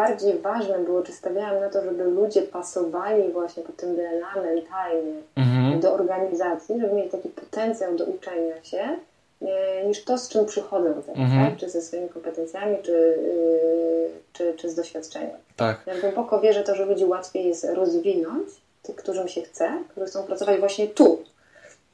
bardziej 0.00 0.38
ważne 0.38 0.78
było, 0.78 1.02
czy 1.02 1.12
stawiałam 1.12 1.60
na 1.60 1.68
to, 1.68 1.84
żeby 1.84 2.04
ludzie 2.04 2.42
pasowali 2.42 3.32
właśnie 3.32 3.62
pod 3.62 3.76
tym 3.76 3.96
DNA 3.96 4.42
mentalnie 4.42 5.12
mhm. 5.36 5.80
do 5.80 5.92
organizacji, 5.92 6.80
żeby 6.80 6.94
mieli 6.94 7.10
taki 7.10 7.28
potencjał 7.28 7.96
do 7.96 8.04
uczenia 8.04 8.64
się, 8.64 8.96
e, 9.42 9.86
niż 9.86 10.04
to, 10.04 10.18
z 10.18 10.28
czym 10.28 10.46
przychodzą 10.46 11.02
teraz, 11.06 11.18
mhm. 11.18 11.50
tak? 11.50 11.58
czy 11.58 11.70
ze 11.70 11.82
swoimi 11.82 12.08
kompetencjami, 12.08 12.76
czy, 12.82 12.92
yy, 12.92 14.10
czy, 14.32 14.54
czy 14.54 14.70
z 14.70 14.74
doświadczeniem. 14.74 15.36
Tak. 15.56 15.80
Ja 15.86 16.00
głęboko 16.00 16.40
wierzę 16.40 16.62
to, 16.64 16.74
że 16.74 16.84
ludzi 16.84 17.04
łatwiej 17.04 17.48
jest 17.48 17.64
rozwinąć, 17.64 18.48
tych, 18.82 18.96
którym 18.96 19.28
się 19.28 19.42
chce, 19.42 19.70
którzy 19.88 20.06
chcą 20.06 20.22
pracować 20.22 20.58
właśnie 20.58 20.88
tu, 20.88 21.22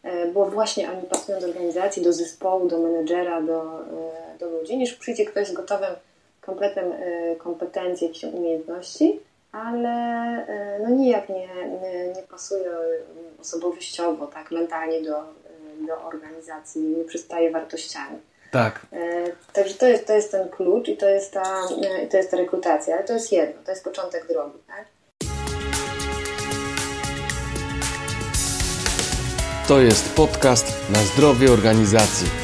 e, 0.02 0.26
bo 0.26 0.46
właśnie 0.46 0.90
oni 0.90 1.02
pasują 1.02 1.40
do 1.40 1.46
organizacji, 1.46 2.02
do 2.02 2.12
zespołu, 2.12 2.68
do 2.68 2.78
menedżera, 2.78 3.42
do, 3.42 3.80
e, 3.80 4.38
do 4.38 4.50
ludzi, 4.50 4.76
niż 4.76 4.94
przyjdzie 4.94 5.24
ktoś 5.24 5.48
z 5.48 5.52
gotowym 5.52 5.90
kompletem 6.46 6.92
e, 6.92 7.36
kompetencji, 7.36 8.06
jakichś 8.06 8.24
umiejętności, 8.24 9.20
ale 9.52 10.46
no 10.82 10.88
nijak 10.88 11.28
nie, 11.28 11.48
nie, 11.82 12.08
nie 12.16 12.22
pasuje 12.22 12.70
osobowościowo, 13.40 14.26
tak, 14.26 14.50
mentalnie 14.50 15.02
do, 15.02 15.22
do 15.86 16.06
organizacji, 16.06 16.82
nie 16.82 17.04
przystaje 17.04 17.50
wartościami. 17.50 18.18
Tak. 18.50 18.86
Także 19.52 19.74
to 19.74 19.86
jest, 19.86 20.06
to 20.06 20.12
jest 20.12 20.30
ten 20.30 20.48
klucz 20.48 20.88
i 20.88 20.96
to 20.96 21.08
jest 21.08 21.32
ta, 21.32 21.68
to 22.10 22.16
jest 22.16 22.30
ta 22.30 22.36
rekrutacja, 22.36 22.94
ale 22.94 23.04
to 23.04 23.12
jest 23.12 23.32
jedno, 23.32 23.62
to 23.64 23.70
jest 23.70 23.84
początek 23.84 24.28
drogi. 24.28 24.58
Tak? 24.66 24.84
To 29.68 29.80
jest 29.80 30.14
podcast 30.14 30.66
na 30.90 30.98
zdrowie 30.98 31.52
organizacji, 31.52 32.43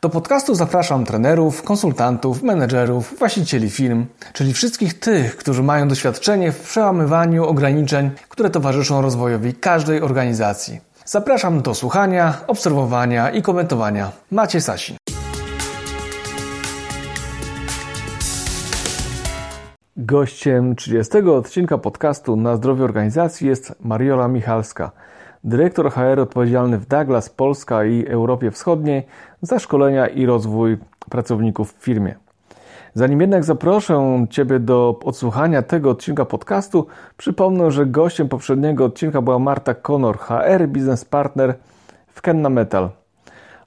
Do 0.00 0.08
podcastu 0.08 0.54
zapraszam 0.54 1.04
trenerów, 1.04 1.62
konsultantów, 1.62 2.42
menedżerów, 2.42 3.18
właścicieli 3.18 3.70
firm, 3.70 4.06
czyli 4.32 4.52
wszystkich 4.52 4.98
tych, 4.98 5.36
którzy 5.36 5.62
mają 5.62 5.88
doświadczenie 5.88 6.52
w 6.52 6.60
przełamywaniu 6.60 7.44
ograniczeń, 7.44 8.10
które 8.28 8.50
towarzyszą 8.50 9.02
rozwojowi 9.02 9.54
każdej 9.54 10.02
organizacji. 10.02 10.80
Zapraszam 11.04 11.62
do 11.62 11.74
słuchania, 11.74 12.40
obserwowania 12.46 13.30
i 13.30 13.42
komentowania. 13.42 14.12
Macie 14.30 14.60
Sasin. 14.60 14.96
Gościem 19.96 20.76
30 20.76 21.18
odcinka 21.18 21.78
podcastu 21.78 22.36
Na 22.36 22.56
zdrowie 22.56 22.84
organizacji 22.84 23.48
jest 23.48 23.74
Mariola 23.80 24.28
Michalska– 24.28 24.90
dyrektor 25.44 25.90
HR 25.90 26.20
odpowiedzialny 26.20 26.78
w 26.78 26.86
Douglas 26.86 27.30
Polska 27.30 27.84
i 27.84 28.06
Europie 28.06 28.50
Wschodniej 28.50 29.06
za 29.42 29.58
szkolenia 29.58 30.06
i 30.06 30.26
rozwój 30.26 30.78
pracowników 31.10 31.72
w 31.72 31.82
firmie. 31.82 32.14
Zanim 32.94 33.20
jednak 33.20 33.44
zaproszę 33.44 34.26
Ciebie 34.30 34.58
do 34.58 35.00
odsłuchania 35.04 35.62
tego 35.62 35.90
odcinka 35.90 36.24
podcastu, 36.24 36.86
przypomnę, 37.16 37.70
że 37.70 37.86
gościem 37.86 38.28
poprzedniego 38.28 38.84
odcinka 38.84 39.22
była 39.22 39.38
Marta 39.38 39.74
Conor, 39.74 40.18
HR 40.18 40.68
Business 40.68 41.04
Partner 41.04 41.54
w 42.08 42.22
Kenna 42.22 42.48
Metal. 42.48 42.90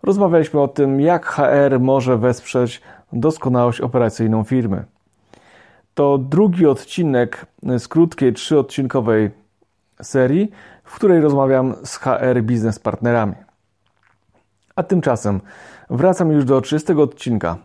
Rozmawialiśmy 0.03 0.61
o 0.61 0.67
tym, 0.67 1.01
jak 1.01 1.25
HR 1.25 1.79
może 1.79 2.17
wesprzeć 2.17 2.81
doskonałość 3.13 3.81
operacyjną 3.81 4.43
firmy. 4.43 4.83
To 5.93 6.17
drugi 6.17 6.65
odcinek 6.65 7.45
z 7.77 7.87
krótkiej, 7.87 8.33
trzyodcinkowej 8.33 9.31
serii, 10.01 10.51
w 10.91 10.95
której 10.95 11.21
rozmawiam 11.21 11.75
z 11.83 11.97
HR 11.97 12.41
biznes 12.41 12.79
partnerami. 12.79 13.35
A 14.75 14.83
tymczasem 14.83 15.41
wracam 15.89 16.31
już 16.31 16.45
do 16.45 16.61
30 16.61 16.93
odcinka. 16.93 17.57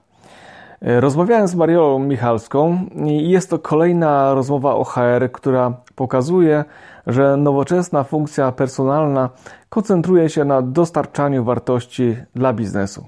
Rozmawiałem 0.81 1.49
z 1.49 1.55
Mariolą 1.55 1.99
Michalską 1.99 2.87
i 3.07 3.31
jest 3.31 3.51
to 3.51 3.59
kolejna 3.59 4.35
rozmowa 4.35 4.75
o 4.75 4.85
HR, 4.85 5.33
która 5.33 5.73
pokazuje, 5.95 6.65
że 7.07 7.37
nowoczesna 7.37 8.05
funkcja 8.05 8.53
personalna 8.53 9.31
koncentruje 9.69 10.29
się 10.29 10.45
na 10.45 10.63
dostarczaniu 10.63 11.45
wartości 11.45 12.17
dla 12.35 12.53
biznesu. 12.53 13.07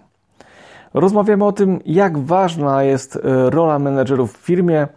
Rozmawiamy 0.94 1.44
o 1.44 1.52
tym, 1.52 1.80
jak 1.86 2.18
ważna 2.18 2.82
jest 2.82 3.18
rola 3.50 3.78
menedżerów 3.78 4.32
w 4.32 4.36
firmie 4.36 4.88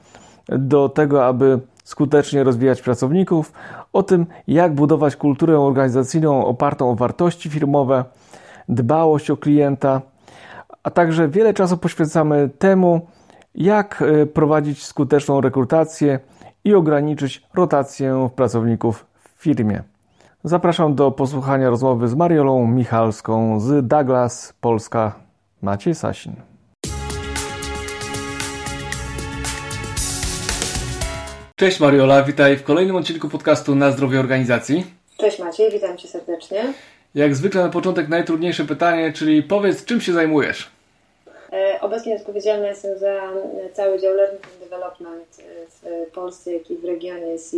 do 0.50 0.90
tego, 0.90 1.26
aby 1.26 1.60
skutecznie 1.84 2.44
rozwijać 2.44 2.82
pracowników, 2.82 3.54
o 3.94 4.04
tym, 4.04 4.26
jak 4.48 4.76
budować 4.76 5.16
kulturę 5.16 5.60
organizacyjną 5.60 6.46
opartą 6.46 6.90
o 6.90 6.96
wartości 6.96 7.50
firmowe, 7.50 8.06
dbałość 8.70 9.30
o 9.30 9.38
klienta, 9.38 10.02
a 10.84 10.90
także 10.90 11.28
wiele 11.28 11.54
czasu 11.54 11.78
poświęcamy 11.78 12.50
temu, 12.60 13.08
jak 13.56 14.02
e, 14.02 14.26
prowadzić 14.26 14.86
skuteczną 14.86 15.42
rekrutację 15.42 16.20
i 16.64 16.74
ograniczyć 16.74 17.48
rotację 17.54 18.30
pracowników 18.36 19.06
w 19.24 19.44
firmie. 19.44 19.84
Zapraszam 20.44 20.96
do 20.96 21.12
posłuchania 21.12 21.70
rozmowy 21.70 22.08
z 22.08 22.16
Mariolą 22.16 22.68
Michalską 22.68 23.60
z 23.60 23.88
Douglas 23.88 24.54
Polska. 24.62 25.16
Maciej 25.62 25.96
Sasin. 25.96 26.51
Cześć 31.62 31.80
Mariola, 31.80 32.24
witaj 32.24 32.58
w 32.58 32.64
kolejnym 32.64 32.96
odcinku 32.96 33.30
podcastu 33.30 33.76
Na 33.76 33.92
zdrowie 33.92 34.20
organizacji. 34.20 34.86
Cześć 35.18 35.40
Maciej, 35.40 35.72
witam 35.72 35.98
Cię 35.98 36.08
serdecznie. 36.08 36.74
Jak 37.16 37.36
zwykle 37.36 37.64
na 37.64 37.70
początek 37.70 38.10
najtrudniejsze 38.10 38.66
pytanie, 38.66 39.14
czyli 39.14 39.44
powiedz, 39.44 39.86
czym 39.86 40.02
się 40.02 40.14
zajmujesz? 40.14 40.72
E, 41.54 41.82
obecnie 41.82 42.16
odpowiedzialna 42.16 42.68
jestem 42.68 43.00
za 43.00 43.22
cały 43.74 44.00
dział 44.00 44.16
Learning 44.16 44.44
and 44.44 44.70
Development 44.70 45.44
w 45.82 46.12
Polsce, 46.12 46.54
jak 46.54 46.72
i 46.72 46.78
w 46.78 46.86
regionie 46.86 47.40
C. 47.40 47.58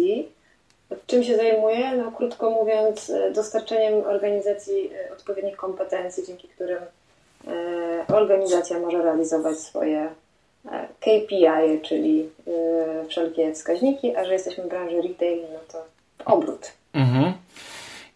Czym 1.07 1.23
się 1.23 1.35
zajmuję? 1.35 1.91
No, 1.97 2.11
krótko 2.11 2.49
mówiąc, 2.49 3.11
dostarczeniem 3.35 3.93
organizacji 3.93 4.91
odpowiednich 5.13 5.55
kompetencji, 5.55 6.23
dzięki 6.27 6.47
którym 6.47 6.83
e, 7.47 8.15
organizacja 8.15 8.79
może 8.79 9.03
realizować 9.03 9.57
swoje 9.57 10.09
KPI, 10.99 11.81
czyli 11.81 12.29
y, 13.03 13.07
wszelkie 13.07 13.53
wskaźniki, 13.53 14.15
a 14.15 14.25
że 14.25 14.33
jesteśmy 14.33 14.63
w 14.63 14.69
branży 14.69 15.01
retail, 15.01 15.41
no 15.53 15.59
to 15.71 15.85
obrót. 16.25 16.71
Mhm. 16.93 17.33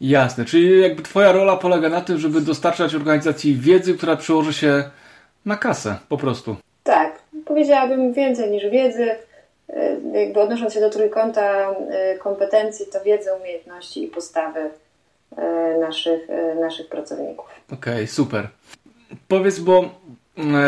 Jasne, 0.01 0.45
czyli 0.45 0.81
jakby 0.81 1.03
Twoja 1.03 1.31
rola 1.31 1.57
polega 1.57 1.89
na 1.89 2.01
tym, 2.01 2.17
żeby 2.17 2.41
dostarczać 2.41 2.95
organizacji 2.95 3.55
wiedzy, 3.55 3.97
która 3.97 4.15
przełoży 4.15 4.53
się 4.53 4.83
na 5.45 5.57
kasę, 5.57 5.95
po 6.09 6.17
prostu. 6.17 6.55
Tak, 6.83 7.19
powiedziałabym 7.45 8.13
więcej 8.13 8.51
niż 8.51 8.63
wiedzy. 8.69 9.09
Y, 9.69 10.01
jakby 10.13 10.41
odnosząc 10.41 10.73
się 10.73 10.79
do 10.79 10.89
trójkąta 10.89 11.71
y, 11.71 12.17
kompetencji, 12.17 12.85
to 12.93 13.01
wiedzy, 13.01 13.29
umiejętności 13.41 14.03
i 14.03 14.07
postawy 14.07 14.69
naszych, 15.79 16.27
naszych 16.59 16.89
pracowników. 16.89 17.45
Okej, 17.73 17.93
okay, 17.93 18.07
super. 18.07 18.47
Powiedz, 19.27 19.59
bo 19.59 19.89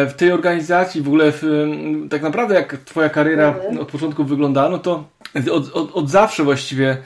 w 0.07 0.13
tej 0.17 0.31
organizacji, 0.31 1.01
w 1.01 1.07
ogóle 1.07 1.31
w, 1.31 1.67
tak 2.09 2.21
naprawdę 2.21 2.55
jak 2.55 2.77
twoja 2.77 3.09
kariera 3.09 3.47
mhm. 3.47 3.79
od 3.79 3.91
początku 3.91 4.23
wyglądała, 4.23 4.69
no 4.69 4.77
to 4.77 5.03
od, 5.51 5.71
od, 5.73 5.91
od 5.95 6.09
zawsze 6.09 6.43
właściwie 6.43 6.97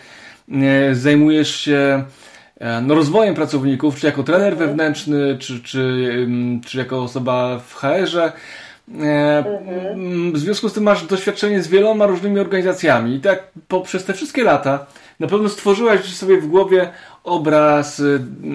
e, 0.51 0.96
zajmujesz 0.96 1.56
się 1.56 2.04
e, 2.60 2.81
no, 2.81 2.95
rozwojem 2.95 3.36
pracowników, 3.36 4.00
czy 4.00 4.06
jako 4.06 4.24
trener 4.24 4.54
mhm. 4.54 4.69
wewnętrzny, 4.69 5.38
czy, 5.39 5.63
czy, 5.63 6.27
czy 6.65 6.77
jako 6.77 7.04
osoba 7.04 7.60
w 7.60 7.74
HR-ze. 7.74 8.24
E, 8.24 8.31
mhm. 9.38 10.33
W 10.33 10.38
związku 10.38 10.69
z 10.69 10.74
tym 10.74 10.83
masz 10.83 11.07
doświadczenie 11.07 11.62
z 11.62 11.68
wieloma 11.68 12.06
różnymi 12.06 12.39
organizacjami 12.39 13.16
i 13.16 13.19
tak 13.19 13.48
poprzez 13.68 14.06
te 14.06 14.13
wszystkie 14.13 14.44
lata 14.44 14.86
na 15.19 15.27
pewno 15.27 15.50
stworzyłaś 15.50 16.13
sobie 16.13 16.42
w 16.42 16.48
głowie 16.48 16.89
obraz 17.24 18.01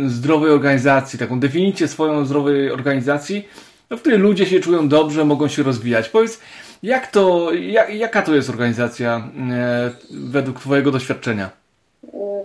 zdrowej 0.07 0.51
organizacji, 0.51 1.19
taką 1.19 1.41
definicję 1.41 1.89
swoją 1.89 2.25
zdrowej 2.25 2.71
organizacji, 2.71 3.49
no, 3.91 3.97
w 3.97 4.01
której 4.01 4.19
ludzie 4.19 4.47
się 4.47 4.61
czują 4.61 4.89
dobrze, 4.89 5.25
mogą 5.25 5.49
się 5.49 5.63
rozwijać. 5.63 6.09
Powiedz, 6.09 6.41
jak 6.83 7.07
to, 7.07 7.53
jak, 7.53 7.95
jaka 7.95 8.23
to 8.23 8.35
jest 8.35 8.51
organizacja 8.51 9.31
e, 9.51 9.91
według 10.11 10.61
Twojego 10.61 10.91
doświadczenia? 10.91 11.51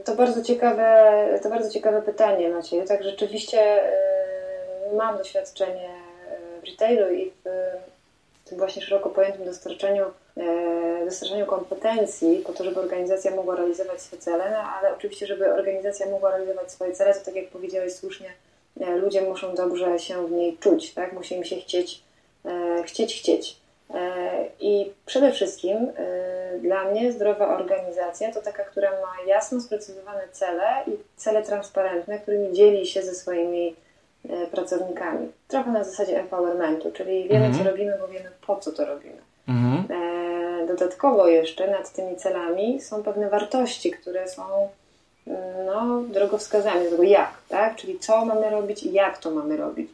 To 0.04 0.16
bardzo 0.16 0.42
ciekawe, 0.42 1.04
to 1.44 1.50
bardzo 1.50 1.70
ciekawe 1.70 2.02
pytanie, 2.02 2.50
Maciej. 2.50 2.86
Tak, 2.88 3.04
rzeczywiście 3.04 3.60
e, 3.60 4.96
mam 4.98 5.18
doświadczenie 5.18 5.90
w 6.64 6.68
retailu 6.70 7.14
i 7.14 7.32
w, 7.46 7.50
tym 8.46 8.58
właśnie 8.58 8.82
szeroko 8.82 9.10
pojętym 9.10 9.46
dostarczaniu, 9.46 10.06
e, 10.38 11.06
dostarczaniu 11.06 11.46
kompetencji 11.46 12.44
po 12.46 12.54
to, 12.54 12.64
żeby 12.64 12.80
organizacja 12.80 13.36
mogła 13.36 13.56
realizować 13.56 14.02
swoje 14.02 14.22
cele, 14.22 14.52
no, 14.52 14.58
ale 14.58 14.96
oczywiście, 14.96 15.28
żeby 15.28 15.54
organizacja 15.54 16.10
mogła 16.10 16.30
realizować 16.30 16.72
swoje 16.72 16.94
cele, 16.94 17.14
to 17.14 17.26
tak 17.26 17.36
jak 17.36 17.48
powiedziałeś 17.48 17.94
słusznie, 17.94 18.28
e, 18.28 18.53
ludzie 18.76 19.22
muszą 19.22 19.56
dobrze 19.56 20.00
się 20.00 20.28
w 20.28 20.32
niej 20.32 20.58
czuć, 20.58 20.94
tak? 20.94 21.14
Musi 21.14 21.36
im 21.36 21.44
się 21.44 21.56
chcieć, 21.56 22.04
e, 22.46 22.84
chcieć, 22.84 23.20
chcieć. 23.20 23.64
E, 23.94 24.46
I 24.60 24.92
przede 25.06 25.32
wszystkim 25.32 25.78
e, 25.78 26.60
dla 26.60 26.84
mnie 26.84 27.12
zdrowa 27.12 27.58
organizacja 27.58 28.32
to 28.32 28.42
taka, 28.42 28.64
która 28.64 28.92
ma 28.92 29.14
jasno 29.28 29.62
sprecyzowane 29.62 30.22
cele 30.32 30.84
i 30.88 30.92
cele 31.16 31.44
transparentne, 31.44 32.20
którymi 32.20 32.54
dzieli 32.54 32.88
się 32.88 33.02
ze 33.02 33.14
swoimi 33.14 33.76
e, 34.30 34.48
pracownikami. 34.48 35.32
Trochę 35.48 35.72
na 35.72 35.84
zasadzie 35.84 36.20
empowermentu, 36.20 36.92
czyli 36.92 37.28
wiemy, 37.28 37.46
mhm. 37.46 37.64
co 37.64 37.72
robimy, 37.72 37.98
bo 38.02 38.08
wiemy, 38.08 38.30
po 38.48 38.56
co 38.56 38.72
to 38.72 38.86
robimy. 38.86 39.18
Mhm. 39.48 39.88
Dodatkowo 40.68 41.28
jeszcze 41.28 41.72
nad 41.72 41.94
tymi 41.94 42.16
celami 42.16 42.82
są 42.82 43.04
pewne 43.04 43.30
wartości, 43.30 43.92
które 43.92 44.28
są 44.28 44.70
no, 45.66 46.02
drogowskazami, 46.02 46.90
tego 46.90 47.04
jak, 47.04 47.34
tak? 47.50 47.76
Czyli 47.76 48.00
co 48.00 48.26
mamy 48.26 48.50
robić 48.50 48.84
i 48.84 48.94
jak 48.94 49.18
to 49.18 49.32
mamy 49.32 49.58
robić. 49.58 49.90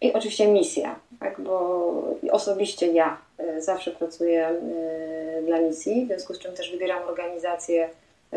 I 0.00 0.12
oczywiście 0.12 0.48
misja, 0.48 0.94
tak? 1.20 1.40
bo 1.40 1.92
osobiście 2.30 2.86
ja 2.86 3.18
e, 3.38 3.62
zawsze 3.62 3.90
pracuję 3.90 4.48
e, 4.48 5.42
dla 5.42 5.60
misji, 5.60 6.04
w 6.04 6.06
związku 6.06 6.34
z 6.34 6.38
czym 6.38 6.54
też 6.54 6.70
wybieram 6.70 7.02
organizacje, 7.08 7.88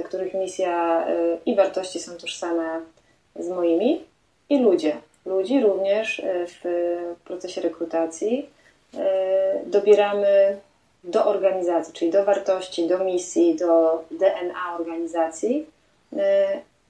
których 0.06 0.34
misja 0.34 1.08
e, 1.08 1.38
i 1.46 1.56
wartości 1.56 2.00
są 2.00 2.12
tożsame 2.12 2.82
z 3.36 3.50
moimi, 3.50 4.04
i 4.50 4.60
ludzie. 4.60 4.96
Ludzi 5.26 5.62
również 5.62 6.22
w 6.26 6.64
procesie 7.26 7.62
rekrutacji 7.62 8.50
dobieramy 9.66 10.58
do 11.07 11.25
organizacji, 11.25 11.94
czyli 11.94 12.12
do 12.12 12.25
wartości, 12.25 12.88
do 12.88 13.00
misji, 13.00 13.56
do 13.56 14.04
DNA 14.12 14.77
organizacji, 14.80 15.65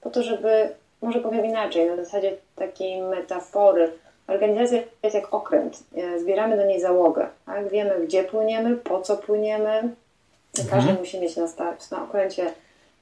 po 0.00 0.10
to, 0.10 0.22
żeby, 0.22 0.68
może 1.02 1.20
powiem 1.20 1.46
inaczej, 1.46 1.86
na 1.86 1.96
zasadzie 1.96 2.36
takiej 2.56 3.02
metafory, 3.02 3.92
Organizacja 4.28 4.78
jest 5.02 5.14
jak 5.14 5.34
okręt. 5.34 5.82
E, 5.96 6.20
zbieramy 6.20 6.56
do 6.56 6.66
niej 6.66 6.80
załogę. 6.80 7.26
Tak? 7.46 7.68
Wiemy, 7.68 8.06
gdzie 8.06 8.24
płyniemy, 8.24 8.76
po 8.76 9.00
co 9.00 9.16
płyniemy. 9.16 9.70
Mhm. 10.58 10.68
Każdy 10.70 10.92
musi 10.92 11.20
mieć 11.20 11.36
na, 11.36 11.48
na 11.90 12.04
okręcie 12.04 12.52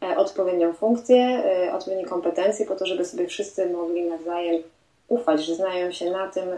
e, 0.02 0.16
odpowiednią 0.16 0.72
funkcję, 0.72 1.42
e, 1.66 1.72
odpowiednie 1.72 2.04
kompetencje, 2.04 2.66
po 2.66 2.74
to, 2.74 2.86
żeby 2.86 3.04
sobie 3.04 3.26
wszyscy 3.26 3.70
mogli 3.70 4.04
nawzajem 4.04 4.62
ufać, 5.08 5.44
że 5.44 5.54
znają 5.54 5.92
się 5.92 6.10
na 6.10 6.28
tym, 6.28 6.48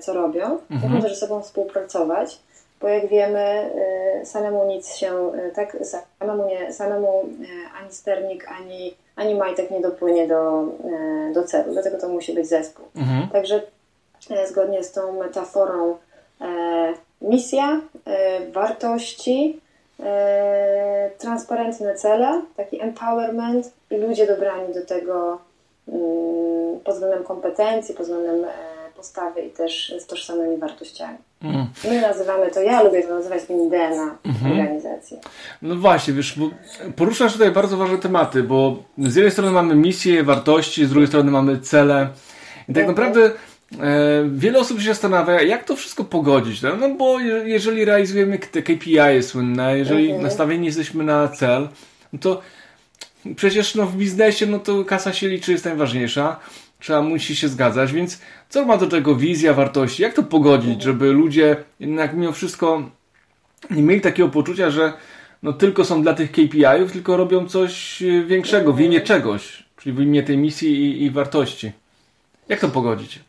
co 0.00 0.12
robią. 0.12 0.58
Mhm. 0.70 0.92
Muszą 0.92 1.02
też 1.02 1.14
ze 1.14 1.26
sobą 1.26 1.42
współpracować, 1.42 2.38
bo 2.80 2.88
jak 2.88 3.06
wiemy, 3.06 3.70
samemu 4.24 4.66
nic 4.66 4.94
się, 4.94 5.32
tak, 5.54 5.76
samemu, 6.18 6.46
nie, 6.46 6.72
samemu 6.72 7.24
ani 7.80 7.92
sternik, 7.92 8.48
ani, 8.48 8.94
ani 9.16 9.34
majtek 9.34 9.70
nie 9.70 9.80
dopłynie 9.80 10.28
do, 10.28 10.64
do 11.34 11.44
celu. 11.44 11.72
Dlatego 11.72 11.98
to 11.98 12.08
musi 12.08 12.34
być 12.34 12.48
zespół. 12.48 12.86
Mhm. 12.96 13.28
Także 13.28 13.62
E, 14.30 14.46
zgodnie 14.46 14.84
z 14.84 14.92
tą 14.92 15.12
metaforą 15.12 15.96
e, 16.40 16.46
misja, 17.20 17.80
e, 18.06 18.40
wartości, 18.50 19.60
transparentne 21.18 21.94
cele, 21.94 22.42
taki 22.56 22.82
empowerment 22.82 23.72
i 23.90 23.96
ludzie 23.96 24.26
dobrani 24.26 24.74
do 24.74 24.86
tego 24.86 25.38
mm, 25.88 26.80
pod 26.80 26.94
względem 26.94 27.24
kompetencji, 27.24 27.94
pod 27.94 28.06
względem 28.06 28.46
postawy 29.06 29.40
i 29.42 29.50
też 29.50 29.94
z 29.98 30.06
tożsamymi 30.06 30.56
wartościami. 30.56 31.18
Mm. 31.42 31.66
My 31.84 32.00
nazywamy 32.00 32.50
to, 32.50 32.62
ja 32.62 32.82
lubię 32.82 33.02
to 33.02 33.14
nazywać 33.14 33.44
tym 33.44 33.70
DNA 33.70 34.18
mhm. 34.24 34.52
organizacji. 34.52 35.16
No 35.62 35.76
właśnie, 35.76 36.14
wiesz, 36.14 36.38
poruszasz 36.96 37.32
tutaj 37.32 37.50
bardzo 37.50 37.76
ważne 37.76 37.98
tematy, 37.98 38.42
bo 38.42 38.82
z 38.98 39.16
jednej 39.16 39.32
strony 39.32 39.50
mamy 39.50 39.74
misję, 39.74 40.22
wartości, 40.22 40.86
z 40.86 40.90
drugiej 40.90 41.08
strony 41.08 41.30
mamy 41.30 41.60
cele. 41.60 42.08
I 42.68 42.74
tak 42.74 42.84
mhm. 42.84 42.88
naprawdę 42.88 43.30
E, 43.72 44.28
wiele 44.34 44.58
osób 44.58 44.80
się 44.80 44.88
zastanawia, 44.88 45.42
jak 45.42 45.64
to 45.64 45.76
wszystko 45.76 46.04
pogodzić. 46.04 46.62
No, 46.62 46.76
no 46.76 46.94
bo 46.94 47.20
jeżeli 47.44 47.84
realizujemy 47.84 48.38
te 48.38 48.62
KPI 48.62 49.22
słynne, 49.22 49.78
jeżeli 49.78 50.04
mhm. 50.04 50.22
nastawieni 50.22 50.66
jesteśmy 50.66 51.04
na 51.04 51.28
cel, 51.28 51.68
no 52.12 52.18
to 52.18 52.42
przecież 53.36 53.74
no, 53.74 53.86
w 53.86 53.96
biznesie 53.96 54.46
no 54.46 54.58
to 54.58 54.84
kasa 54.84 55.12
się 55.12 55.28
liczy, 55.28 55.52
jest 55.52 55.64
najważniejsza. 55.64 56.40
Trzeba 56.80 57.02
musi 57.02 57.36
się 57.36 57.48
zgadzać, 57.48 57.92
więc 57.92 58.20
co 58.48 58.64
ma 58.64 58.76
do 58.76 58.86
tego 58.86 59.14
wizja, 59.14 59.54
wartości? 59.54 60.02
Jak 60.02 60.14
to 60.14 60.22
pogodzić, 60.22 60.82
żeby 60.82 61.12
ludzie 61.12 61.56
jednak 61.80 62.14
mimo 62.14 62.32
wszystko 62.32 62.82
nie 63.70 63.82
mieli 63.82 64.00
takiego 64.00 64.28
poczucia, 64.28 64.70
że 64.70 64.92
no 65.42 65.52
tylko 65.52 65.84
są 65.84 66.02
dla 66.02 66.14
tych 66.14 66.32
KPI-ów, 66.32 66.92
tylko 66.92 67.16
robią 67.16 67.48
coś 67.48 68.02
większego, 68.26 68.72
w 68.72 68.80
imię 68.80 69.00
czegoś, 69.00 69.64
czyli 69.76 69.96
w 69.96 70.00
imię 70.00 70.22
tej 70.22 70.38
misji 70.38 70.68
i, 70.68 71.02
i 71.04 71.10
wartości. 71.10 71.72
Jak 72.48 72.60
to 72.60 72.68
pogodzić? 72.68 73.20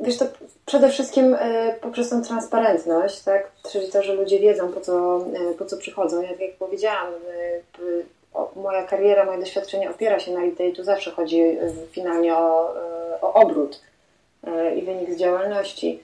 Wiesz, 0.00 0.18
to 0.18 0.26
przede 0.66 0.90
wszystkim 0.90 1.36
e, 1.38 1.74
poprzez 1.80 2.10
tą 2.10 2.22
transparentność, 2.22 3.20
tak? 3.20 3.52
Czyli 3.72 3.88
to, 3.92 4.02
że 4.02 4.14
ludzie 4.14 4.40
wiedzą, 4.40 4.72
po 4.72 4.80
co, 4.80 5.24
e, 5.50 5.54
po 5.54 5.64
co 5.64 5.76
przychodzą. 5.76 6.22
Ja, 6.22 6.28
tak 6.28 6.40
jak 6.40 6.56
powiedziałam, 6.56 7.06
moja 8.56 8.82
kariera, 8.82 9.24
moje 9.24 9.38
doświadczenie 9.38 9.90
opiera 9.90 10.20
się 10.20 10.32
na 10.32 10.40
retail, 10.40 10.76
tu 10.76 10.84
zawsze 10.84 11.10
chodzi 11.10 11.58
finalnie 11.90 12.36
o, 12.36 12.74
o 13.20 13.32
obrót 13.32 13.80
i 14.76 14.82
wynik 14.82 15.10
z 15.10 15.16
działalności. 15.16 16.02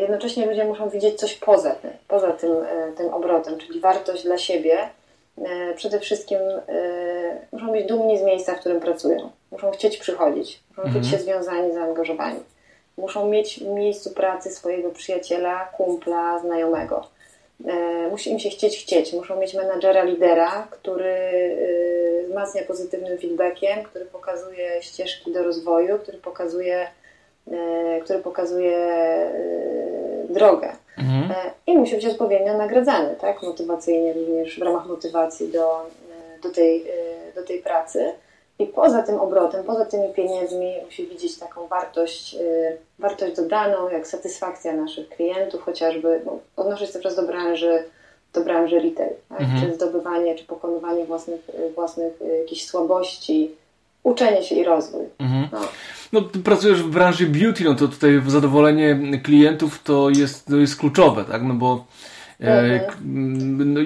Jednocześnie 0.00 0.46
ludzie 0.46 0.64
muszą 0.64 0.88
widzieć 0.88 1.20
coś 1.20 1.34
poza 1.34 1.70
tym, 1.70 1.90
poza 2.08 2.30
tym, 2.30 2.50
tym 2.96 3.14
obrotem, 3.14 3.58
czyli 3.58 3.80
wartość 3.80 4.24
dla 4.24 4.38
siebie. 4.38 4.78
Przede 5.76 6.00
wszystkim 6.00 6.38
muszą 7.52 7.72
być 7.72 7.86
dumni 7.86 8.18
z 8.18 8.22
miejsca, 8.22 8.54
w 8.54 8.60
którym 8.60 8.80
pracują. 8.80 9.30
Muszą 9.50 9.70
chcieć 9.70 9.96
przychodzić, 9.96 10.60
muszą 10.70 10.82
mhm. 10.82 11.02
czuć 11.02 11.10
się 11.12 11.18
związani, 11.18 11.72
zaangażowani. 11.72 12.40
Muszą 12.96 13.28
mieć 13.28 13.60
w 13.60 13.66
miejscu 13.66 14.10
pracy 14.10 14.50
swojego 14.50 14.90
przyjaciela, 14.90 15.64
kumpla, 15.64 16.38
znajomego. 16.38 17.06
E, 17.66 18.08
musi 18.10 18.30
im 18.30 18.38
się 18.38 18.50
chcieć 18.50 18.78
chcieć. 18.78 19.12
Muszą 19.12 19.40
mieć 19.40 19.54
menadżera, 19.54 20.04
lidera, 20.04 20.68
który 20.70 21.10
e, 21.10 22.26
wzmacnia 22.26 22.62
pozytywnym 22.62 23.18
feedbackiem, 23.18 23.82
który 23.82 24.04
pokazuje 24.04 24.82
ścieżki 24.82 25.32
do 25.32 25.42
rozwoju, 25.42 25.98
który 25.98 26.18
pokazuje, 26.18 26.86
e, 27.52 28.00
który 28.00 28.18
pokazuje 28.18 28.78
drogę. 30.28 30.72
Mhm. 30.98 31.50
I 31.66 31.78
musi 31.78 31.94
być 31.94 32.06
odpowiednio 32.06 32.58
nagradzany, 32.58 33.16
tak? 33.20 33.42
Motywacyjnie 33.42 34.12
również 34.12 34.58
w 34.58 34.62
ramach 34.62 34.86
motywacji 34.86 35.48
do, 35.48 35.86
do, 36.42 36.50
tej, 36.50 36.84
do 37.34 37.42
tej 37.42 37.58
pracy. 37.58 38.12
I 38.58 38.66
poza 38.66 39.02
tym 39.02 39.20
obrotem, 39.20 39.64
poza 39.64 39.84
tymi 39.84 40.14
pieniędzmi 40.14 40.72
musi 40.84 41.06
widzieć 41.06 41.38
taką 41.38 41.66
wartość, 41.66 42.34
y, 42.34 42.76
wartość 42.98 43.36
dodaną, 43.36 43.90
jak 43.90 44.06
satysfakcja 44.06 44.72
naszych 44.72 45.08
klientów, 45.08 45.62
chociażby 45.62 46.20
no, 46.26 46.38
odnoszę 46.56 46.86
się 46.86 46.92
teraz 46.92 47.16
do 47.16 47.22
branży, 47.22 47.84
do 48.32 48.40
branży 48.40 48.80
retail, 48.80 49.12
tak? 49.28 49.40
mhm. 49.40 49.62
czy 49.62 49.74
zdobywanie, 49.74 50.34
czy 50.34 50.44
pokonywanie 50.44 51.04
własnych, 51.04 51.40
y, 51.48 51.72
własnych 51.72 52.22
y, 52.22 52.38
jakichś 52.38 52.64
słabości, 52.64 53.50
uczenie 54.02 54.42
się 54.42 54.54
i 54.54 54.64
rozwój. 54.64 55.04
Mhm. 55.18 55.48
No. 55.52 55.60
no. 56.12 56.28
pracujesz 56.44 56.82
w 56.82 56.90
branży 56.90 57.26
beauty, 57.26 57.64
no 57.64 57.74
to 57.74 57.88
tutaj 57.88 58.22
zadowolenie 58.26 59.20
klientów 59.22 59.82
to 59.82 60.10
jest, 60.10 60.46
to 60.46 60.56
jest 60.56 60.76
kluczowe, 60.76 61.24
tak? 61.24 61.42
No 61.42 61.54
bo 61.54 61.84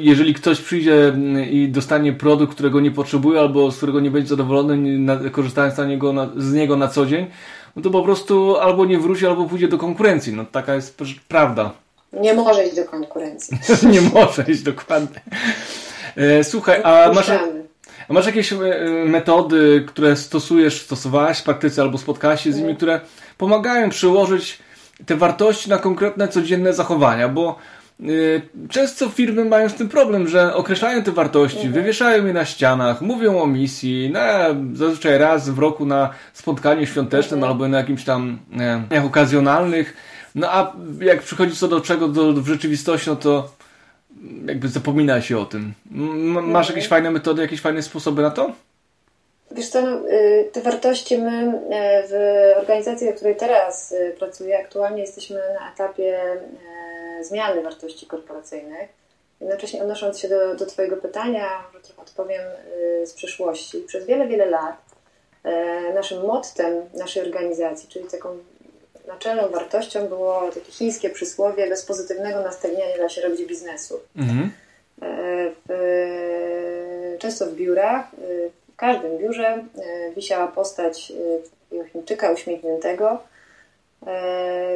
jeżeli 0.01 0.35
ktoś 0.35 0.61
przyjdzie 0.61 1.13
i 1.51 1.69
dostanie 1.69 2.13
produkt, 2.13 2.55
którego 2.55 2.81
nie 2.81 2.91
potrzebuje 2.91 3.41
albo 3.41 3.71
z 3.71 3.77
którego 3.77 4.01
nie 4.01 4.11
będzie 4.11 4.29
zadowolony, 4.29 4.99
korzystając 5.31 5.77
na 5.77 5.85
niego, 5.85 6.13
na, 6.13 6.31
z 6.37 6.53
niego 6.53 6.77
na 6.77 6.89
co 6.89 7.07
dzień, 7.07 7.27
no 7.77 7.83
to 7.83 7.91
po 7.91 8.03
prostu 8.03 8.57
albo 8.57 8.85
nie 8.85 8.99
wróci, 8.99 9.27
albo 9.27 9.45
pójdzie 9.45 9.69
do 9.69 9.79
konkurencji. 9.79 10.33
No 10.33 10.45
taka 10.45 10.75
jest 10.75 10.99
prawda. 11.29 11.71
Nie 12.13 12.35
może 12.35 12.67
iść 12.67 12.77
do 12.77 12.85
konkurencji. 12.85 13.59
nie 13.93 14.01
może 14.01 14.45
iść, 14.49 14.63
dokładnie. 14.63 15.21
E, 16.17 16.45
słuchaj, 16.45 16.81
a 16.85 17.13
masz, 17.15 17.31
a 18.09 18.13
masz 18.13 18.27
jakieś 18.27 18.53
e, 18.53 18.59
metody, 19.07 19.85
które 19.87 20.17
stosujesz, 20.17 20.83
stosowałaś 20.83 21.39
w 21.39 21.43
praktyce 21.43 21.83
albo 21.83 21.99
spotkałaś 21.99 22.45
się 22.45 22.53
z 22.53 22.57
nimi, 22.57 22.77
które 22.77 23.01
pomagają 23.39 23.91
przyłożyć 23.91 24.59
te 25.07 25.17
wartości 25.17 25.71
na 25.71 25.79
konkretne, 25.79 26.29
codzienne 26.29 26.73
zachowania, 26.73 27.29
bo 27.29 27.59
często 28.69 29.09
firmy 29.09 29.45
mają 29.45 29.69
z 29.69 29.75
tym 29.75 29.89
problem, 29.89 30.29
że 30.29 30.55
określają 30.55 31.03
te 31.03 31.13
wartości, 31.13 31.67
mhm. 31.67 31.75
wywieszają 31.75 32.27
je 32.27 32.33
na 32.33 32.45
ścianach, 32.45 33.01
mówią 33.01 33.39
o 33.39 33.47
misji, 33.47 34.11
na, 34.11 34.47
zazwyczaj 34.73 35.19
raz 35.19 35.51
w 35.51 35.59
roku 35.59 35.87
na 35.87 36.11
spotkaniu 36.33 36.87
świątecznym 36.87 37.39
mhm. 37.39 37.53
albo 37.53 37.69
na 37.69 37.79
jakimś 37.79 38.05
tam 38.05 38.39
e, 38.93 39.03
okazjonalnych. 39.05 39.97
No 40.35 40.49
a 40.51 40.73
jak 41.01 41.23
przychodzi 41.23 41.57
co 41.57 41.69
do 41.69 41.81
czego 41.81 42.09
do, 42.09 42.33
do 42.33 42.43
w 42.43 42.47
rzeczywistości, 42.47 43.11
no 43.11 43.17
to 43.17 43.51
jakby 44.47 44.69
zapomina 44.69 45.21
się 45.21 45.39
o 45.39 45.45
tym. 45.45 45.73
M 45.95 46.33
masz 46.33 46.47
mhm. 46.47 46.67
jakieś 46.67 46.89
fajne 46.89 47.11
metody, 47.11 47.43
jakieś 47.43 47.61
fajne 47.61 47.83
sposoby 47.83 48.23
na 48.23 48.31
to? 48.31 48.53
Wiesz 49.51 49.69
co, 49.69 49.83
no, 49.83 50.03
te 50.53 50.61
wartości 50.61 51.19
my 51.19 51.61
w 52.09 52.53
organizacji, 52.59 53.13
w 53.13 53.15
której 53.15 53.37
teraz 53.37 53.95
pracuję, 54.19 54.59
aktualnie 54.59 55.01
jesteśmy 55.01 55.41
na 55.61 55.73
etapie 55.73 56.21
zmiany 57.23 57.63
wartości 57.63 58.07
korporacyjnych. 58.07 58.89
Jednocześnie 59.41 59.83
odnosząc 59.83 60.19
się 60.19 60.29
do, 60.29 60.55
do 60.55 60.67
Twojego 60.67 60.97
pytania, 60.97 61.65
że 61.75 61.81
trochę 61.81 62.03
odpowiem 62.03 62.43
z 63.05 63.13
przyszłości. 63.13 63.81
Przez 63.81 64.07
wiele, 64.07 64.27
wiele 64.27 64.47
lat 64.47 64.77
naszym 65.95 66.27
mottem 66.27 66.83
naszej 66.95 67.23
organizacji, 67.23 67.89
czyli 67.89 68.05
taką 68.05 68.39
naczelną 69.07 69.49
wartością 69.49 70.09
było 70.09 70.51
takie 70.55 70.73
chińskie 70.73 71.11
przysłowie 71.11 71.69
bez 71.69 71.85
pozytywnego 71.85 72.41
nastawienia 72.41 72.89
nie 72.89 72.99
da 72.99 73.09
się 73.09 73.21
robić 73.21 73.45
biznesu. 73.45 74.01
Mhm. 74.17 74.53
W, 75.69 77.17
często 77.19 77.47
w 77.47 77.55
biurach, 77.55 78.07
w 78.77 78.79
każdym 78.79 79.19
biurze 79.19 79.65
wisiała 80.17 80.47
postać 80.47 81.13
Chińczyka 81.93 82.33
uśmiechniętego, 82.33 83.19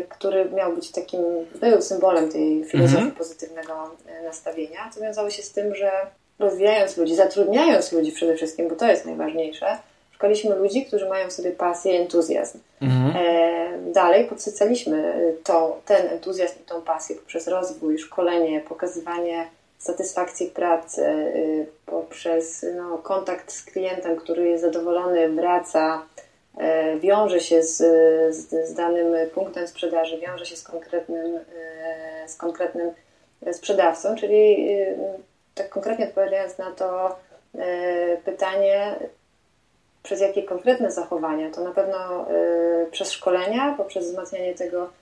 który 0.08 0.50
miał 0.50 0.72
być 0.72 0.90
takim, 0.90 1.20
był 1.60 1.82
symbolem 1.82 2.32
tej 2.32 2.64
filozofii 2.64 2.96
mhm. 2.96 3.16
pozytywnego 3.16 3.90
nastawienia, 4.24 4.90
co 4.94 5.00
wiązało 5.00 5.30
się 5.30 5.42
z 5.42 5.52
tym, 5.52 5.74
że 5.74 5.90
rozwijając 6.38 6.96
ludzi, 6.96 7.14
zatrudniając 7.14 7.92
ludzi 7.92 8.12
przede 8.12 8.36
wszystkim, 8.36 8.68
bo 8.68 8.76
to 8.76 8.86
jest 8.86 9.06
najważniejsze, 9.06 9.78
szkoliliśmy 10.12 10.56
ludzi, 10.56 10.84
którzy 10.84 11.08
mają 11.08 11.28
w 11.28 11.32
sobie 11.32 11.50
pasję 11.50 11.92
i 11.92 11.96
entuzjazm. 11.96 12.58
Mhm. 12.82 13.26
E, 13.26 13.92
dalej 13.92 14.24
podsycaliśmy 14.24 15.14
to, 15.44 15.80
ten 15.86 16.08
entuzjazm 16.08 16.54
i 16.60 16.68
tą 16.68 16.82
pasję 16.82 17.16
poprzez 17.16 17.48
rozwój, 17.48 17.98
szkolenie, 17.98 18.60
pokazywanie 18.60 19.46
satysfakcji 19.80 20.46
pracy, 20.46 21.04
y, 21.06 21.66
poprzez 21.86 22.66
no, 22.76 22.98
kontakt 22.98 23.52
z 23.52 23.64
klientem, 23.64 24.16
który 24.16 24.48
jest 24.48 24.62
zadowolony, 24.62 25.28
wraca, 25.28 26.02
e, 26.58 26.98
wiąże 26.98 27.40
się 27.40 27.62
z, 27.62 27.76
z, 28.36 28.68
z, 28.68 28.74
danym 28.74 29.30
punktem 29.34 29.68
sprzedaży, 29.68 30.18
wiąże 30.18 30.46
się 30.46 30.56
z 30.56 30.62
konkretnym, 30.62 31.36
e, 31.36 32.28
z 32.28 32.36
konkretnym 32.36 32.90
sprzedawcą, 33.52 34.16
czyli 34.16 34.70
y, 34.70 34.96
tak 35.54 35.68
konkretnie 35.68 36.08
odpowiadając 36.08 36.58
na 36.58 36.70
to 36.70 37.16
pytanie, 38.24 38.96
przez 40.02 40.20
jakie 40.20 40.42
konkretne 40.42 40.90
zachowania, 40.90 41.50
to 41.50 41.64
na 41.64 41.70
pewno 41.70 42.30
y, 42.30 42.90
przez 42.90 43.12
szkolenia, 43.12 43.74
poprzez 43.76 44.06
wzmacnianie 44.06 44.54
tego, 44.54 44.84
y, 44.84 44.99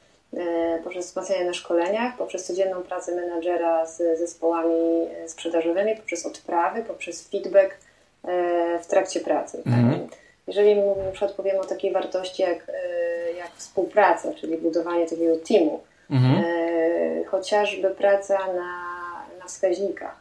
poprzez 0.85 1.07
wzmacnianie 1.07 1.45
na 1.45 1.55
szkoleniach, 1.55 2.17
poprzez 2.17 2.45
codzienną 2.45 2.83
pracę 2.83 3.15
menadżera 3.15 3.87
z 3.87 4.19
zespołami 4.19 5.07
y, 5.25 5.29
sprzedażowymi, 5.29 5.97
poprzez 5.97 6.27
odprawy, 6.27 6.83
poprzez 6.83 7.29
feedback 7.29 7.77
w 8.83 8.87
trakcie 8.87 9.21
pracy. 9.21 9.63
Mhm. 9.67 10.09
Jeżeli 10.47 10.77
na 10.77 11.11
przykład 11.13 11.33
powiemy 11.33 11.61
o 11.61 11.65
takiej 11.65 11.93
wartości 11.93 12.43
jak, 12.43 12.73
jak 13.37 13.51
współpraca, 13.57 14.35
czyli 14.35 14.57
budowanie 14.57 15.07
takiego 15.07 15.37
teamu, 15.49 15.81
mhm. 16.11 16.45
chociażby 17.25 17.91
praca 17.91 18.39
na, 18.39 18.85
na 19.39 19.47
wskaźnikach, 19.47 20.21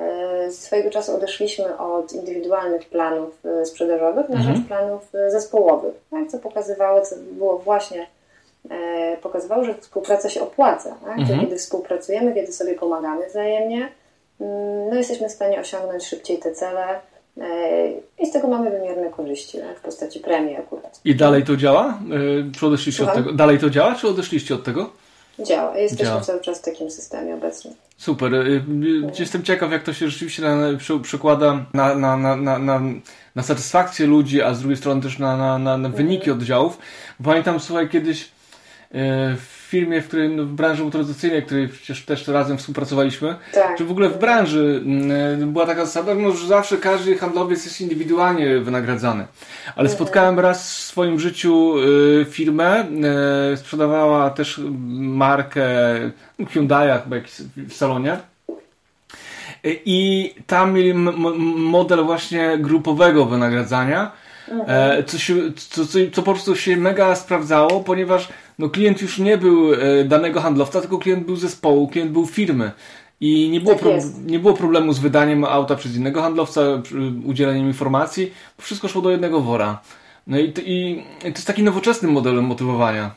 E, 0.00 0.50
swojego 0.50 0.90
czasu 0.90 1.16
odeszliśmy 1.16 1.78
od 1.78 2.12
indywidualnych 2.12 2.88
planów 2.88 3.46
e, 3.46 3.66
sprzedażowych 3.66 4.28
na 4.28 4.36
mhm. 4.36 4.56
rzecz 4.56 4.66
planów 4.66 5.14
e, 5.14 5.30
zespołowych, 5.30 5.94
tak? 6.10 6.28
co 6.28 6.38
pokazywało, 6.38 7.00
co 7.00 7.16
było 7.16 7.58
właśnie 7.58 8.06
pokazywało, 9.22 9.64
że 9.64 9.74
współpraca 9.74 10.30
się 10.30 10.42
opłaca. 10.42 10.96
Tak? 11.04 11.18
Mhm. 11.18 11.40
kiedy 11.40 11.56
współpracujemy, 11.56 12.34
kiedy 12.34 12.52
sobie 12.52 12.74
pomagamy 12.74 13.26
wzajemnie, 13.26 13.88
mm, 14.40 14.88
no 14.90 14.94
jesteśmy 14.94 15.28
w 15.28 15.32
stanie 15.32 15.60
osiągnąć 15.60 16.06
szybciej 16.06 16.38
te 16.38 16.52
cele 16.52 17.00
i 18.18 18.26
z 18.26 18.32
tego 18.32 18.48
mamy 18.48 18.70
wymierne 18.70 19.10
korzyści 19.10 19.58
tak? 19.58 19.78
w 19.78 19.80
postaci 19.80 20.20
premii 20.20 20.56
akurat. 20.56 21.00
I 21.04 21.14
dalej 21.14 21.44
to 21.44 21.56
działa? 21.56 21.98
Czy 22.58 22.66
odeszliście 22.66 23.04
od 23.04 23.14
tego? 23.14 23.32
Dalej 23.32 23.58
to 23.58 23.70
działa, 23.70 23.94
czy 23.94 24.08
odeszliście 24.08 24.54
od 24.54 24.64
tego? 24.64 24.90
Działa. 25.38 25.78
Jesteśmy 25.78 26.06
działa. 26.06 26.20
cały 26.20 26.40
czas 26.40 26.58
w 26.58 26.64
takim 26.64 26.90
systemie 26.90 27.34
obecnie. 27.34 27.70
Super. 27.96 28.32
Jestem 29.18 29.42
ciekaw, 29.42 29.72
jak 29.72 29.82
to 29.82 29.92
się 29.92 30.08
rzeczywiście 30.08 30.42
na, 30.42 30.56
przekłada 31.02 31.64
na, 31.74 31.94
na, 31.94 32.16
na, 32.16 32.58
na, 32.58 32.80
na 33.34 33.42
satysfakcję 33.42 34.06
ludzi, 34.06 34.42
a 34.42 34.54
z 34.54 34.60
drugiej 34.60 34.76
strony 34.76 35.02
też 35.02 35.18
na, 35.18 35.36
na, 35.36 35.58
na, 35.58 35.78
na 35.78 35.88
wyniki 35.88 36.30
mhm. 36.30 36.38
oddziałów. 36.38 36.78
Pamiętam, 37.24 37.60
słuchaj, 37.60 37.88
kiedyś 37.88 38.28
E, 38.28 38.41
w 39.36 39.62
firmie, 39.72 40.02
w 40.02 40.08
której 40.08 40.28
no, 40.28 40.44
w 40.44 40.52
branży 40.52 40.84
motoryzacyjnej, 40.84 41.42
w 41.42 41.44
której 41.46 41.68
przecież 41.68 42.04
też 42.04 42.28
razem 42.28 42.58
współpracowaliśmy, 42.58 43.34
tak. 43.54 43.78
czy 43.78 43.84
w 43.84 43.90
ogóle 43.90 44.08
w 44.08 44.18
branży 44.18 44.82
mm, 44.86 45.42
e, 45.42 45.46
była 45.46 45.66
taka 45.66 45.84
zasada, 45.84 46.14
no, 46.14 46.30
że 46.30 46.46
zawsze 46.46 46.76
każdy 46.76 47.18
handlowiec 47.18 47.64
jest 47.64 47.80
indywidualnie 47.80 48.58
wynagradzany. 48.58 49.26
Ale 49.66 49.88
mhm. 49.88 49.88
spotkałem 49.88 50.40
raz 50.40 50.76
w 50.76 50.80
swoim 50.80 51.20
życiu 51.20 51.74
e, 52.20 52.24
firmę, 52.24 52.86
sprzedawała 53.56 54.30
też 54.30 54.60
markę 54.98 55.64
Hyundai 56.50 57.00
chyba 57.02 57.16
jakiś 57.16 57.34
w 57.56 57.72
salonie. 57.72 58.16
I 59.64 60.34
tam 60.46 60.72
mieli 60.72 60.94
model 60.94 62.04
właśnie 62.04 62.58
grupowego 62.58 63.26
wynagradzania, 63.26 64.10
mhm. 64.52 65.04
co, 65.04 65.18
się, 65.18 65.34
co, 65.56 65.86
co, 65.86 65.98
co 66.12 66.22
po 66.22 66.32
prostu 66.32 66.56
się 66.56 66.76
mega 66.76 67.14
sprawdzało, 67.14 67.80
ponieważ 67.80 68.28
no 68.58 68.68
klient 68.68 69.02
już 69.02 69.18
nie 69.18 69.38
był 69.38 69.74
e, 69.74 70.04
danego 70.04 70.40
handlowca, 70.40 70.80
tylko 70.80 70.98
klient 70.98 71.26
był 71.26 71.36
zespołu, 71.36 71.88
klient 71.88 72.10
był 72.10 72.26
firmy. 72.26 72.70
I 73.20 73.48
nie 73.50 73.60
było, 73.60 73.74
tak 73.74 73.82
pro, 73.82 73.92
nie 74.26 74.38
było 74.38 74.54
problemu 74.54 74.92
z 74.92 74.98
wydaniem 74.98 75.44
auta 75.44 75.76
przez 75.76 75.96
innego 75.96 76.22
handlowca, 76.22 76.60
udzieleniem 77.26 77.66
informacji, 77.66 78.32
bo 78.56 78.62
wszystko 78.62 78.88
szło 78.88 79.02
do 79.02 79.10
jednego 79.10 79.40
wora. 79.40 79.80
No 80.26 80.38
i, 80.38 80.52
i 80.64 81.04
to 81.20 81.28
jest 81.28 81.46
taki 81.46 81.62
nowoczesny 81.62 82.08
model 82.08 82.42
motywowania. 82.42 83.10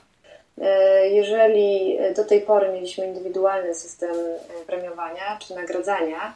E, 0.62 1.10
jeżeli 1.10 1.98
do 2.16 2.26
tej 2.26 2.42
pory 2.42 2.74
mieliśmy 2.74 3.06
indywidualny 3.06 3.76
system 3.76 4.10
e, 4.10 4.66
premiowania 4.66 5.38
czy 5.40 5.56
nagradzania, 5.56 6.34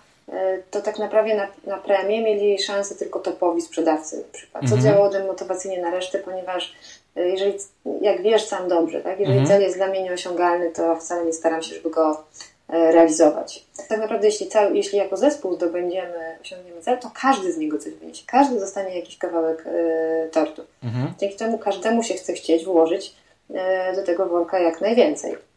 to 0.71 0.81
tak 0.81 0.99
naprawdę 0.99 1.35
na, 1.35 1.47
na 1.67 1.77
premię 1.77 2.21
mieli 2.21 2.59
szansę 2.59 2.95
tylko 2.95 3.19
topowi 3.19 3.61
sprzedawcy. 3.61 4.23
Co 4.53 4.59
mhm. 4.59 4.81
działało 4.81 5.09
demotywacyjnie 5.09 5.81
na 5.81 5.89
resztę, 5.89 6.19
ponieważ 6.19 6.75
jeżeli, 7.15 7.53
jak 8.01 8.21
wiesz 8.21 8.45
sam 8.45 8.67
dobrze, 8.67 9.01
tak? 9.01 9.19
jeżeli 9.19 9.39
mhm. 9.39 9.47
cel 9.47 9.61
jest 9.61 9.77
dla 9.77 9.87
mnie 9.87 10.03
nieosiągalny, 10.03 10.71
to 10.71 10.95
wcale 10.95 11.25
nie 11.25 11.33
staram 11.33 11.63
się, 11.63 11.75
żeby 11.75 11.89
go 11.89 12.23
e, 12.69 12.91
realizować. 12.91 13.65
Tak 13.89 13.99
naprawdę, 13.99 14.27
jeśli, 14.27 14.47
cały, 14.47 14.77
jeśli 14.77 14.97
jako 14.97 15.17
zespół 15.17 15.53
zdobędziemy, 15.53 16.37
osiągniemy 16.41 16.81
cel, 16.81 16.97
to 16.97 17.11
każdy 17.21 17.53
z 17.53 17.57
niego 17.57 17.77
coś 17.77 17.93
wyniesie. 17.93 18.23
Każdy 18.27 18.59
dostanie 18.59 18.95
jakiś 18.95 19.17
kawałek 19.17 19.65
y, 19.65 20.29
tortu. 20.31 20.63
Mhm. 20.83 21.13
Dzięki 21.19 21.35
temu 21.35 21.57
każdemu 21.57 22.03
się 22.03 22.13
chce 22.13 22.33
chcieć 22.33 22.65
włożyć 22.65 23.15
y, 23.49 23.95
do 23.95 24.03
tego 24.03 24.25
worka 24.25 24.59
jak 24.59 24.81
najwięcej. 24.81 25.48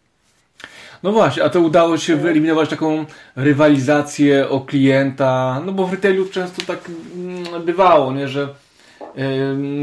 No 1.02 1.12
właśnie, 1.12 1.44
a 1.44 1.50
to 1.50 1.60
udało 1.60 1.98
się 1.98 2.16
wyeliminować 2.16 2.70
taką 2.70 3.04
rywalizację 3.36 4.48
o 4.48 4.60
klienta, 4.60 5.62
no 5.66 5.72
bo 5.72 5.86
w 5.86 5.92
retailu 5.92 6.28
często 6.28 6.62
tak 6.66 6.78
mm, 7.14 7.62
bywało, 7.64 8.12
nie, 8.12 8.28
że 8.28 8.48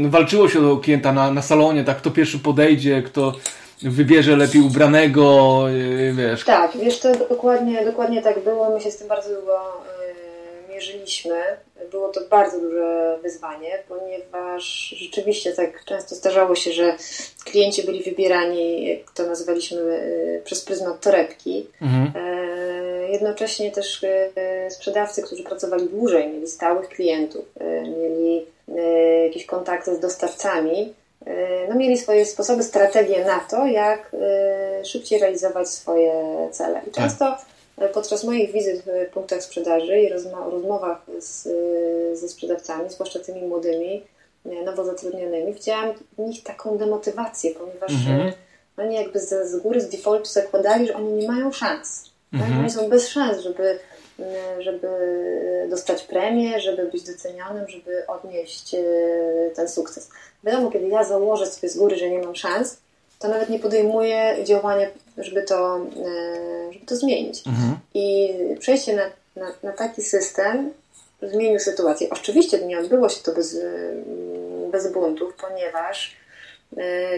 walczyło 0.08 0.48
się 0.48 0.60
do 0.60 0.76
klienta 0.76 1.12
na, 1.12 1.30
na 1.30 1.42
salonie, 1.42 1.84
tak 1.84 1.96
kto 1.96 2.10
pierwszy 2.10 2.38
podejdzie, 2.38 3.02
kto 3.02 3.32
wybierze 3.82 4.36
lepiej 4.36 4.62
ubranego, 4.62 5.64
y, 5.70 6.12
wiesz. 6.16 6.44
Tak, 6.44 6.76
wiesz, 6.76 7.00
to 7.00 7.14
dokładnie, 7.28 7.84
dokładnie 7.84 8.22
tak 8.22 8.44
było. 8.44 8.70
My 8.70 8.80
się 8.80 8.90
z 8.90 8.96
tym 8.96 9.08
bardzo 9.08 9.34
długo 9.34 9.82
y, 10.68 10.72
mierzyliśmy. 10.72 11.34
Było 11.90 12.08
to 12.08 12.20
bardzo 12.30 12.60
duże 12.60 13.18
wyzwanie, 13.22 13.82
ponieważ 13.88 14.94
rzeczywiście 14.98 15.52
tak 15.52 15.84
często 15.84 16.14
zdarzało 16.14 16.54
się, 16.54 16.72
że 16.72 16.96
klienci 17.44 17.82
byli 17.82 18.02
wybierani, 18.02 18.88
jak 18.88 19.10
to 19.10 19.26
nazywaliśmy, 19.26 19.80
y, 19.80 20.42
przez 20.44 20.64
pryzmat 20.64 21.00
torebki. 21.00 21.66
Mhm. 21.82 22.12
Jednocześnie 23.08 23.70
też 23.70 24.00
sprzedawcy, 24.70 25.22
którzy 25.22 25.42
pracowali 25.42 25.88
dłużej, 25.88 26.28
mieli 26.28 26.46
stałych 26.46 26.88
klientów, 26.88 27.44
mieli 27.82 28.46
E, 28.78 29.24
jakieś 29.26 29.46
kontakty 29.46 29.96
z 29.96 30.00
dostawcami, 30.00 30.94
e, 31.26 31.68
no 31.68 31.74
mieli 31.74 31.98
swoje 31.98 32.26
sposoby, 32.26 32.62
strategie 32.62 33.24
na 33.24 33.40
to, 33.40 33.66
jak 33.66 34.10
e, 34.14 34.84
szybciej 34.84 35.18
realizować 35.18 35.68
swoje 35.68 36.12
cele. 36.52 36.80
I 36.88 36.90
często 36.90 37.36
podczas 37.88 38.24
moich 38.24 38.52
wizyt 38.52 38.82
w 38.86 39.12
punktach 39.12 39.42
sprzedaży 39.42 40.00
i 40.00 40.08
rozmowach 40.50 41.06
z, 41.18 41.48
ze 42.18 42.28
sprzedawcami, 42.28 42.90
zwłaszcza 42.90 43.18
tymi 43.18 43.42
młodymi, 43.42 44.02
nowo 44.64 44.84
zatrudnionymi, 44.84 45.52
widziałam 45.52 45.94
w 46.18 46.18
nich 46.18 46.42
taką 46.42 46.78
demotywację, 46.78 47.50
ponieważ 47.50 47.92
mhm. 47.92 48.32
oni 48.76 48.94
jakby 48.94 49.20
z, 49.20 49.50
z 49.50 49.56
góry, 49.56 49.80
z 49.80 49.88
defaultu 49.88 50.30
zakładali, 50.30 50.86
że 50.86 50.94
oni 50.94 51.12
nie 51.12 51.28
mają 51.28 51.52
szans. 51.52 52.10
Tak? 52.32 52.40
Mhm. 52.40 52.60
Oni 52.60 52.70
są 52.70 52.88
bez 52.88 53.08
szans, 53.08 53.38
żeby 53.38 53.78
E, 54.20 54.62
żeby 54.62 54.88
dostać 55.70 56.02
premię, 56.02 56.60
żeby 56.60 56.86
być 56.86 57.02
docenionym, 57.02 57.68
żeby 57.68 58.06
odnieść 58.06 58.74
e, 58.74 58.80
ten 59.54 59.68
sukces. 59.68 60.10
Wiadomo, 60.44 60.70
kiedy 60.70 60.88
ja 60.88 61.04
założę 61.04 61.46
sobie 61.46 61.68
z 61.68 61.78
góry, 61.78 61.96
że 61.96 62.10
nie 62.10 62.18
mam 62.18 62.34
szans, 62.34 62.80
to 63.20 63.28
nawet 63.28 63.48
nie 63.48 63.58
podejmuję 63.58 64.36
działania, 64.44 64.86
żeby 65.18 65.42
to, 65.42 65.76
e, 65.76 66.72
żeby 66.72 66.86
to 66.86 66.96
zmienić. 66.96 67.46
Mhm. 67.46 67.78
I 67.94 68.34
przejście 68.58 68.96
na, 68.96 69.02
na, 69.36 69.52
na 69.62 69.72
taki 69.72 70.02
system 70.02 70.72
zmienił 71.22 71.58
sytuację. 71.58 72.10
Oczywiście 72.10 72.58
nie 72.58 72.78
odbyło 72.78 73.08
się 73.08 73.22
to 73.22 73.32
bez, 73.32 73.58
bez 74.72 74.92
buntów, 74.92 75.34
ponieważ 75.40 76.16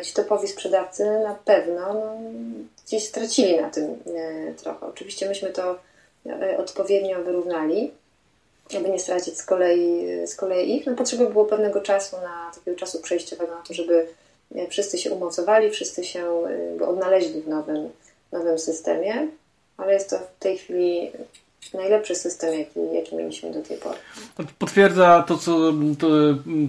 ci 0.03 0.13
topowi 0.15 0.49
sprzedawcy 0.49 1.05
na 1.05 1.35
pewno 1.45 1.95
no, 1.95 2.17
gdzieś 2.87 3.09
stracili 3.09 3.61
na 3.61 3.71
tym 3.71 3.97
trochę. 4.57 4.87
Oczywiście 4.87 5.29
myśmy 5.29 5.51
to 5.51 5.79
odpowiednio 6.59 7.23
wyrównali, 7.23 7.93
aby 8.77 8.89
nie 8.89 8.99
stracić 8.99 9.39
z 9.39 9.45
kolei, 9.45 10.07
z 10.27 10.35
kolei 10.35 10.77
ich. 10.77 10.87
No, 10.87 10.95
potrzeba 10.95 11.27
było 11.27 11.45
pewnego 11.45 11.81
czasu, 11.81 12.17
na 12.17 12.51
takiego 12.55 12.77
czasu 12.77 13.01
przejściowego 13.01 13.55
na 13.55 13.63
to, 13.63 13.75
żeby 13.75 14.07
wszyscy 14.71 14.99
się 14.99 15.11
umocowali, 15.11 15.71
wszyscy 15.71 16.05
się 16.05 16.27
odnaleźli 16.89 17.41
w 17.41 17.49
nowym, 17.49 17.89
nowym 18.33 18.59
systemie, 18.59 19.29
ale 19.77 19.93
jest 19.93 20.11
to 20.11 20.19
w 20.19 20.39
tej 20.39 20.59
chwili 20.59 21.11
najlepszy 21.75 22.15
system, 22.15 22.59
jaki, 22.59 22.81
jaki 22.93 23.17
mieliśmy 23.17 23.51
do 23.51 23.63
tej 23.63 23.77
pory. 23.77 23.99
Potwierdza 24.59 25.25
to 25.29 25.39
co, 25.39 25.73
to, 25.99 26.09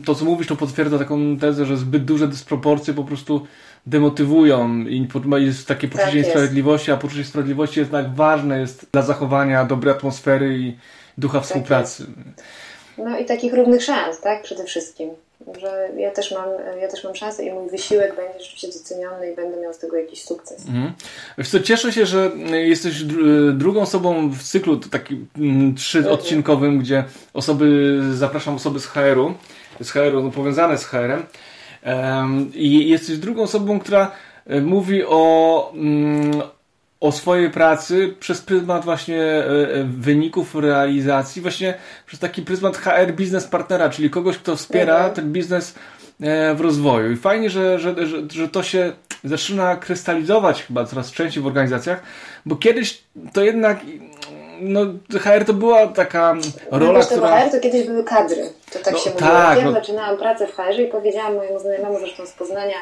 to, 0.06 0.16
co 0.16 0.25
mówisz, 0.25 0.48
to 0.48 0.56
potwierdza 0.56 1.00
taką 1.00 1.38
tezę, 1.38 1.66
że 1.66 1.78
zbyt 1.78 2.06
duże 2.06 2.28
dysproporcje 2.28 2.94
po 2.94 3.04
prostu 3.04 3.48
demotywują 3.86 4.80
i 4.80 5.08
jest 5.38 5.68
takie 5.68 5.88
poczucie 5.88 6.06
tak 6.06 6.16
niesprawiedliwości, 6.16 6.92
a 6.92 6.98
poczucie 6.98 7.24
sprawiedliwości 7.24 7.80
jednak 7.80 8.16
ważne 8.16 8.60
jest 8.60 8.86
dla 8.92 9.02
zachowania 9.02 9.66
dobrej 9.66 9.94
atmosfery 9.94 10.58
i 10.58 10.78
ducha 11.18 11.38
tak 11.38 11.48
współpracy. 11.48 12.04
Jest. 12.04 12.44
No 12.98 13.20
i 13.20 13.25
takich 13.25 13.54
równych 13.54 13.84
szans, 13.84 14.22
tak? 14.22 14.44
Przede 14.44 14.63
wszystkim 14.63 15.10
że 15.59 15.89
ja 15.97 16.12
też 16.12 16.31
mam, 16.31 16.50
ja 16.81 16.88
też 16.88 17.03
mam 17.03 17.15
szansę 17.15 17.45
i 17.45 17.51
mój 17.51 17.69
wysiłek 17.69 18.15
będzie 18.15 18.39
rzeczywiście 18.39 18.67
doceniony 18.67 19.31
i 19.31 19.35
będę 19.35 19.62
miał 19.62 19.73
z 19.73 19.77
tego 19.77 19.97
jakiś 19.97 20.23
sukces. 20.23 20.67
Mhm. 20.67 20.93
Wiesz 21.38 21.50
co, 21.50 21.59
cieszę 21.59 21.91
się, 21.91 22.05
że 22.05 22.31
jesteś 22.51 23.03
drugą 23.53 23.81
osobą 23.81 24.29
w 24.29 24.43
cyklu 24.43 24.77
takim 24.77 25.27
mm, 25.38 25.75
trzyodcinkowym, 25.75 26.79
gdzie 26.79 27.03
osoby, 27.33 28.00
zapraszam 28.13 28.55
osoby 28.55 28.79
z 28.79 28.85
HR-u, 28.85 29.33
z 29.81 29.91
HR-u, 29.91 30.23
no, 30.23 30.31
powiązane 30.31 30.77
z 30.77 30.85
HR-em 30.85 31.23
i 32.53 32.89
jesteś 32.89 33.17
drugą 33.17 33.43
osobą, 33.43 33.79
która 33.79 34.12
e, 34.47 34.62
mówi 34.62 35.03
o, 35.05 35.71
um, 35.75 36.41
o 37.03 37.12
swojej 37.12 37.50
pracy 37.50 38.15
przez 38.19 38.41
pryzmat 38.41 38.86
właśnie 38.86 39.22
e, 39.22 39.45
e, 39.45 39.83
wyników 39.83 40.55
realizacji, 40.55 41.41
właśnie 41.41 41.74
przez 42.05 42.19
taki 42.19 42.41
pryzmat 42.41 42.77
HR 42.77 43.12
biznes 43.12 43.48
partnera, 43.48 43.89
czyli 43.89 44.10
kogoś, 44.10 44.38
kto 44.38 44.55
wspiera 44.55 44.95
mhm. 44.95 45.13
ten 45.13 45.31
biznes 45.31 45.75
e, 46.22 46.55
w 46.55 46.62
rozwoju. 46.62 47.12
I 47.12 47.15
fajnie, 47.15 47.50
że, 47.50 47.79
że, 47.79 48.07
że, 48.07 48.17
że 48.31 48.50
to 48.50 48.63
się 48.63 48.91
zaczyna 49.24 49.75
krystalizować 49.75 50.63
chyba 50.63 50.86
coraz 50.86 51.12
częściej 51.12 51.43
w 51.43 51.48
organizacjach, 51.48 52.03
bo 52.45 52.55
kiedyś 52.55 53.03
to 53.33 53.43
jednak 53.43 53.79
no, 54.62 54.81
HR 55.19 55.45
to 55.45 55.53
była 55.53 55.88
taka 55.88 56.36
rola, 56.72 57.00
no, 57.00 57.05
która... 57.05 57.41
HR 57.41 57.51
to 57.51 57.60
kiedyś 57.60 57.88
były 57.88 58.03
kadry, 58.03 58.50
to 58.72 58.79
tak 58.79 58.93
no, 58.93 59.00
się 59.00 59.10
mówiło. 59.10 59.31
Tak, 59.31 59.57
ja 59.57 59.65
no... 59.65 59.72
zaczynałam 59.72 60.17
pracę 60.17 60.48
w 60.48 60.55
HR 60.55 60.79
i 60.79 60.88
powiedziałam 60.88 61.36
mojemu 61.36 61.60
znajomemu, 61.60 62.00
zresztą 62.00 62.25
z 62.25 62.31
Poznania, 62.31 62.75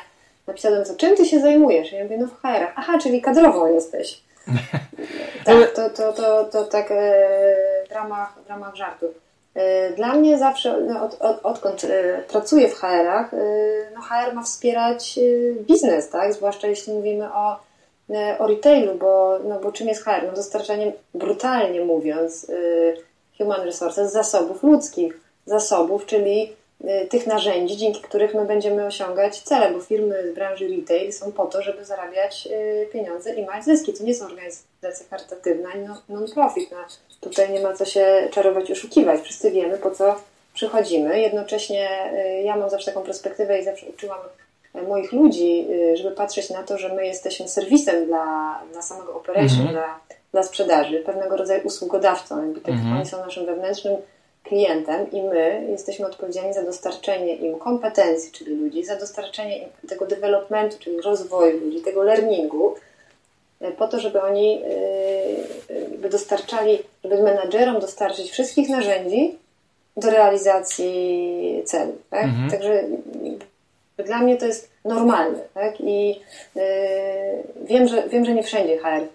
napisałem, 0.47 0.85
co, 0.85 0.95
czym 0.95 1.15
ty 1.15 1.25
się 1.25 1.39
zajmujesz? 1.39 1.91
Ja 1.91 2.03
mówię, 2.03 2.17
no 2.17 2.27
w 2.27 2.41
HR-ach. 2.41 2.73
Aha, 2.75 2.97
czyli 3.03 3.21
kadrową 3.21 3.73
jesteś. 3.73 4.21
tak, 5.45 5.71
to, 5.75 5.89
to, 5.89 6.13
to, 6.13 6.45
to 6.45 6.63
tak 6.63 6.91
e, 6.91 7.25
w, 7.89 7.91
ramach, 7.91 8.33
w 8.45 8.49
ramach 8.49 8.75
żartu. 8.75 9.05
E, 9.53 9.91
dla 9.91 10.13
mnie 10.13 10.37
zawsze, 10.37 10.81
no, 10.81 11.05
od, 11.05 11.21
od, 11.21 11.45
odkąd 11.45 11.83
e, 11.83 12.23
pracuję 12.27 12.67
w 12.67 12.73
HR-ach, 12.73 13.31
no 13.95 14.01
HR 14.01 14.33
ma 14.33 14.43
wspierać 14.43 15.19
biznes, 15.67 16.09
tak? 16.09 16.33
Zwłaszcza 16.33 16.67
jeśli 16.67 16.93
mówimy 16.93 17.33
o, 17.33 17.59
o 18.39 18.47
retailu, 18.47 18.95
bo, 18.95 19.39
no, 19.43 19.59
bo 19.59 19.71
czym 19.71 19.87
jest 19.87 20.03
HR? 20.03 20.23
No 20.27 20.33
dostarczaniem, 20.33 20.91
brutalnie 21.13 21.85
mówiąc, 21.85 22.51
human 23.37 23.61
resources, 23.61 24.11
zasobów 24.11 24.63
ludzkich. 24.63 25.21
Zasobów, 25.45 26.05
czyli 26.05 26.55
tych 27.09 27.27
narzędzi, 27.27 27.77
dzięki 27.77 28.01
których 28.01 28.33
my 28.33 28.45
będziemy 28.45 28.85
osiągać 28.85 29.39
cele, 29.39 29.71
bo 29.71 29.79
firmy 29.79 30.31
z 30.31 30.35
branży 30.35 30.67
retail 30.67 31.13
są 31.13 31.31
po 31.31 31.45
to, 31.45 31.61
żeby 31.61 31.85
zarabiać 31.85 32.47
y, 32.51 32.87
pieniądze 32.93 33.33
i 33.33 33.45
mać 33.45 33.65
zyski. 33.65 33.93
To 33.93 34.03
nie 34.03 34.15
są 34.15 34.25
organizacje 34.25 35.05
charytatywne 35.09 35.69
ani 35.73 35.87
non-profit. 36.09 36.71
No, 36.71 36.77
tutaj 37.19 37.49
nie 37.49 37.59
ma 37.59 37.73
co 37.73 37.85
się 37.85 38.27
czarować 38.31 38.71
oszukiwać. 38.71 39.21
Wszyscy 39.21 39.51
wiemy, 39.51 39.77
po 39.77 39.91
co 39.91 40.15
przychodzimy. 40.53 41.19
Jednocześnie 41.19 42.13
y, 42.13 42.41
ja 42.41 42.55
mam 42.55 42.69
zawsze 42.69 42.91
taką 42.91 43.05
perspektywę 43.05 43.59
i 43.59 43.63
zawsze 43.63 43.85
uczyłam 43.85 44.19
moich 44.87 45.11
ludzi, 45.11 45.67
żeby 45.93 46.15
patrzeć 46.15 46.49
na 46.49 46.63
to, 46.63 46.77
że 46.77 46.93
my 46.93 47.07
jesteśmy 47.07 47.47
serwisem 47.47 48.05
dla, 48.05 48.59
dla 48.71 48.81
samego 48.81 49.15
operation, 49.15 49.59
mhm. 49.59 49.71
dla, 49.71 49.99
dla 50.31 50.43
sprzedaży, 50.43 50.99
pewnego 50.99 51.37
rodzaju 51.37 51.61
usługodawcą. 51.67 52.41
Jakby 52.41 52.61
tak, 52.61 52.73
mhm. 52.73 52.97
Oni 52.97 53.05
są 53.05 53.19
naszym 53.19 53.45
wewnętrznym 53.45 53.97
klientem 54.43 55.11
i 55.11 55.21
my 55.21 55.67
jesteśmy 55.69 56.05
odpowiedzialni 56.05 56.53
za 56.53 56.63
dostarczenie 56.63 57.35
im 57.35 57.59
kompetencji, 57.59 58.31
czyli 58.31 58.55
ludzi, 58.55 58.83
za 58.83 58.95
dostarczenie 58.95 59.57
im 59.57 59.69
tego 59.89 60.05
developmentu, 60.05 60.77
czyli 60.79 61.01
rozwoju 61.01 61.59
ludzi, 61.59 61.81
tego 61.81 62.03
learningu, 62.03 62.75
e, 63.61 63.71
po 63.71 63.87
to, 63.87 63.99
żeby 63.99 64.21
oni 64.21 64.61
e, 65.69 65.97
by 65.97 66.09
dostarczali, 66.09 66.79
żeby 67.03 67.23
menadżerom 67.23 67.79
dostarczyć 67.79 68.31
wszystkich 68.31 68.69
narzędzi 68.69 69.37
do 69.97 70.09
realizacji 70.09 71.63
celu. 71.65 71.93
Tak? 72.09 72.23
Mhm. 72.23 72.51
Także 72.51 72.83
dla 73.97 74.19
mnie 74.19 74.37
to 74.37 74.45
jest 74.45 74.69
normalne. 74.85 75.39
Tak? 75.53 75.81
I 75.81 76.07
yy, 76.55 76.63
wiem, 77.63 77.87
że, 77.87 78.09
wiem, 78.09 78.25
że 78.25 78.33
nie 78.33 78.43
wszędzie 78.43 78.77
HR, 78.77 79.07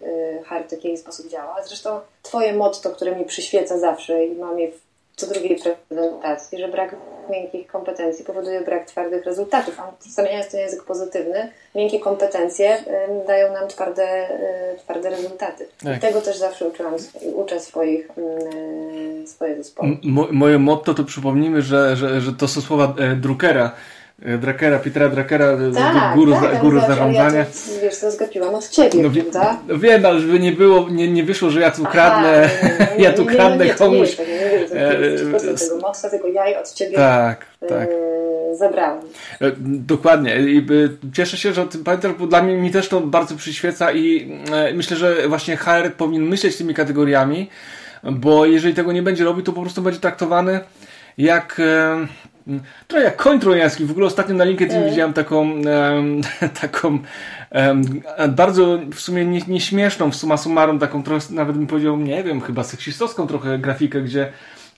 HR 0.45 0.65
w 0.67 0.71
taki 0.71 0.97
sposób 0.97 1.29
działa. 1.29 1.63
Zresztą 1.67 2.01
Twoje 2.23 2.53
motto, 2.53 2.91
które 2.91 3.17
mi 3.17 3.25
przyświeca 3.25 3.79
zawsze 3.79 4.25
i 4.25 4.35
mam 4.35 4.59
je 4.59 4.73
w 4.73 4.86
co 5.17 5.27
drugiej 5.27 5.59
prezentacji, 5.89 6.59
że 6.59 6.69
brak 6.69 6.97
miękkich 7.31 7.67
kompetencji 7.67 8.25
powoduje 8.25 8.61
brak 8.61 8.87
twardych 8.87 9.25
rezultatów, 9.25 9.81
a 9.81 9.93
zamieniając 10.09 10.51
ten 10.51 10.61
język 10.61 10.85
pozytywny, 10.85 11.53
miękkie 11.75 12.01
kompetencje 12.01 12.79
dają 13.27 13.53
nam 13.53 13.69
twarde, 13.69 14.31
y, 14.75 14.79
twarde 14.79 15.11
rezultaty. 15.11 15.69
Tak. 15.85 15.97
I 15.97 16.01
tego 16.01 16.21
też 16.21 16.37
zawsze 16.37 16.69
uczyłam, 16.69 16.95
uczę 17.35 17.61
swoich, 17.61 18.09
swoje 19.27 19.57
zespoły. 19.57 19.99
moje 20.33 20.59
motto 20.59 20.95
to 20.95 21.05
przypomnijmy, 21.05 21.63
że, 21.63 21.97
że, 21.97 22.21
że 22.21 22.33
to 22.33 22.49
są 22.49 22.61
słowa 22.61 22.95
e, 22.99 23.17
Druckera, 23.17 23.65
E, 23.67 23.71
Drakera, 24.19 24.79
Petera 24.79 25.09
Drakera, 25.09 25.57
tak, 25.75 26.15
guru, 26.15 26.33
tak, 26.33 26.61
guru 26.61 26.81
zarządzania. 26.81 27.39
Ja 27.39 27.45
to, 27.45 27.83
wiesz, 27.83 28.01
to 28.01 28.11
zgapiłam 28.11 28.55
od 28.55 28.69
ciebie, 28.69 29.03
no, 29.03 29.11
prawda? 29.11 29.61
No 29.69 29.79
wiem, 29.79 30.07
ale 30.07 30.21
żeby 30.21 30.41
nie 30.41 30.53
było, 30.53 30.89
nie, 30.91 31.13
nie 31.13 31.23
wyszło, 31.23 31.51
że 31.51 31.61
ja 31.61 31.71
tu 31.71 31.85
kradnę, 31.85 32.49
Aha, 32.63 32.85
nie, 32.91 32.99
nie, 32.99 33.05
ja 33.05 33.13
tu 33.13 33.27
kradnę 33.27 33.67
komuś. 33.67 34.19
Nie, 34.19 34.25
nie, 34.25 34.35
nie, 34.35 35.51
nie, 35.51 35.59
tego 35.59 35.79
mocno, 35.81 36.11
tego 36.11 36.29
jaj 36.29 36.57
od 36.57 36.73
ciebie 36.73 36.97
tak, 36.97 37.47
tak. 37.69 37.89
E, 37.89 38.57
zabrałem. 38.57 39.01
E, 39.41 39.53
dokładnie. 39.61 40.37
I 40.41 40.67
cieszę 41.13 41.37
się, 41.37 41.53
że 41.53 41.67
ty 41.67 41.79
pamiętasz, 41.79 42.13
bo 42.13 42.27
dla 42.27 42.43
mnie 42.43 42.57
mi 42.57 42.71
też 42.71 42.89
to 42.89 43.01
bardzo 43.01 43.37
przyświeca 43.37 43.93
i 43.93 44.33
myślę, 44.75 44.97
że 44.97 45.29
właśnie 45.29 45.57
HR 45.57 45.93
powinien 45.97 46.23
myśleć 46.23 46.57
tymi 46.57 46.75
kategoriami, 46.75 47.51
bo 48.03 48.47
jeżeli 48.47 48.75
tego 48.75 48.93
nie 48.93 49.03
będzie 49.03 49.25
robił, 49.25 49.43
to 49.43 49.53
po 49.53 49.61
prostu 49.61 49.83
będzie 49.83 50.01
traktowany 50.01 50.61
jak 51.19 51.61
trochę 52.87 53.05
jak 53.05 53.17
koń 53.17 53.41
trojański. 53.41 53.85
W 53.85 53.91
ogóle 53.91 54.07
ostatnio 54.07 54.35
na 54.35 54.45
LinkedIn 54.45 54.77
mm. 54.77 54.91
widziałem 54.91 55.13
taką, 55.13 55.41
um, 55.41 55.65
taką 56.61 56.99
um, 57.51 58.03
bardzo 58.29 58.79
w 58.93 59.01
sumie 59.01 59.25
nie, 59.25 59.41
nieśmieszną, 59.49 60.11
w 60.11 60.17
summa 60.17 60.37
summarum, 60.37 60.79
taką 60.79 61.03
trochę, 61.03 61.27
nawet 61.31 61.57
bym 61.57 61.67
powiedział, 61.67 61.97
nie 61.97 62.25
wiem, 62.25 62.41
chyba 62.41 62.65
seksistowską 62.65 63.27
trochę 63.27 63.59
grafikę, 63.59 64.03
gdzie 64.03 64.33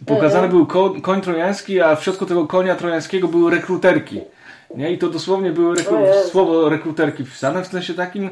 pokazany 0.06 0.46
mm. 0.46 0.50
był 0.50 0.66
ko 0.66 0.94
koń 1.02 1.20
trojański, 1.20 1.80
a 1.80 1.96
w 1.96 2.04
środku 2.04 2.26
tego 2.26 2.46
konia 2.46 2.74
trojańskiego 2.74 3.28
były 3.28 3.50
rekruterki. 3.50 4.20
Nie? 4.76 4.92
I 4.92 4.98
to 4.98 5.08
dosłownie 5.08 5.50
były 5.50 5.76
rekru 5.76 5.98
słowo 6.30 6.68
rekruterki 6.68 7.24
wpisane, 7.24 7.62
w 7.62 7.66
sensie 7.66 7.94
takim, 7.94 8.30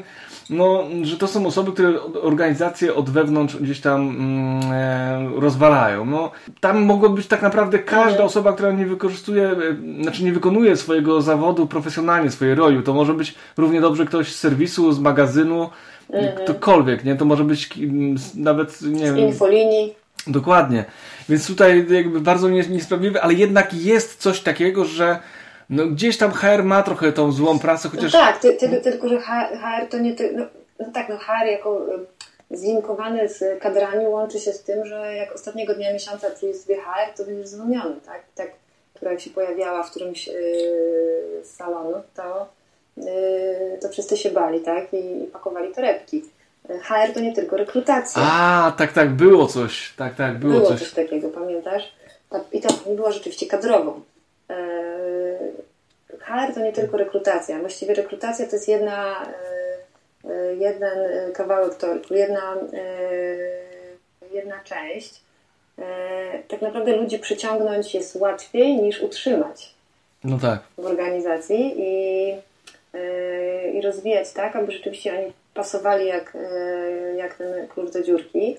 no, 0.49 0.83
że 1.01 1.17
to 1.17 1.27
są 1.27 1.45
osoby, 1.45 1.71
które 1.71 2.01
organizacje 2.21 2.95
od 2.95 3.09
wewnątrz 3.09 3.55
gdzieś 3.55 3.81
tam 3.81 4.09
mm, 4.09 4.71
e, 4.71 5.39
rozwalają. 5.39 6.05
No, 6.05 6.31
tam 6.59 6.83
mogło 6.83 7.09
być 7.09 7.27
tak 7.27 7.41
naprawdę 7.41 7.79
każda 7.79 8.23
osoba, 8.23 8.53
która 8.53 8.71
nie 8.71 8.85
wykorzystuje, 8.85 9.43
e, 9.49 10.01
znaczy 10.03 10.23
nie 10.23 10.31
wykonuje 10.31 10.77
swojego 10.77 11.21
zawodu 11.21 11.67
profesjonalnie, 11.67 12.31
swojej 12.31 12.55
roli. 12.55 12.83
To 12.83 12.93
może 12.93 13.13
być 13.13 13.35
równie 13.57 13.81
dobrze 13.81 14.05
ktoś 14.05 14.33
z 14.33 14.39
serwisu, 14.39 14.91
z 14.91 14.99
magazynu, 14.99 15.69
mhm. 16.09 16.37
ktokolwiek, 16.43 17.03
nie? 17.03 17.15
To 17.15 17.25
może 17.25 17.43
być 17.43 17.69
nawet, 18.35 18.81
nie 18.81 19.05
wiem... 19.05 19.15
Z 19.15 19.17
infolinii. 19.17 19.93
Dokładnie. 20.27 20.85
Więc 21.29 21.47
tutaj 21.47 21.85
jakby 21.89 22.21
bardzo 22.21 22.49
niesprawiedliwe, 22.49 23.21
ale 23.21 23.33
jednak 23.33 23.73
jest 23.73 24.21
coś 24.21 24.41
takiego, 24.41 24.85
że 24.85 25.19
no 25.69 25.87
gdzieś 25.87 26.17
tam 26.17 26.31
HR 26.31 26.63
ma 26.63 26.83
trochę 26.83 27.11
tą 27.11 27.31
złą 27.31 27.59
pracę, 27.59 27.89
chociaż... 27.89 28.13
No 28.13 28.19
tak, 28.19 28.39
ty, 28.39 28.53
ty, 28.53 28.81
tylko 28.81 29.09
że 29.09 29.19
HR 29.19 29.87
to 29.89 29.97
nie... 29.97 30.15
Ty, 30.15 30.33
no, 30.33 30.45
no 30.79 30.91
tak, 30.93 31.09
no 31.09 31.17
HR 31.17 31.45
jako 31.45 31.85
zlinkowany 32.51 33.29
z 33.29 33.61
kadrami 33.61 34.07
łączy 34.07 34.39
się 34.39 34.53
z 34.53 34.63
tym, 34.63 34.85
że 34.85 35.15
jak 35.15 35.35
ostatniego 35.35 35.75
dnia 35.75 35.93
miesiąca 35.93 36.27
czujesz 36.39 36.57
sobie 36.57 36.75
HR, 36.75 37.17
to 37.17 37.25
będziesz 37.25 37.47
zdumiony, 37.47 37.95
tak? 38.05 38.23
Tak, 38.35 38.51
która 38.93 39.19
się 39.19 39.29
pojawiała 39.29 39.83
w 39.83 39.91
którymś 39.91 40.27
yy, 40.27 40.33
z 41.43 41.55
salonów, 41.55 42.05
to, 42.15 42.47
yy, 42.97 43.05
to 43.81 43.89
wszyscy 43.89 44.17
się 44.17 44.31
bali, 44.31 44.59
tak? 44.59 44.93
I, 44.93 45.23
i 45.23 45.27
pakowali 45.27 45.73
torebki. 45.73 46.23
HR 46.67 47.13
to 47.13 47.19
nie 47.19 47.33
tylko 47.33 47.57
rekrutacja. 47.57 48.21
A, 48.25 48.73
tak, 48.77 48.93
tak, 48.93 49.09
było 49.09 49.47
coś. 49.47 49.93
Tak, 49.97 50.15
tak, 50.15 50.39
było, 50.39 50.53
było 50.53 50.67
coś. 50.67 50.79
coś 50.79 50.91
takiego, 50.91 51.29
pamiętasz? 51.29 51.83
ta, 52.29 52.39
i 52.51 52.61
ta 52.61 52.73
pani 52.73 52.95
była 52.95 53.11
rzeczywiście 53.11 53.45
kadrową. 53.45 54.01
HR 56.19 56.53
to 56.53 56.59
nie 56.59 56.73
tylko 56.73 56.97
rekrutacja. 56.97 57.59
Właściwie 57.59 57.93
rekrutacja 57.93 58.45
to 58.45 58.55
jest 58.55 58.67
jedna, 58.67 59.27
jeden 60.59 60.99
kawałek 61.33 61.75
tortu, 61.75 62.15
jedna, 62.15 62.57
jedna 64.31 64.59
część. 64.63 65.21
Tak 66.47 66.61
naprawdę 66.61 66.95
ludzi 66.95 67.19
przyciągnąć 67.19 67.93
jest 67.93 68.15
łatwiej 68.15 68.75
niż 68.75 69.01
utrzymać 69.01 69.73
no 70.23 70.37
tak. 70.39 70.59
w 70.77 70.85
organizacji 70.85 71.73
i, 71.77 72.33
i 73.73 73.81
rozwijać 73.81 74.33
tak, 74.33 74.55
aby 74.55 74.71
rzeczywiście 74.71 75.19
oni 75.19 75.33
pasowali 75.53 76.07
jak, 76.07 76.35
e, 76.35 77.15
jak 77.15 77.33
ten 77.35 77.67
klucz 77.67 77.91
do 77.91 78.03
dziurki. 78.03 78.57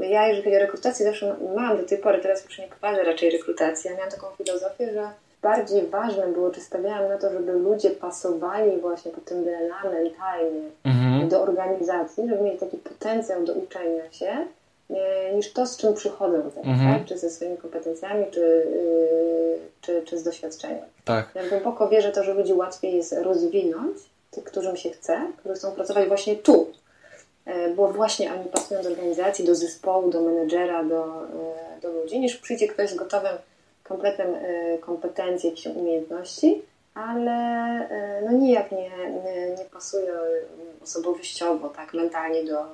Ja, 0.00 0.26
jeżeli 0.26 0.44
chodzi 0.44 0.56
o 0.56 0.60
rekrutację, 0.60 1.06
zawsze 1.06 1.36
mam 1.54 1.76
do 1.76 1.82
tej 1.82 1.98
pory, 1.98 2.18
teraz 2.18 2.44
już 2.44 2.58
nie 2.58 2.68
prowadzę 2.68 3.04
raczej 3.04 3.30
rekrutacji, 3.30 3.90
ja 3.90 3.96
miałam 3.96 4.10
taką 4.10 4.26
filozofię, 4.38 4.92
że 4.92 5.10
bardziej 5.42 5.86
ważne 5.86 6.26
było, 6.26 6.50
czy 6.50 6.60
stawiałam 6.60 7.08
na 7.08 7.18
to, 7.18 7.32
żeby 7.32 7.52
ludzie 7.52 7.90
pasowali 7.90 8.80
właśnie 8.80 9.10
po 9.10 9.20
tym 9.20 9.44
DNA 9.44 9.90
mentalnie 9.90 10.70
mhm. 10.84 11.28
do 11.28 11.42
organizacji, 11.42 12.28
żeby 12.28 12.42
mieli 12.42 12.58
taki 12.58 12.76
potencjał 12.76 13.44
do 13.44 13.52
uczenia 13.52 14.12
się, 14.12 14.46
e, 14.90 15.34
niż 15.34 15.52
to, 15.52 15.66
z 15.66 15.76
czym 15.76 15.94
przychodzą 15.94 16.50
teraz, 16.50 16.66
mhm. 16.66 16.94
tak? 16.94 17.08
czy 17.08 17.18
ze 17.18 17.30
swoimi 17.30 17.56
kompetencjami, 17.56 18.24
czy, 18.30 18.40
yy, 18.40 19.58
czy, 19.80 20.02
czy 20.02 20.18
z 20.18 20.22
doświadczeniem. 20.22 20.84
Tak. 21.04 21.28
Ja 21.34 21.48
głęboko 21.48 21.88
wierzę 21.88 22.12
to, 22.12 22.24
że 22.24 22.34
ludzi 22.34 22.52
łatwiej 22.52 22.96
jest 22.96 23.12
rozwinąć, 23.12 23.96
tych, 24.30 24.44
którym 24.44 24.76
się 24.76 24.90
chce, 24.90 25.20
którzy 25.38 25.54
chcą 25.54 25.72
pracować 25.72 26.08
właśnie 26.08 26.36
tu. 26.36 26.72
E, 27.46 27.68
bo 27.68 27.88
właśnie 27.88 28.34
oni 28.34 28.44
pasują 28.44 28.82
do 28.82 28.88
organizacji, 28.88 29.44
do 29.44 29.54
zespołu, 29.54 30.10
do 30.10 30.20
menedżera, 30.20 30.84
do, 30.84 31.04
e, 31.76 31.80
do 31.80 31.92
ludzi, 31.92 32.20
niż 32.20 32.36
przyjdzie 32.36 32.68
ktoś 32.68 32.90
z 32.90 32.94
gotowym 32.94 33.36
kompletem 33.82 34.34
e, 34.34 34.78
kompetencji, 34.78 35.50
jakichś 35.50 35.66
umiejętności, 35.66 36.62
ale 36.94 37.88
no 38.24 38.32
nijak 38.32 38.72
nie, 38.72 38.90
nie, 39.24 39.50
nie 39.58 39.64
pasuje 39.72 40.12
osobowościowo, 40.82 41.68
tak, 41.68 41.94
mentalnie 41.94 42.44
do, 42.44 42.66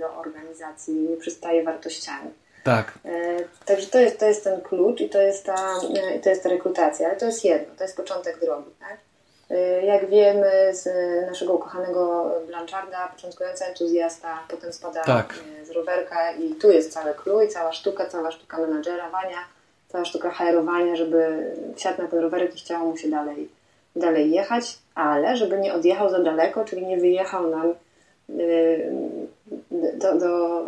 do 0.00 0.16
organizacji, 0.16 0.94
nie 0.94 1.16
przystaje 1.16 1.64
wartościami. 1.64 2.30
Tak. 2.64 2.98
Także 3.64 3.86
to 3.86 3.98
jest, 3.98 4.18
to 4.18 4.26
jest 4.26 4.44
ten 4.44 4.60
klucz 4.60 5.00
i 5.00 5.08
to 5.08 5.20
jest 5.20 5.46
ta, 5.46 5.80
to 6.22 6.30
jest 6.30 6.42
ta 6.42 6.48
rekrutacja, 6.48 7.08
ale 7.08 7.16
to 7.16 7.26
jest 7.26 7.44
jedno, 7.44 7.74
to 7.76 7.84
jest 7.84 7.96
początek 7.96 8.40
drogi. 8.40 8.70
Tak? 8.80 8.98
Y, 9.50 9.82
jak 9.84 10.06
wiemy 10.06 10.50
z 10.74 10.86
naszego 11.26 11.52
ukochanego 11.54 12.32
Blancharda, 12.46 13.08
początkujący 13.08 13.64
entuzjasta, 13.64 14.38
potem 14.48 14.72
spada 14.72 15.04
tak. 15.04 15.34
Y, 15.62 15.66
z 15.66 15.70
rowerka 15.70 16.32
i 16.32 16.54
tu 16.54 16.70
jest 16.70 16.92
całe 16.92 17.14
clue, 17.14 17.48
cała 17.48 17.72
sztuka, 17.72 18.06
cała 18.06 18.30
sztuka 18.30 18.58
menadżerowania, 18.58 19.38
cała 19.88 20.04
sztuka 20.04 20.30
hajerowania, 20.30 20.96
żeby 20.96 21.50
wsiadł 21.76 22.02
na 22.02 22.08
ten 22.08 22.18
rowerek 22.18 22.54
i 22.54 22.58
chciało 22.58 22.86
mu 22.86 22.96
się 22.96 23.10
dalej, 23.10 23.48
dalej 23.96 24.30
jechać, 24.30 24.78
ale 24.94 25.36
żeby 25.36 25.58
nie 25.58 25.74
odjechał 25.74 26.10
za 26.10 26.18
daleko, 26.18 26.64
czyli 26.64 26.86
nie 26.86 26.96
wyjechał 26.96 27.50
nam 27.50 27.74
y, 28.30 28.92
do, 29.94 30.18
do, 30.18 30.64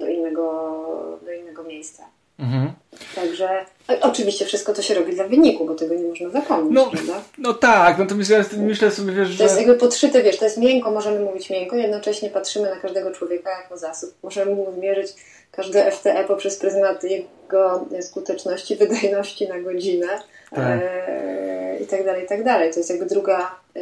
do, 0.00 0.06
innego, 0.06 1.18
do 1.22 1.32
innego 1.32 1.62
miejsca. 1.62 2.04
Mhm. 2.38 2.72
Także 3.14 3.64
oczywiście 4.00 4.44
wszystko 4.44 4.72
to 4.72 4.82
się 4.82 4.94
robi 4.94 5.14
dla 5.14 5.28
wyniku, 5.28 5.66
bo 5.66 5.74
tego 5.74 5.94
nie 5.94 6.04
można 6.04 6.30
zapomnieć, 6.30 6.74
no, 6.74 6.90
prawda? 6.90 7.22
No 7.38 7.54
tak, 7.54 7.98
natomiast 7.98 8.30
ja 8.30 8.44
myślę 8.56 8.90
sobie, 8.90 9.12
wiesz, 9.12 9.28
że... 9.28 9.38
To 9.38 9.44
jest 9.44 9.56
jakby 9.56 9.74
podszyte, 9.74 10.22
wiesz, 10.22 10.36
to 10.36 10.44
jest 10.44 10.58
miękko, 10.58 10.90
możemy 10.90 11.20
mówić 11.20 11.50
miękko, 11.50 11.76
jednocześnie 11.76 12.30
patrzymy 12.30 12.70
na 12.70 12.76
każdego 12.76 13.10
człowieka 13.10 13.50
jako 13.62 13.78
zasób. 13.78 14.14
Możemy 14.22 14.54
mu 14.54 14.72
zmierzyć 14.72 15.14
każde 15.52 15.90
FTE 15.90 16.24
poprzez 16.24 16.58
pryzmat 16.58 17.04
jego 17.04 17.86
skuteczności, 18.00 18.76
wydajności 18.76 19.48
na 19.48 19.60
godzinę 19.60 20.08
tak. 20.50 20.80
e, 20.82 21.78
i 21.82 21.86
tak 21.86 22.04
dalej, 22.04 22.24
i 22.24 22.28
tak 22.28 22.44
dalej. 22.44 22.72
To 22.72 22.80
jest 22.80 22.90
jakby 22.90 23.06
druga, 23.06 23.54
e, 23.76 23.80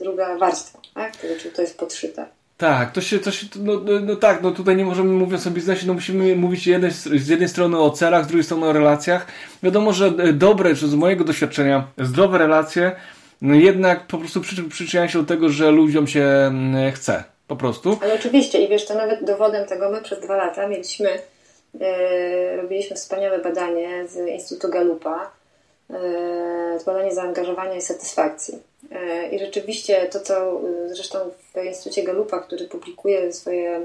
druga 0.00 0.36
warstwa, 0.36 0.78
tak? 0.94 1.16
To, 1.16 1.26
znaczy, 1.26 1.50
to 1.50 1.62
jest 1.62 1.78
podszyte. 1.78 2.26
Tak, 2.58 2.92
to 2.92 3.00
się, 3.00 3.18
to 3.18 3.30
się 3.30 3.46
no, 3.56 3.72
no, 3.84 4.00
no, 4.00 4.16
tak, 4.16 4.42
no 4.42 4.50
tutaj 4.50 4.76
nie 4.76 4.84
możemy 4.84 5.12
mówiąc 5.12 5.46
o 5.46 5.50
biznesie, 5.50 5.86
no 5.86 5.94
musimy 5.94 6.36
mówić 6.36 6.66
jednej, 6.66 6.90
z 6.90 7.28
jednej 7.28 7.48
strony 7.48 7.78
o 7.78 7.90
celach, 7.90 8.24
z 8.24 8.28
drugiej 8.28 8.44
strony 8.44 8.66
o 8.66 8.72
relacjach. 8.72 9.26
Wiadomo, 9.62 9.92
że 9.92 10.06
e, 10.06 10.32
dobre, 10.32 10.74
czy 10.74 10.88
z 10.88 10.94
mojego 10.94 11.24
doświadczenia, 11.24 11.86
zdrowe 11.98 12.38
relacje, 12.38 12.92
no 13.42 13.54
jednak 13.54 14.06
po 14.06 14.18
prostu 14.18 14.40
przy, 14.40 14.64
przyczyniają 14.64 15.08
się 15.08 15.18
do 15.18 15.24
tego, 15.24 15.48
że 15.48 15.70
ludziom 15.70 16.06
się 16.06 16.22
mm, 16.22 16.92
chce. 16.92 17.24
Po 17.48 17.56
prostu. 17.56 17.98
Ale 18.02 18.14
oczywiście 18.14 18.64
i 18.64 18.68
wiesz, 18.68 18.86
to 18.86 18.94
nawet 18.94 19.24
dowodem 19.24 19.66
tego, 19.66 19.90
my 19.90 20.02
przez 20.02 20.20
dwa 20.20 20.36
lata 20.36 20.68
mieliśmy, 20.68 21.08
e, 21.80 22.56
robiliśmy 22.56 22.96
wspaniałe 22.96 23.38
badanie 23.38 24.08
z 24.08 24.28
Instytutu 24.28 24.72
Galupa, 24.72 25.30
e, 25.90 26.78
badanie 26.86 27.14
zaangażowania 27.14 27.74
i 27.74 27.82
satysfakcji. 27.82 28.58
E, 28.92 29.28
I 29.28 29.38
rzeczywiście 29.38 30.06
to, 30.06 30.20
co 30.20 30.34
e, 30.34 30.88
zresztą 30.88 31.18
w 31.54 31.64
Instytucie 31.64 32.02
Galupa, 32.02 32.38
który 32.38 32.68
publikuje 32.68 33.32
swoje, 33.32 33.80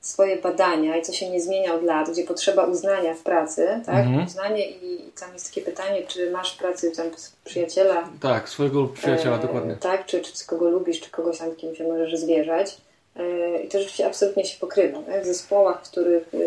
swoje 0.00 0.36
badania 0.36 0.96
i 0.96 1.02
co 1.02 1.12
się 1.12 1.30
nie 1.30 1.40
zmienia 1.40 1.74
od 1.74 1.82
lat, 1.82 2.10
gdzie 2.10 2.24
potrzeba 2.24 2.64
uznania 2.64 3.14
w 3.14 3.22
pracy, 3.22 3.80
tak? 3.86 4.06
Mhm. 4.06 4.26
Uznanie 4.26 4.70
i 4.70 5.12
tam 5.20 5.32
jest 5.32 5.48
takie 5.48 5.60
pytanie, 5.60 6.02
czy 6.06 6.30
masz 6.30 6.54
w 6.54 6.58
pracy 6.58 6.90
tam 6.90 7.06
przyjaciela. 7.44 8.08
Tak, 8.20 8.48
swojego 8.48 8.86
przyjaciela, 8.86 9.36
e, 9.36 9.40
dokładnie. 9.40 9.76
Tak, 9.76 10.06
czy, 10.06 10.20
czy 10.20 10.46
kogo 10.46 10.70
lubisz, 10.70 11.00
czy 11.00 11.10
kogoś 11.10 11.38
tam, 11.38 11.56
kim 11.56 11.74
się 11.74 11.84
możesz 11.84 12.16
zwierzać. 12.16 12.76
E, 13.16 13.62
I 13.62 13.68
to 13.68 13.78
rzeczywiście 13.78 14.06
absolutnie 14.06 14.44
się 14.44 14.58
pokrywa. 14.58 15.02
Tak? 15.02 15.22
W 15.22 15.26
zespołach, 15.26 15.84
w 15.84 15.90
których, 15.90 16.34
e, 16.34 16.38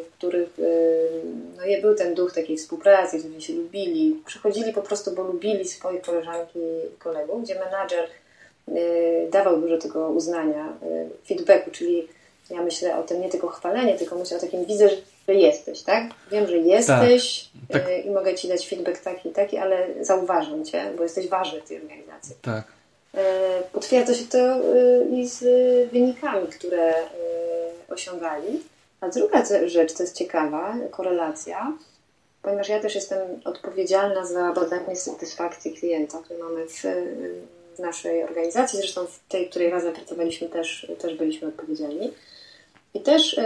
w 0.00 0.12
których 0.18 0.48
e, 0.58 0.62
no, 1.56 1.82
był 1.82 1.94
ten 1.94 2.14
duch 2.14 2.32
takiej 2.32 2.56
współpracy, 2.56 3.18
gdzie 3.18 3.40
się 3.40 3.52
lubili, 3.52 4.22
przychodzili 4.26 4.72
po 4.72 4.82
prostu, 4.82 5.10
bo 5.14 5.22
lubili 5.22 5.68
swoje 5.68 6.00
koleżanki 6.00 6.58
i 6.58 6.98
kolegów, 6.98 7.42
gdzie 7.42 7.54
menadżer 7.54 8.08
dawał 9.30 9.60
dużo 9.60 9.78
tego 9.78 10.08
uznania, 10.08 10.72
feedbacku, 11.28 11.70
czyli 11.70 12.08
ja 12.50 12.62
myślę 12.62 12.98
o 12.98 13.02
tym 13.02 13.20
nie 13.20 13.28
tylko 13.28 13.48
chwalenie, 13.48 13.98
tylko 13.98 14.16
myślę 14.16 14.36
o 14.36 14.40
takim 14.40 14.64
widzę, 14.64 14.88
że 15.28 15.34
jesteś, 15.34 15.82
tak? 15.82 16.04
Wiem, 16.30 16.46
że 16.46 16.58
jesteś 16.58 17.48
tak, 17.72 17.82
tak. 17.82 18.04
i 18.04 18.10
mogę 18.10 18.34
Ci 18.34 18.48
dać 18.48 18.68
feedback 18.68 19.02
taki 19.02 19.28
i 19.28 19.32
taki, 19.32 19.58
ale 19.58 19.86
zauważam 20.00 20.64
Cię, 20.64 20.90
bo 20.96 21.02
jesteś 21.02 21.28
ważny 21.28 21.60
w 21.60 21.68
tej 21.68 21.82
organizacji. 21.82 22.34
Tak. 22.42 22.75
E, 23.16 23.62
potwierdza 23.72 24.14
się 24.14 24.24
to 24.24 24.38
e, 24.38 24.60
i 25.12 25.28
z 25.28 25.44
wynikami, 25.92 26.48
które 26.48 26.94
e, 26.96 27.04
osiągali. 27.88 28.62
A 29.00 29.08
druga 29.08 29.44
rzecz, 29.66 29.92
co 29.92 30.02
jest 30.02 30.16
ciekawa, 30.16 30.74
korelacja, 30.90 31.72
ponieważ 32.42 32.68
ja 32.68 32.80
też 32.80 32.94
jestem 32.94 33.18
odpowiedzialna 33.44 34.26
za 34.26 34.52
badanie 34.52 34.96
satysfakcji 34.96 35.72
klienta, 35.72 36.18
który 36.24 36.38
mamy 36.38 36.66
w, 36.66 36.82
w 37.76 37.78
naszej 37.78 38.24
organizacji, 38.24 38.78
zresztą 38.78 39.06
w 39.06 39.20
tej, 39.28 39.50
której 39.50 39.70
razem 39.70 39.92
pracowaliśmy, 39.92 40.48
też, 40.48 40.92
też 40.98 41.14
byliśmy 41.14 41.48
odpowiedzialni. 41.48 42.12
I 42.94 43.00
też 43.00 43.40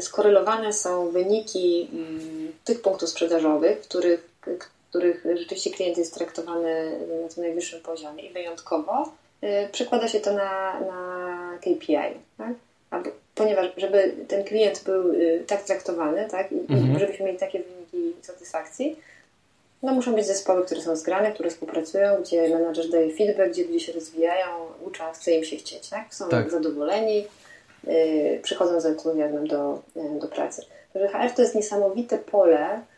skorelowane 0.00 0.72
są 0.72 1.10
wyniki 1.10 1.88
mm, 1.92 2.52
tych 2.64 2.82
punktów 2.82 3.08
sprzedażowych, 3.08 3.80
których, 3.80 4.28
których 4.94 5.24
rzeczywiście 5.36 5.70
klient 5.70 5.98
jest 5.98 6.14
traktowany 6.14 6.98
na 7.22 7.28
tym 7.28 7.44
najwyższym 7.44 7.80
poziomie 7.80 8.26
i 8.26 8.32
wyjątkowo, 8.32 9.12
y, 9.44 9.68
przekłada 9.72 10.08
się 10.08 10.20
to 10.20 10.32
na, 10.32 10.80
na 10.80 11.58
KPI. 11.58 12.18
Tak? 12.38 12.52
ponieważ, 13.34 13.66
żeby 13.76 14.14
ten 14.28 14.44
klient 14.44 14.84
był 14.84 15.12
y, 15.12 15.44
tak 15.46 15.62
traktowany, 15.62 16.28
tak, 16.30 16.52
i, 16.52 16.72
mhm. 16.72 16.98
żebyśmy 16.98 17.26
mieli 17.26 17.38
takie 17.38 17.62
wyniki 17.62 18.16
satysfakcji, 18.22 18.96
no 19.82 19.94
muszą 19.94 20.14
być 20.14 20.26
zespoły, 20.26 20.64
które 20.64 20.80
są 20.80 20.96
zgrane, 20.96 21.32
które 21.32 21.50
współpracują, 21.50 22.22
gdzie 22.22 22.48
menadżer 22.48 22.90
daje 22.90 23.16
feedback, 23.16 23.50
gdzie 23.50 23.64
ludzie 23.64 23.80
się 23.80 23.92
rozwijają, 23.92 24.46
uczą, 24.86 25.04
chce 25.12 25.32
im 25.32 25.44
się 25.44 25.56
chcieć, 25.56 25.88
tak? 25.88 26.14
Są 26.14 26.28
tak. 26.28 26.50
zadowoleni, 26.50 27.26
yy, 27.86 28.40
przychodzą 28.42 28.80
z 28.80 28.86
entuzjazmem 28.86 29.46
do, 29.46 29.82
yy, 29.96 30.20
do 30.20 30.28
pracy. 30.28 30.62
Także 30.92 31.08
HR 31.08 31.34
to 31.36 31.42
jest 31.42 31.54
niesamowite 31.54 32.18
pole, 32.18 32.80
Y, 32.80 32.93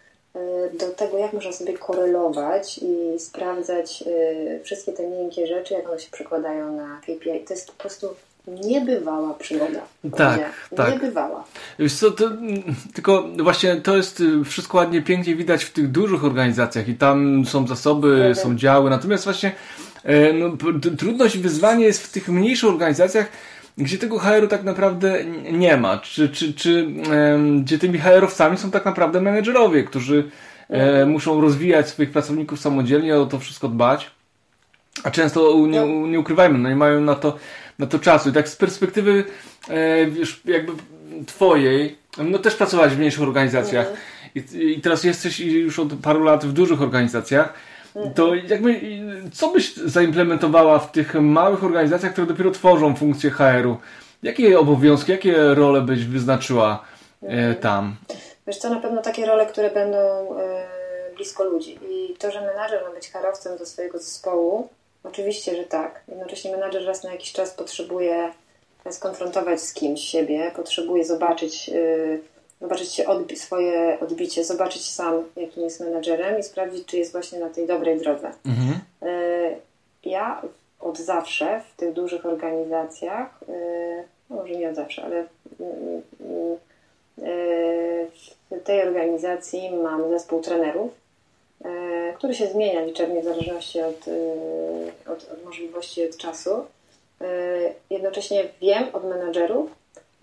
do 0.81 0.88
tego, 0.88 1.18
jak 1.18 1.33
można 1.33 1.53
sobie 1.53 1.72
korelować 1.72 2.79
i 2.79 3.20
sprawdzać 3.20 4.05
y, 4.07 4.61
wszystkie 4.64 4.92
te 4.92 5.09
miękkie 5.09 5.46
rzeczy, 5.46 5.75
jak 5.75 5.88
one 5.88 5.99
się 5.99 6.11
przekładają 6.11 6.77
na 6.77 7.01
KPI. 7.01 7.44
To 7.46 7.55
jest 7.55 7.66
po 7.66 7.72
prostu 7.72 8.09
niebywała 8.46 9.35
przygoda. 9.35 9.81
Tak, 10.16 10.68
tak. 10.77 10.92
Niebywała. 10.92 11.44
Wiesz 11.79 11.94
co, 11.94 12.11
to, 12.11 12.31
tylko 12.94 13.25
właśnie 13.42 13.77
to 13.77 13.96
jest 13.96 14.20
y, 14.20 14.44
wszystko 14.44 14.79
ładnie, 14.79 15.03
pięknie 15.03 15.37
widać 15.37 15.64
w 15.64 15.72
tych 15.72 15.90
dużych 15.90 16.25
organizacjach 16.25 16.88
i 16.88 16.94
tam 16.94 17.44
są 17.46 17.66
zasoby, 17.66 18.09
mhm. 18.09 18.35
są 18.35 18.57
działy, 18.57 18.90
natomiast 18.90 19.25
właśnie 19.25 19.53
no, 20.35 20.51
trudność 20.99 21.35
i 21.35 21.38
wyzwanie 21.38 21.85
jest 21.85 22.03
w 22.03 22.12
tych 22.12 22.29
mniejszych 22.29 22.68
organizacjach, 22.68 23.29
gdzie 23.79 23.99
tego 23.99 24.19
HR-u 24.19 24.49
tak 24.49 24.65
naprawdę 24.65 25.25
nie 25.53 25.77
ma, 25.77 25.99
czy, 25.99 26.29
czy, 26.29 26.55
czy 26.55 26.89
gdzie 27.62 27.79
tymi 27.79 27.99
HR-owcami 27.99 28.59
są 28.59 28.71
tak 28.71 28.85
naprawdę 28.85 29.21
menedżerowie, 29.21 29.85
którzy 29.85 30.31
e, 30.69 31.07
muszą 31.07 31.41
rozwijać 31.41 31.89
swoich 31.89 32.11
pracowników 32.11 32.61
samodzielnie, 32.61 33.17
o 33.17 33.27
to 33.27 33.39
wszystko 33.39 33.69
dbać, 33.69 34.11
a 35.05 35.11
często 35.11 35.67
nie, 35.67 35.81
no. 35.81 36.07
nie 36.07 36.21
ukrywajmy, 36.21 36.59
no 36.59 36.69
nie 36.69 36.77
mają 36.77 37.01
na 37.01 37.15
to, 37.15 37.39
na 37.79 37.87
to 37.87 37.99
czasu. 37.99 38.29
I 38.29 38.33
tak 38.33 38.49
z 38.49 38.57
perspektywy 38.57 39.25
e, 39.69 40.07
wiesz, 40.07 40.41
jakby 40.45 40.73
twojej, 41.27 41.97
no 42.19 42.39
też 42.39 42.55
pracowałeś 42.55 42.93
w 42.93 42.99
mniejszych 42.99 43.23
organizacjach. 43.23 43.87
Mhm. 43.87 44.62
i 44.62 44.81
teraz 44.81 45.05
jesteś 45.05 45.41
już 45.41 45.79
od 45.79 45.93
paru 46.03 46.25
lat 46.25 46.45
w 46.45 46.53
dużych 46.53 46.83
organizacjach, 46.83 47.55
to 48.15 48.35
jakby, 48.35 48.81
co 49.33 49.49
byś 49.49 49.77
zaimplementowała 49.77 50.79
w 50.79 50.93
tych 50.93 51.15
małych 51.15 51.65
organizacjach, 51.65 52.13
które 52.13 52.27
dopiero 52.27 52.51
tworzą 52.51 52.97
funkcję 52.97 53.31
HR-u? 53.31 53.77
Jakie 54.23 54.59
obowiązki, 54.59 55.13
jakie 55.13 55.55
role 55.55 55.81
byś 55.81 56.05
wyznaczyła 56.05 56.85
e, 57.23 57.55
tam? 57.55 57.97
Wiesz 58.47 58.57
co, 58.57 58.71
na 58.71 58.81
pewno 58.81 59.03
takie 59.03 59.27
role, 59.27 59.47
które 59.47 59.71
będą 59.71 59.99
e, 60.39 60.67
blisko 61.17 61.45
ludzi. 61.45 61.79
I 61.91 62.15
to, 62.19 62.31
że 62.31 62.41
menadżer 62.41 62.83
ma 62.89 62.95
być 62.95 63.11
harowcem 63.11 63.59
do 63.59 63.67
swojego 63.67 63.99
zespołu, 63.99 64.69
oczywiście, 65.05 65.57
że 65.57 65.65
tak. 65.65 66.03
Jednocześnie 66.09 66.53
menadżer 66.53 66.87
raz 66.87 67.05
na 67.05 67.13
jakiś 67.13 67.33
czas 67.33 67.51
potrzebuje 67.51 68.33
skonfrontować 68.91 69.61
z 69.61 69.73
kimś 69.73 70.01
siebie, 70.01 70.53
potrzebuje 70.57 71.05
zobaczyć, 71.05 71.69
e, 71.69 72.36
zobaczyć 72.61 72.92
się 72.92 73.07
odbi 73.07 73.37
swoje 73.37 73.99
odbicie, 74.01 74.45
zobaczyć 74.45 74.90
sam, 74.90 75.25
jakim 75.37 75.62
jest 75.62 75.81
menadżerem 75.81 76.38
i 76.38 76.42
sprawdzić, 76.42 76.87
czy 76.87 76.99
jest 76.99 77.12
właśnie 77.12 77.38
na 77.38 77.51
tej 77.51 77.66
dobrej 77.66 77.99
drodze. 77.99 78.33
Mhm. 78.47 78.81
Ja 80.05 80.42
od 80.81 80.99
zawsze 80.99 81.61
w 81.61 81.77
tych 81.77 81.92
dużych 81.92 82.27
organizacjach, 82.27 83.40
no 84.31 84.37
może 84.37 84.55
nie 84.55 84.69
od 84.71 84.75
zawsze, 84.75 85.05
ale 85.05 85.25
w 88.51 88.62
tej 88.64 88.83
organizacji 88.83 89.71
mam 89.71 90.11
zespół 90.11 90.40
trenerów, 90.40 90.90
który 92.16 92.35
się 92.35 92.47
zmienia 92.47 92.85
liczebnie 92.85 93.21
w 93.21 93.25
zależności 93.25 93.81
od, 93.81 94.05
od, 95.07 95.33
od 95.33 95.45
możliwości, 95.45 96.09
od 96.09 96.16
czasu. 96.16 96.64
Jednocześnie 97.90 98.45
wiem 98.61 98.85
od 98.92 99.05
menadżerów, 99.05 99.71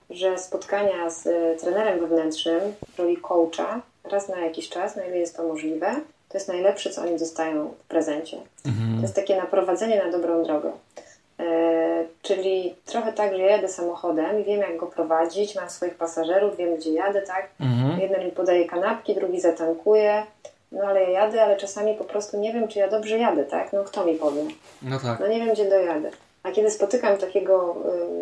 że 0.09 0.37
spotkania 0.37 1.09
z 1.09 1.23
trenerem 1.61 1.99
wewnętrznym 1.99 2.61
w 2.95 2.99
roli 2.99 3.17
coacha 3.17 3.81
raz 4.03 4.29
na 4.29 4.39
jakiś 4.39 4.69
czas, 4.69 4.95
na 4.95 5.05
ile 5.05 5.17
jest 5.17 5.37
to 5.37 5.43
możliwe, 5.43 5.95
to 6.29 6.37
jest 6.37 6.47
najlepsze, 6.47 6.89
co 6.89 7.01
oni 7.01 7.19
dostają 7.19 7.67
w 7.67 7.87
prezencie. 7.87 8.37
Mhm. 8.65 8.95
To 8.95 9.01
jest 9.01 9.15
takie 9.15 9.37
naprowadzenie 9.37 10.03
na 10.03 10.11
dobrą 10.11 10.43
drogę. 10.43 10.71
E, 11.39 12.05
czyli 12.21 12.75
trochę 12.85 13.13
tak, 13.13 13.37
że 13.37 13.41
jadę 13.41 13.67
samochodem 13.67 14.41
i 14.41 14.43
wiem, 14.43 14.61
jak 14.61 14.77
go 14.77 14.87
prowadzić, 14.87 15.55
mam 15.55 15.69
swoich 15.69 15.95
pasażerów, 15.95 16.57
wiem, 16.57 16.75
gdzie 16.75 16.91
jadę, 16.91 17.21
tak? 17.21 17.49
Mhm. 17.59 17.99
Jeden 18.01 18.25
mi 18.25 18.31
podaje 18.31 18.65
kanapki, 18.65 19.15
drugi 19.15 19.41
zatankuje, 19.41 20.23
no 20.71 20.83
ale 20.83 21.01
ja 21.01 21.09
jadę, 21.09 21.43
ale 21.43 21.57
czasami 21.57 21.93
po 21.93 22.03
prostu 22.03 22.39
nie 22.39 22.53
wiem, 22.53 22.67
czy 22.67 22.79
ja 22.79 22.89
dobrze 22.89 23.17
jadę, 23.17 23.43
tak? 23.43 23.73
No 23.73 23.83
kto 23.83 24.05
mi 24.05 24.15
powie? 24.15 24.41
No 24.81 24.99
tak. 24.99 25.19
No 25.19 25.27
nie 25.27 25.39
wiem, 25.39 25.53
gdzie 25.53 25.69
dojadę. 25.69 26.11
A 26.43 26.51
kiedy 26.51 26.71
spotykam 26.71 27.17
takiego 27.17 27.75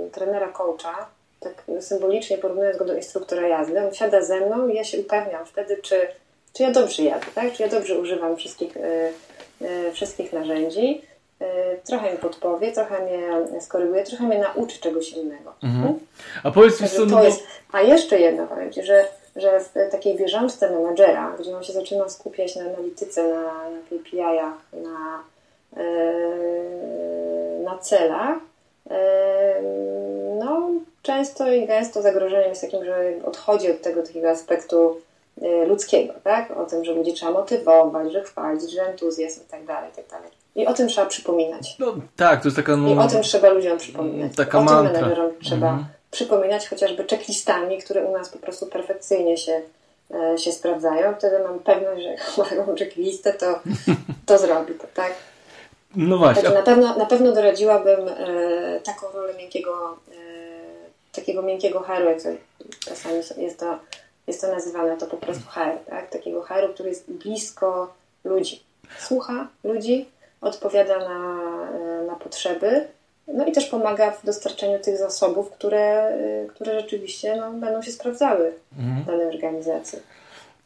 y, 0.07 0.11
trenera 0.11 0.47
coacha, 0.47 1.07
tak 1.41 1.63
symbolicznie 1.79 2.37
porównując 2.37 2.77
go 2.77 2.85
do 2.85 2.95
instruktora 2.95 3.47
jazdy, 3.47 3.85
on 3.85 3.93
siada 3.93 4.21
ze 4.21 4.39
mną 4.39 4.67
i 4.67 4.75
ja 4.75 4.83
się 4.83 4.99
upewniam 4.99 5.45
wtedy, 5.45 5.77
czy, 5.81 6.07
czy 6.53 6.63
ja 6.63 6.71
dobrze 6.71 7.03
jadę, 7.03 7.25
tak? 7.35 7.53
Czy 7.53 7.63
ja 7.63 7.69
dobrze 7.69 7.99
używam 7.99 8.37
wszystkich, 8.37 8.77
y, 8.77 9.13
y, 9.61 9.91
wszystkich 9.91 10.33
narzędzi 10.33 11.01
Y, 11.41 11.77
trochę 11.83 12.11
mi 12.11 12.17
podpowie, 12.17 12.71
trochę 12.71 13.05
mnie 13.05 13.61
skoryguje, 13.61 14.03
trochę 14.03 14.23
mnie 14.23 14.39
nauczy 14.39 14.79
czegoś 14.79 15.09
innego. 15.09 15.53
Mhm. 15.63 15.83
Hmm? 15.83 15.99
A 16.43 16.51
powiedz 16.51 16.81
mi, 16.81 16.89
co... 16.89 17.05
To 17.05 17.23
jest... 17.23 17.43
A 17.71 17.81
jeszcze 17.81 18.19
jedno 18.19 18.47
powiem 18.47 18.71
Ci, 18.71 18.83
że, 18.83 19.05
że 19.35 19.59
w 19.59 19.91
takiej 19.91 20.17
bieżączce 20.17 20.71
menadżera, 20.71 21.35
gdzie 21.39 21.57
on 21.57 21.63
się 21.63 21.73
zaczyna 21.73 22.09
skupiać 22.09 22.55
na 22.55 22.63
analityce, 22.63 23.23
na, 23.23 23.41
na 23.43 23.79
KPI-ach, 23.89 24.53
na, 24.73 25.23
yy, 25.83 27.63
na 27.63 27.77
celach, 27.77 28.37
no 30.39 30.69
często 31.01 31.51
i 31.51 31.67
gęsto 31.67 32.01
zagrożeniem 32.01 32.49
jest 32.49 32.61
takim, 32.61 32.85
że 32.85 33.13
odchodzi 33.25 33.71
od 33.71 33.81
tego 33.81 34.03
takiego 34.03 34.29
aspektu 34.29 35.01
yy, 35.41 35.65
ludzkiego, 35.65 36.13
tak? 36.23 36.51
O 36.51 36.65
tym, 36.65 36.85
że 36.85 36.93
ludzi 36.93 37.13
trzeba 37.13 37.31
motywować, 37.31 38.11
że 38.11 38.23
chwalić, 38.23 38.71
że 38.71 38.81
entuzjazm 38.81 39.41
i 39.41 39.45
tak 39.51 39.65
dalej, 39.65 39.91
i 39.91 39.95
tak 39.95 40.07
dalej. 40.07 40.29
I 40.55 40.67
o 40.67 40.73
tym 40.73 40.87
trzeba 40.87 41.07
przypominać. 41.07 41.75
No 41.79 41.95
tak, 42.15 42.41
to 42.41 42.47
jest 42.47 42.57
taka... 42.57 42.75
No, 42.75 42.89
I 42.89 42.97
o 42.97 43.07
tym 43.07 43.21
trzeba 43.21 43.49
ludziom 43.49 43.77
przypominać. 43.77 44.35
Taka 44.35 44.59
o 44.59 44.63
mantra. 44.63 44.91
tym 44.91 44.93
menedżerom 44.93 45.31
trzeba 45.43 45.69
mhm. 45.69 45.85
przypominać 46.11 46.67
chociażby 46.67 47.03
checklistami, 47.03 47.77
które 47.77 48.05
u 48.05 48.11
nas 48.11 48.29
po 48.29 48.39
prostu 48.39 48.65
perfekcyjnie 48.65 49.37
się, 49.37 49.61
e, 50.13 50.37
się 50.37 50.51
sprawdzają. 50.51 51.15
Wtedy 51.15 51.39
mam 51.39 51.59
pewność, 51.59 52.03
że 52.03 52.09
jak 52.09 52.37
mają 52.37 52.75
checklistę, 52.75 53.33
to, 53.33 53.59
to 54.25 54.37
zrobi 54.37 54.73
to, 54.73 54.87
tak? 54.93 55.13
No 55.95 56.17
właśnie. 56.17 56.41
Znaczy, 56.41 56.55
na, 56.55 56.63
pewno, 56.63 56.97
na 56.97 57.05
pewno 57.05 57.31
doradziłabym 57.31 57.99
e, 58.07 58.79
taką 58.79 59.11
rolę 59.13 59.33
miękkiego, 59.33 59.97
e, 60.11 60.15
takiego 61.11 61.41
miękkiego 61.41 61.79
HR, 61.79 62.03
jak 62.05 62.17
czasami 62.79 63.15
jest 63.37 63.59
to, 63.59 63.79
jest 64.27 64.41
to 64.41 64.47
nazywane, 64.47 64.97
to 64.97 65.07
po 65.07 65.17
prostu 65.17 65.43
HR, 65.49 65.77
tak? 65.89 66.09
Takiego 66.09 66.41
HR, 66.41 66.73
który 66.73 66.89
jest 66.89 67.11
blisko 67.11 67.93
ludzi. 68.23 68.63
Słucha 68.99 69.47
ludzi, 69.63 70.09
odpowiada 70.41 70.99
na, 70.99 71.43
e, 71.71 72.03
na 72.07 72.15
potrzeby, 72.15 72.87
no 73.27 73.45
i 73.45 73.51
też 73.51 73.65
pomaga 73.65 74.11
w 74.11 74.25
dostarczeniu 74.25 74.79
tych 74.79 74.97
zasobów, 74.97 75.51
które, 75.51 76.07
e, 76.07 76.47
które 76.47 76.81
rzeczywiście 76.81 77.35
no, 77.35 77.51
będą 77.51 77.81
się 77.81 77.91
sprawdzały 77.91 78.53
mhm. 78.77 79.03
w 79.03 79.05
danej 79.05 79.27
organizacji. 79.27 79.99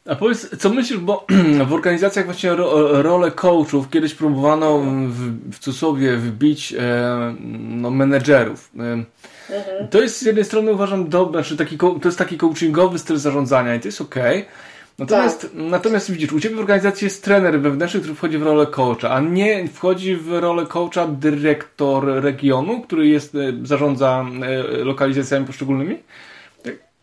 A 0.08 0.14
powiedz, 0.14 0.56
co 0.58 0.70
myślisz, 0.70 0.98
bo 0.98 1.26
w 1.68 1.72
organizacjach 1.72 2.24
właśnie 2.24 2.54
ro, 2.54 3.02
rolę 3.02 3.30
coachów 3.30 3.90
kiedyś 3.90 4.14
próbowano 4.14 4.78
w, 5.08 5.52
w 5.52 5.58
cudzysłowie 5.58 6.16
wbić 6.16 6.74
e, 6.78 7.34
no, 7.60 7.90
menedżerów. 7.90 8.70
E, 8.78 8.82
mhm. 8.82 9.88
To 9.90 10.02
jest 10.02 10.18
z 10.18 10.22
jednej 10.22 10.44
strony 10.44 10.72
uważam 10.72 11.08
dobre, 11.08 11.42
znaczy 11.42 11.56
taki, 11.56 11.78
to 11.78 12.00
jest 12.04 12.18
taki 12.18 12.38
coachingowy 12.38 12.98
styl 12.98 13.16
zarządzania 13.16 13.74
i 13.74 13.80
to 13.80 13.88
jest 13.88 14.00
okej, 14.00 14.38
okay, 14.38 14.50
Natomiast, 14.98 15.42
tak. 15.42 15.50
natomiast 15.54 16.10
widzisz, 16.10 16.32
u 16.32 16.40
Ciebie 16.40 16.56
w 16.56 16.58
organizacji 16.58 17.04
jest 17.04 17.24
trener 17.24 17.60
wewnętrzny, 17.60 18.00
który 18.00 18.14
wchodzi 18.14 18.38
w 18.38 18.42
rolę 18.42 18.66
coacha, 18.66 19.10
a 19.10 19.20
nie 19.20 19.68
wchodzi 19.68 20.16
w 20.16 20.32
rolę 20.32 20.66
coacha 20.66 21.06
dyrektor 21.06 22.22
regionu, 22.22 22.80
który 22.80 23.08
jest, 23.08 23.34
e, 23.34 23.38
zarządza 23.62 24.24
e, 24.42 24.84
lokalizacjami 24.84 25.46
poszczególnymi? 25.46 25.98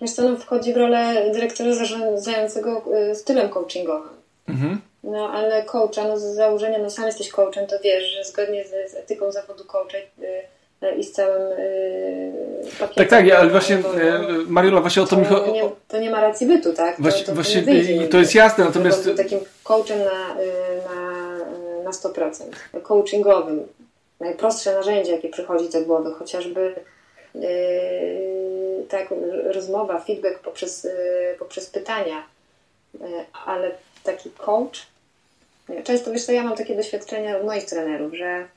No 0.02 0.38
wchodzi 0.38 0.74
w 0.74 0.78
rolę 0.78 1.32
dyrektora 1.34 1.74
zarządzającego 1.74 2.82
e, 2.94 3.16
stylem 3.16 3.50
coachingowym. 3.50 4.14
Mhm. 4.48 4.82
No 5.04 5.30
ale 5.30 5.64
coacha, 5.64 6.08
no 6.08 6.18
z 6.18 6.24
założenia, 6.24 6.80
no 6.80 6.90
sam 6.90 7.06
jesteś 7.06 7.30
coachem, 7.30 7.68
to 7.68 7.76
wiesz, 7.84 8.04
że 8.04 8.24
zgodnie 8.24 8.64
z, 8.66 8.92
z 8.92 8.96
etyką 8.96 9.32
zawodu 9.32 9.66
coacha 9.66 9.98
i 10.98 11.04
z 11.04 11.12
całym 11.12 11.50
yy, 11.50 12.72
pakietem. 12.80 12.96
Tak, 12.96 13.10
tak, 13.10 13.32
ale 13.32 13.50
właśnie 13.50 13.78
bo, 13.78 14.02
e, 14.02 14.20
Mariola, 14.48 14.82
właśnie 14.82 15.02
o 15.02 15.06
to 15.06 15.18
mi 15.18 15.26
chodzi. 15.26 15.52
To 15.88 16.00
nie 16.00 16.10
ma 16.10 16.22
racji 16.22 16.48
bytu, 16.48 16.74
tak? 16.74 16.96
To, 16.96 17.02
właśnie, 17.02 17.26
to, 17.26 17.34
właśnie 17.34 17.62
to, 17.62 18.08
to 18.12 18.18
jest 18.18 18.36
jasne, 18.36 18.66
natomiast... 18.66 19.06
Był 19.06 19.16
takim 19.16 19.40
coachem 19.64 20.00
na, 20.00 20.42
y, 20.42 20.48
na, 20.90 21.38
y, 21.80 21.84
na 21.84 21.92
100%. 21.92 22.82
Coachingowym. 22.84 23.68
Najprostsze 24.20 24.74
narzędzie, 24.74 25.12
jakie 25.12 25.30
przychodzi 25.30 25.70
do 25.70 25.82
głowy, 25.82 26.14
chociażby 26.14 26.76
yy, 27.36 27.42
tak, 28.90 29.08
rozmowa, 29.44 30.00
feedback 30.00 30.40
poprzez, 30.40 30.84
yy, 30.84 30.92
poprzez 31.40 31.70
pytania, 31.70 32.24
yy, 32.94 33.00
ale 33.46 33.72
taki 34.04 34.32
coach, 34.32 34.88
często 35.84 36.12
wiesz 36.12 36.26
co, 36.26 36.32
ja 36.32 36.44
mam 36.44 36.58
takie 36.58 36.76
doświadczenia 36.76 37.38
u 37.38 37.46
moich 37.46 37.66
trenerów, 37.66 38.14
że 38.14 38.48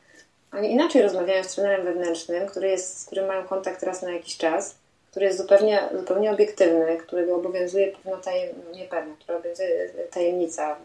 oni 0.53 0.73
inaczej 0.73 1.03
rozmawiają 1.03 1.45
z 1.45 1.55
trenerem 1.55 1.85
wewnętrznym, 1.85 2.47
który 2.47 2.69
jest, 2.69 3.01
z 3.01 3.07
którym 3.07 3.27
mają 3.27 3.45
kontakt 3.45 3.83
raz 3.83 4.03
na 4.03 4.13
jakiś 4.13 4.37
czas, 4.37 4.75
który 5.11 5.27
jest 5.27 5.39
zupełnie, 5.39 5.89
zupełnie 5.97 6.31
obiektywny, 6.31 6.97
którego 6.97 7.37
obowiązuje 7.37 7.93
pewna 7.93 8.17
tajemnica, 8.17 8.61
no 8.71 8.77
nie 8.77 9.15
która 9.19 9.39
obowiązuje 9.39 9.91
tajemnica 10.11 10.77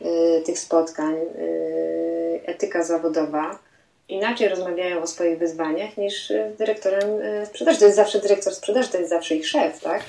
y, 0.00 0.42
tych 0.46 0.58
spotkań, 0.58 1.14
y, 1.14 2.40
etyka 2.46 2.82
zawodowa. 2.82 3.58
Inaczej 4.08 4.48
rozmawiają 4.48 5.02
o 5.02 5.06
swoich 5.06 5.38
wyzwaniach 5.38 5.96
niż 5.96 6.28
z 6.28 6.58
dyrektorem 6.58 7.20
y, 7.42 7.46
sprzedaży. 7.46 7.78
To 7.78 7.84
jest 7.84 7.96
zawsze 7.96 8.20
dyrektor 8.20 8.54
sprzedaży, 8.54 8.88
to 8.88 8.98
jest 8.98 9.10
zawsze 9.10 9.34
ich 9.34 9.48
szef, 9.48 9.80
tak? 9.80 10.02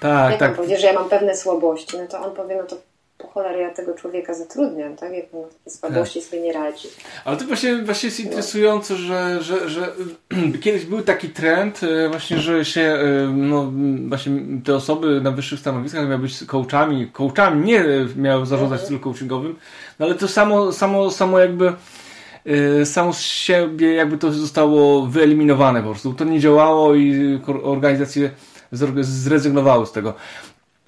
Tak, 0.00 0.30
Jak 0.30 0.40
tak. 0.40 0.50
on 0.50 0.56
powie, 0.56 0.78
że 0.78 0.86
ja 0.86 0.92
mam 0.92 1.08
pewne 1.08 1.36
słabości, 1.36 1.96
no 1.98 2.06
to 2.06 2.20
on 2.26 2.34
powie, 2.34 2.56
no 2.56 2.62
to 2.62 2.76
po 3.18 3.28
cholerę 3.28 3.60
ja 3.60 3.70
tego 3.70 3.94
człowieka 3.94 4.34
zatrudniam, 4.34 4.96
tak? 4.96 5.12
Jak 5.12 5.24
on 5.34 5.42
takie 5.42 5.70
słabości 5.70 6.20
tak. 6.20 6.28
sobie 6.28 6.42
nie 6.42 6.52
radzi. 6.52 6.88
Ale 7.24 7.36
to 7.36 7.44
właśnie, 7.44 7.82
właśnie 7.82 8.06
jest 8.06 8.20
interesujące, 8.20 8.96
że, 8.96 9.42
że, 9.42 9.68
że 9.68 9.92
kiedyś 10.62 10.84
był 10.84 11.02
taki 11.02 11.28
trend 11.28 11.80
e, 11.82 12.08
właśnie, 12.08 12.38
że 12.38 12.64
się 12.64 12.98
no, 13.34 13.72
właśnie 14.08 14.32
te 14.64 14.74
osoby 14.74 15.20
na 15.20 15.30
wyższych 15.30 15.60
stanowiskach 15.60 16.08
miały 16.08 16.22
być 16.22 16.46
coachami, 16.46 17.10
coachami 17.12 17.64
nie 17.64 17.84
miały 18.16 18.46
zarządzać 18.46 18.80
mhm. 18.80 18.84
stylu 18.84 19.00
coachingowym, 19.00 19.56
no 19.98 20.06
ale 20.06 20.14
to 20.14 20.28
samo, 20.28 20.72
samo, 20.72 21.10
samo 21.10 21.38
jakby 21.38 21.72
samo 22.84 23.12
z 23.12 23.20
siebie 23.20 23.94
jakby 23.94 24.18
to 24.18 24.32
zostało 24.32 25.06
wyeliminowane 25.06 25.82
po 25.82 25.90
prostu. 25.90 26.14
To 26.14 26.24
nie 26.24 26.40
działało 26.40 26.94
i 26.94 27.40
organizacje 27.62 28.30
zrezygnowały 28.72 29.86
z 29.86 29.92
tego. 29.92 30.14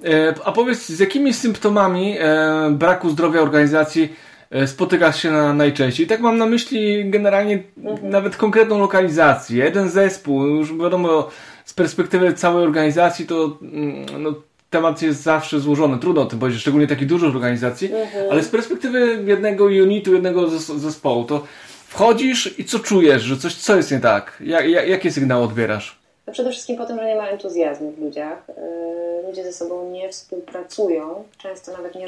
E, 0.05 0.35
a 0.45 0.53
powiedz, 0.53 0.89
z 0.89 0.99
jakimi 1.01 1.35
symptomami 1.35 2.17
e, 2.19 2.71
braku 2.71 3.11
zdrowia 3.11 3.41
organizacji 3.41 4.13
e, 4.51 4.67
spotykasz 4.67 5.23
się 5.23 5.31
na, 5.31 5.53
najczęściej? 5.53 6.07
Tak 6.07 6.21
mam 6.21 6.39
na 6.39 6.47
myśli 6.47 7.11
generalnie 7.11 7.63
mhm. 7.85 8.11
nawet 8.11 8.37
konkretną 8.37 8.79
lokalizację. 8.79 9.65
Jeden 9.65 9.89
zespół, 9.89 10.47
już 10.47 10.75
wiadomo, 10.75 11.29
z 11.65 11.75
perspektywy 11.75 12.33
całej 12.33 12.65
organizacji 12.65 13.27
to 13.27 13.59
mm, 13.63 14.07
no, 14.23 14.35
temat 14.75 15.03
jest 15.03 15.23
zawsze 15.23 15.61
złożony. 15.61 15.99
Trudno 15.99 16.23
o 16.23 16.27
tym 16.27 16.39
powiedzieć, 16.39 16.61
szczególnie 16.61 16.87
takich 16.87 17.09
dużych 17.09 17.35
organizacji, 17.35 17.95
mhm. 17.95 18.31
ale 18.31 18.43
z 18.43 18.49
perspektywy 18.49 19.25
jednego 19.27 19.65
unitu, 19.65 20.15
jednego 20.15 20.49
zespołu, 20.59 21.25
to 21.25 21.45
wchodzisz 21.89 22.59
i 22.59 22.65
co 22.65 22.79
czujesz, 22.79 23.23
że 23.23 23.37
coś, 23.37 23.55
co 23.55 23.77
jest 23.77 23.91
nie 23.91 24.01
tak? 24.01 24.37
Jak, 24.41 24.69
jak, 24.69 24.89
jakie 24.89 25.13
sygnały 25.13 25.45
odbierasz? 25.45 25.99
No 26.27 26.33
przede 26.33 26.51
wszystkim 26.51 26.77
po 26.77 26.87
tym, 26.87 26.99
że 26.99 27.07
nie 27.07 27.17
ma 27.17 27.29
entuzjazmu 27.29 27.93
w 27.93 27.99
ludziach. 27.99 28.43
Yy, 28.49 29.29
ludzie 29.29 29.45
ze 29.45 29.53
sobą 29.53 29.91
nie 29.91 30.09
współpracują, 30.09 31.25
często 31.39 31.73
nawet 31.73 31.95
nie 31.95 32.07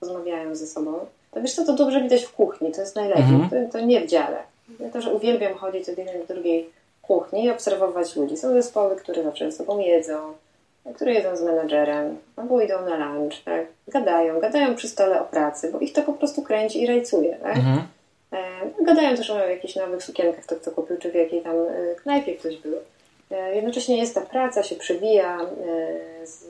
rozmawiają 0.00 0.54
ze 0.54 0.66
sobą. 0.66 0.92
To 1.30 1.42
wiesz 1.42 1.54
co, 1.54 1.64
to 1.64 1.74
dobrze 1.74 2.02
widać 2.02 2.24
w 2.24 2.32
kuchni, 2.32 2.72
to 2.72 2.80
jest 2.80 2.96
najlepiej, 2.96 3.24
mhm. 3.24 3.68
to, 3.70 3.78
to, 3.78 3.84
nie 3.84 4.00
w 4.00 4.06
dziale. 4.06 4.36
Ja 4.80 4.90
też 4.90 5.06
uwielbiam 5.06 5.54
chodzić 5.54 5.88
od 5.88 5.98
jednej 5.98 6.18
do 6.18 6.34
drugiej 6.34 6.70
kuchni 7.02 7.44
i 7.44 7.50
obserwować 7.50 8.16
ludzi. 8.16 8.36
Są 8.36 8.52
zespoły, 8.52 8.96
które 8.96 9.22
zawsze 9.22 9.50
ze 9.50 9.56
sobą 9.56 9.78
jedzą, 9.78 10.32
które 10.94 11.12
jedzą 11.12 11.36
z 11.36 11.42
menadżerem, 11.42 12.18
albo 12.36 12.60
idą 12.60 12.84
na 12.84 12.96
lunch, 12.96 13.44
tak? 13.44 13.66
Gadają, 13.88 14.40
gadają 14.40 14.74
przy 14.74 14.88
stole 14.88 15.20
o 15.20 15.24
pracy, 15.24 15.72
bo 15.72 15.78
ich 15.78 15.92
to 15.92 16.02
po 16.02 16.12
prostu 16.12 16.42
kręci 16.42 16.82
i 16.82 16.86
rajcuje, 16.86 17.36
tak? 17.42 17.56
Mhm. 17.56 17.82
E, 18.32 18.38
gadają 18.84 19.16
też 19.16 19.30
o 19.30 19.48
jakichś 19.48 19.76
nowych 19.76 20.04
sukienkach, 20.04 20.46
to 20.46 20.56
kto 20.56 20.70
kupił, 20.70 20.96
czy 20.98 21.12
w 21.12 21.14
jakiej 21.14 21.42
tam 21.42 21.56
e, 21.56 21.94
knajpie 21.94 22.34
ktoś 22.34 22.56
był. 22.56 22.76
E, 23.30 23.54
jednocześnie 23.54 23.98
jest 23.98 24.14
ta 24.14 24.20
praca, 24.20 24.62
się 24.62 24.76
przebija 24.76 25.38
z 26.24 26.44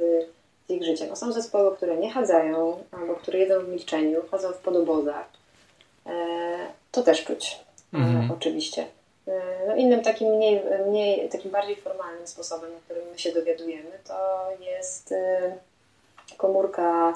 ich 0.69 0.85
życiem. 0.85 1.09
A 1.13 1.17
są 1.17 1.33
zespoły, 1.33 1.77
które 1.77 1.97
nie 1.97 2.11
chadzają, 2.11 2.77
albo 2.93 3.15
które 3.15 3.39
jedzą 3.39 3.61
w 3.61 3.69
milczeniu, 3.69 4.21
chodzą 4.31 4.53
w 4.53 4.59
podobozach. 4.59 5.27
To 6.93 7.03
też 7.03 7.25
czuć, 7.25 7.59
mhm. 7.93 8.31
oczywiście. 8.31 8.85
No 9.69 9.77
innym 9.77 10.03
takim 10.03 10.29
mniej, 10.29 10.63
mniej, 10.89 11.29
takim 11.29 11.51
bardziej 11.51 11.77
formalnym 11.77 12.27
sposobem, 12.27 12.73
na 12.73 12.81
którym 12.85 13.03
my 13.13 13.19
się 13.19 13.33
dowiadujemy, 13.33 13.91
to 14.09 14.49
jest 14.61 15.15
komórka 16.37 17.15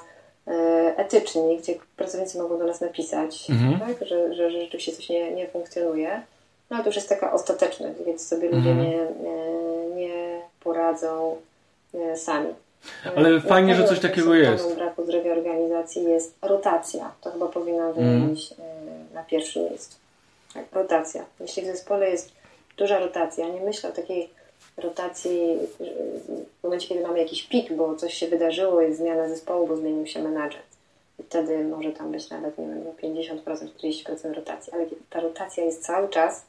etyczni, 0.96 1.58
gdzie 1.58 1.74
pracownicy 1.96 2.38
mogą 2.38 2.58
do 2.58 2.64
nas 2.64 2.80
napisać, 2.80 3.50
mhm. 3.50 3.80
tak, 3.80 4.08
że, 4.08 4.34
że, 4.34 4.50
że 4.50 4.60
rzeczywiście 4.60 4.92
coś 4.92 5.08
nie, 5.08 5.30
nie 5.30 5.48
funkcjonuje. 5.48 6.22
No 6.70 6.76
ale 6.76 6.84
to 6.84 6.88
już 6.88 6.96
jest 6.96 7.08
taka 7.08 7.32
ostateczność, 7.32 7.94
więc 8.06 8.28
sobie 8.28 8.48
ludzie 8.48 8.70
mhm. 8.70 8.90
nie, 8.90 9.06
nie 9.96 10.40
poradzą 10.60 11.36
e, 11.94 12.16
sami. 12.16 12.54
Ale 13.16 13.40
fajnie, 13.40 13.74
że 13.74 13.84
coś 13.84 14.00
takiego 14.00 14.34
jest. 14.34 14.74
braku 14.74 15.04
zdrowia 15.04 15.32
organizacji 15.32 16.04
jest 16.04 16.34
rotacja. 16.42 17.12
To 17.20 17.30
chyba 17.30 17.46
powinno 17.46 17.92
wyjść 17.92 18.52
mm. 18.52 19.06
na 19.14 19.22
pierwszym 19.22 19.64
miejscu. 19.64 19.96
Tak, 20.56 20.64
rotacja. 20.72 21.24
Jeśli 21.40 21.62
w 21.62 21.66
zespole 21.66 22.10
jest 22.10 22.32
duża 22.76 22.98
rotacja, 22.98 23.48
nie 23.48 23.60
myślę 23.60 23.90
o 23.90 23.92
takiej 23.92 24.30
rotacji 24.76 25.58
w 26.60 26.64
momencie, 26.64 26.88
kiedy 26.88 27.00
mamy 27.00 27.18
jakiś 27.18 27.42
pik, 27.42 27.72
bo 27.72 27.96
coś 27.96 28.14
się 28.14 28.28
wydarzyło, 28.28 28.80
jest 28.80 28.98
zmiana 28.98 29.28
zespołu, 29.28 29.66
bo 29.66 29.76
zmienił 29.76 30.06
się 30.06 30.22
menadżer. 30.22 30.62
I 31.18 31.22
wtedy 31.22 31.64
może 31.64 31.92
tam 31.92 32.12
być 32.12 32.30
nawet, 32.30 32.58
nie 32.58 32.66
wiem, 32.66 33.14
50%, 33.14 33.42
40% 33.44 34.34
rotacji. 34.34 34.72
Ale 34.72 34.86
ta 35.10 35.20
rotacja 35.20 35.64
jest 35.64 35.86
cały 35.86 36.08
czas, 36.08 36.44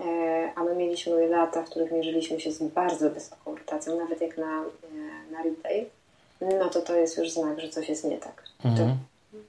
E, 0.00 0.52
a 0.54 0.64
my 0.64 0.74
mieliśmy 0.74 1.28
lata, 1.28 1.62
w 1.62 1.70
których 1.70 1.92
mierzyliśmy 1.92 2.40
się 2.40 2.52
z 2.52 2.62
bardzo 2.62 3.10
wysoką 3.10 3.56
rotacją, 3.56 3.98
nawet 3.98 4.20
jak 4.20 4.38
na, 4.38 4.62
e, 4.62 5.32
na 5.32 5.42
retail, 5.42 5.84
no 6.40 6.68
to 6.68 6.80
to 6.80 6.96
jest 6.96 7.18
już 7.18 7.30
znak, 7.30 7.60
że 7.60 7.68
coś 7.68 7.88
jest 7.88 8.04
nie 8.04 8.18
tak. 8.18 8.42
Mhm. 8.64 8.96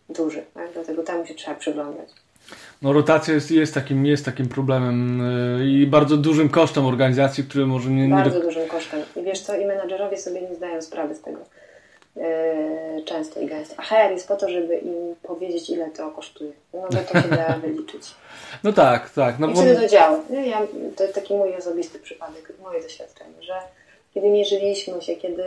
duży, 0.10 0.46
tak? 0.54 0.74
dlatego 0.74 1.04
temu 1.04 1.26
się 1.26 1.36
trzeba 1.36 1.58
przyglądać. 1.58 2.10
No 2.82 2.94
rotacja 2.94 3.34
jest, 3.34 3.52
jest, 3.52 3.74
takim, 3.74 4.06
jest 4.06 4.26
takim 4.26 4.48
problemem 4.48 5.22
e, 5.22 5.66
i 5.66 5.88
bardzo 5.88 6.18
dużym 6.18 6.50
kosztem 6.50 6.86
organizacji, 6.86 7.44
który 7.44 7.66
może 7.66 7.90
nie... 7.90 8.08
nie 8.08 8.14
bardzo 8.14 8.40
do... 8.40 8.46
dużym 8.46 8.68
kosztem. 8.68 9.00
I 9.16 9.24
wiesz 9.24 9.40
co, 9.40 9.56
i 9.56 9.66
menadżerowie 9.66 10.18
sobie 10.18 10.42
nie 10.42 10.56
zdają 10.56 10.82
sprawy 10.82 11.16
z 11.16 11.22
tego. 11.22 11.40
Yy, 12.16 13.04
często 13.06 13.40
i 13.40 13.46
gęsto. 13.46 13.76
A 13.78 13.82
HR 13.82 14.12
jest 14.12 14.28
po 14.28 14.36
to, 14.36 14.50
żeby 14.50 14.78
im 14.78 15.16
powiedzieć, 15.24 15.70
ile 15.70 15.90
to 15.90 16.12
kosztuje. 16.12 16.52
No 16.74 16.82
bo 16.82 16.88
to 16.88 17.22
się 17.22 17.28
da 17.28 17.58
wyliczyć. 17.64 18.16
No 18.64 18.74
tak, 18.74 19.10
tak. 19.10 19.40
No 19.40 19.48
I 19.48 19.54
bo... 19.54 19.62
wtedy 19.62 19.82
to 19.82 19.88
działa. 19.88 20.20
Ja, 20.46 20.62
to 20.96 21.08
taki 21.08 21.34
mój 21.34 21.56
osobisty 21.56 22.00
przypadek, 22.00 22.54
moje 22.64 22.82
doświadczenie, 22.82 23.42
że 23.42 23.54
kiedy 24.14 24.30
mierzyliśmy 24.30 25.02
się, 25.02 25.16
kiedy 25.16 25.44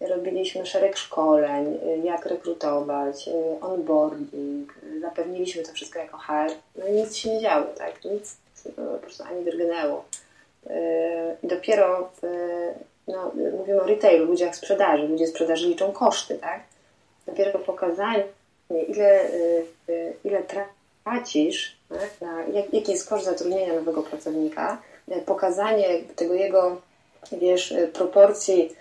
robiliśmy 0.00 0.66
szereg 0.66 0.96
szkoleń, 0.96 1.78
yy, 1.86 1.98
jak 1.98 2.26
rekrutować, 2.26 3.26
yy, 3.26 3.34
onboarding, 3.60 4.74
zapewniliśmy 5.00 5.62
to 5.62 5.72
wszystko 5.72 5.98
jako 5.98 6.18
HR, 6.18 6.50
no 6.76 6.86
i 6.86 6.92
nic 6.92 7.16
się 7.16 7.34
nie 7.34 7.40
działo, 7.40 7.66
tak? 7.78 8.04
Nic 8.04 8.36
po 8.76 8.98
prostu 8.98 9.24
ani 9.24 9.44
drgnęło. 9.44 10.04
I 11.42 11.46
dopiero 11.48 12.10
w 12.22 12.26
no, 13.08 13.32
mówimy 13.58 13.82
o 13.82 13.86
retailu, 13.86 14.24
ludziach 14.24 14.56
sprzedaży. 14.56 15.08
Ludzie 15.08 15.26
sprzedaży 15.26 15.68
liczą 15.68 15.92
koszty, 15.92 16.38
tak? 16.38 16.60
Dopiero 17.26 17.58
pokazanie, 17.58 18.24
ile, 18.88 19.24
y, 19.24 19.64
y, 19.88 20.12
ile 20.24 20.42
tracisz, 21.04 21.76
tak? 21.88 22.20
Na, 22.20 22.42
jak, 22.42 22.74
jaki 22.74 22.92
jest 22.92 23.08
koszt 23.08 23.24
zatrudnienia 23.24 23.74
nowego 23.74 24.02
pracownika, 24.02 24.82
y, 25.08 25.20
pokazanie 25.26 26.02
tego 26.16 26.34
jego, 26.34 26.80
wiesz, 27.32 27.74
proporcji, 27.92 28.76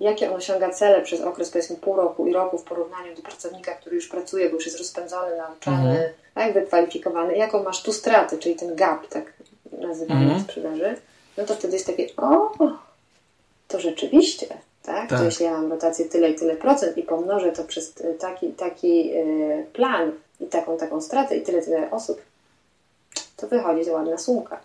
jakie 0.00 0.30
on 0.30 0.36
osiąga 0.36 0.70
cele 0.70 1.02
przez 1.02 1.20
okres 1.20 1.50
powiedzmy 1.50 1.76
pół 1.76 1.96
roku 1.96 2.26
i 2.26 2.32
roku 2.32 2.58
w 2.58 2.64
porównaniu 2.64 3.14
do 3.16 3.22
pracownika, 3.22 3.74
który 3.74 3.96
już 3.96 4.08
pracuje, 4.08 4.48
bo 4.48 4.54
już 4.54 4.66
jest 4.66 4.78
rozpędzony, 4.78 5.36
nauczany, 5.36 5.90
mhm. 5.90 6.10
tak, 6.34 6.54
wykwalifikowany, 6.54 7.36
jaką 7.36 7.62
masz 7.62 7.82
tu 7.82 7.92
straty, 7.92 8.38
czyli 8.38 8.54
ten 8.54 8.76
gap, 8.76 9.08
tak 9.08 9.32
nazywamy 9.78 10.20
mhm. 10.20 10.40
w 10.40 10.44
sprzedaży, 10.44 10.96
no 11.36 11.44
to 11.44 11.54
wtedy 11.54 11.74
jest 11.74 11.86
takie, 11.86 12.06
o, 12.16 12.52
to 13.68 13.80
rzeczywiście, 13.80 14.46
tak? 14.82 15.08
tak. 15.08 15.18
To 15.18 15.24
jeśli 15.24 15.44
ja 15.44 15.52
mam 15.52 15.70
rotację 15.70 16.04
tyle 16.04 16.30
i 16.30 16.34
tyle 16.34 16.56
procent 16.56 16.98
i 16.98 17.02
pomnożę 17.02 17.52
to 17.52 17.64
przez 17.64 17.94
taki, 18.18 18.52
taki 18.52 19.12
e, 19.12 19.24
plan 19.72 20.12
i 20.40 20.46
taką, 20.46 20.76
taką 20.76 21.00
stratę 21.00 21.36
i 21.36 21.42
tyle, 21.42 21.62
tyle 21.62 21.90
osób, 21.90 22.22
to 23.36 23.46
wychodzi 23.46 23.84
to 23.84 23.92
ładna 23.92 24.18
sumka. 24.18 24.60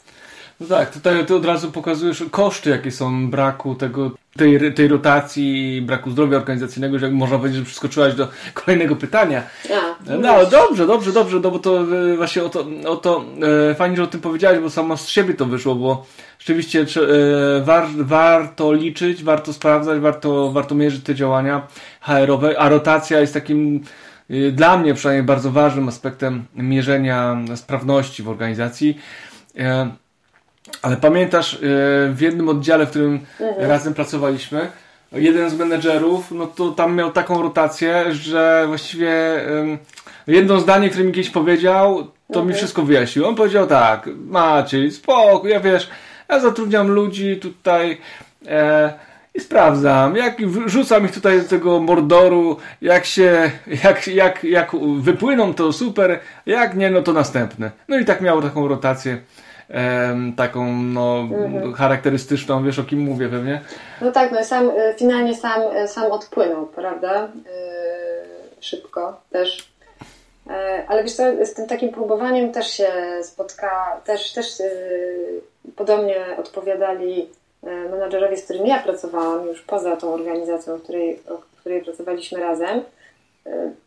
No 0.63 0.69
tak, 0.69 0.93
tutaj 0.93 1.25
ty 1.25 1.35
od 1.35 1.45
razu 1.45 1.71
pokazujesz 1.71 2.23
koszty, 2.31 2.69
jakie 2.69 2.91
są 2.91 3.29
braku 3.29 3.75
tego, 3.75 4.11
tej, 4.37 4.73
tej 4.73 4.87
rotacji, 4.87 5.81
braku 5.81 6.11
zdrowia 6.11 6.37
organizacyjnego, 6.37 6.99
że 6.99 7.11
można 7.11 7.37
powiedzieć, 7.37 7.59
że 7.59 7.65
przeskoczyłaś 7.65 8.15
do 8.15 8.27
kolejnego 8.53 8.95
pytania. 8.95 9.43
A, 10.09 10.11
no 10.17 10.45
dobrze, 10.45 10.87
dobrze, 10.87 11.11
dobrze, 11.11 11.39
no 11.39 11.51
bo 11.51 11.59
to 11.59 11.81
e, 11.81 12.17
właśnie 12.17 12.43
o 12.43 12.49
to, 12.49 12.65
o 12.87 12.95
to 12.95 13.25
e, 13.71 13.75
fajnie, 13.75 13.97
że 13.97 14.03
o 14.03 14.07
tym 14.07 14.21
powiedziałeś, 14.21 14.59
bo 14.59 14.69
samo 14.69 14.97
z 14.97 15.07
siebie 15.07 15.33
to 15.33 15.45
wyszło, 15.45 15.75
bo 15.75 16.05
rzeczywiście 16.39 16.81
e, 16.81 17.61
war, 17.61 17.87
warto 17.97 18.73
liczyć, 18.73 19.23
warto 19.23 19.53
sprawdzać, 19.53 19.99
warto, 19.99 20.51
warto 20.51 20.75
mierzyć 20.75 21.03
te 21.03 21.15
działania 21.15 21.67
HR-owe, 22.01 22.59
a 22.59 22.69
rotacja 22.69 23.19
jest 23.19 23.33
takim 23.33 23.83
e, 24.29 24.51
dla 24.51 24.77
mnie 24.77 24.93
przynajmniej 24.93 25.25
bardzo 25.25 25.51
ważnym 25.51 25.87
aspektem 25.87 26.45
mierzenia 26.55 27.37
sprawności 27.55 28.23
w 28.23 28.29
organizacji. 28.29 28.99
E, 29.57 30.02
ale 30.81 30.97
pamiętasz, 30.97 31.53
e, 31.53 31.57
w 32.09 32.17
jednym 32.19 32.49
oddziale, 32.49 32.85
w 32.85 32.89
którym 32.89 33.19
mhm. 33.39 33.69
razem 33.69 33.93
pracowaliśmy, 33.93 34.67
jeden 35.11 35.49
z 35.49 35.53
menedżerów, 35.53 36.31
no 36.31 36.47
to 36.47 36.71
tam 36.71 36.95
miał 36.95 37.11
taką 37.11 37.41
rotację, 37.41 38.05
że 38.13 38.63
właściwie 38.67 39.13
jedno 40.27 40.59
zdanie, 40.59 40.89
które 40.89 41.05
mi 41.05 41.11
kiedyś 41.11 41.29
powiedział, 41.29 42.03
to 42.03 42.39
mhm. 42.39 42.47
mi 42.47 42.53
wszystko 42.53 42.81
wyjaśnił. 42.81 43.27
On 43.27 43.35
powiedział 43.35 43.67
tak, 43.67 44.09
Maciej, 44.25 44.91
spokój, 44.91 45.51
ja 45.51 45.59
wiesz, 45.59 45.89
ja 46.29 46.39
zatrudniam 46.39 46.87
ludzi 46.87 47.37
tutaj 47.37 47.97
e, 48.47 48.93
i 49.35 49.39
sprawdzam, 49.39 50.15
jak 50.15 50.37
rzucam 50.65 51.05
ich 51.05 51.11
tutaj 51.11 51.41
do 51.41 51.47
tego 51.47 51.79
mordoru, 51.79 52.57
jak 52.81 53.05
się, 53.05 53.51
jak, 53.83 54.07
jak, 54.07 54.43
jak 54.43 54.71
wypłyną 54.99 55.53
to 55.53 55.73
super, 55.73 56.19
jak 56.45 56.75
nie, 56.75 56.89
no 56.89 57.01
to 57.01 57.13
następne. 57.13 57.71
No 57.87 57.99
i 57.99 58.05
tak 58.05 58.21
miał 58.21 58.41
taką 58.41 58.67
rotację 58.67 59.17
taką 60.37 60.73
no, 60.73 61.19
mhm. 61.19 61.73
charakterystyczną, 61.73 62.63
wiesz 62.63 62.79
o 62.79 62.83
kim 62.83 62.99
mówię 62.99 63.29
pewnie? 63.29 63.61
No 64.01 64.11
tak, 64.11 64.31
no 64.31 64.43
sam, 64.43 64.69
e, 64.69 64.93
finalnie 64.93 65.35
sam, 65.35 65.61
e, 65.61 65.87
sam 65.87 66.11
odpłynął, 66.11 66.65
prawda? 66.65 67.27
Yy, 67.35 68.61
szybko 68.61 69.21
też. 69.31 69.73
Yy, 70.47 70.53
ale 70.87 71.03
wiesz 71.03 71.13
co, 71.13 71.23
z 71.45 71.53
tym 71.53 71.67
takim 71.67 71.89
próbowaniem 71.89 72.51
też 72.51 72.67
się 72.67 72.89
spotka, 73.23 74.01
też, 74.05 74.33
też 74.33 74.47
podobnie 75.75 76.15
odpowiadali 76.37 77.29
menadżerowie, 77.91 78.37
z 78.37 78.43
którymi 78.43 78.69
ja 78.69 78.79
pracowałam, 78.79 79.47
już 79.47 79.61
poza 79.61 79.97
tą 79.97 80.13
organizacją, 80.13 80.77
w 80.77 80.83
której, 80.83 81.19
w 81.55 81.59
której 81.59 81.81
pracowaliśmy 81.81 82.39
razem. 82.39 82.81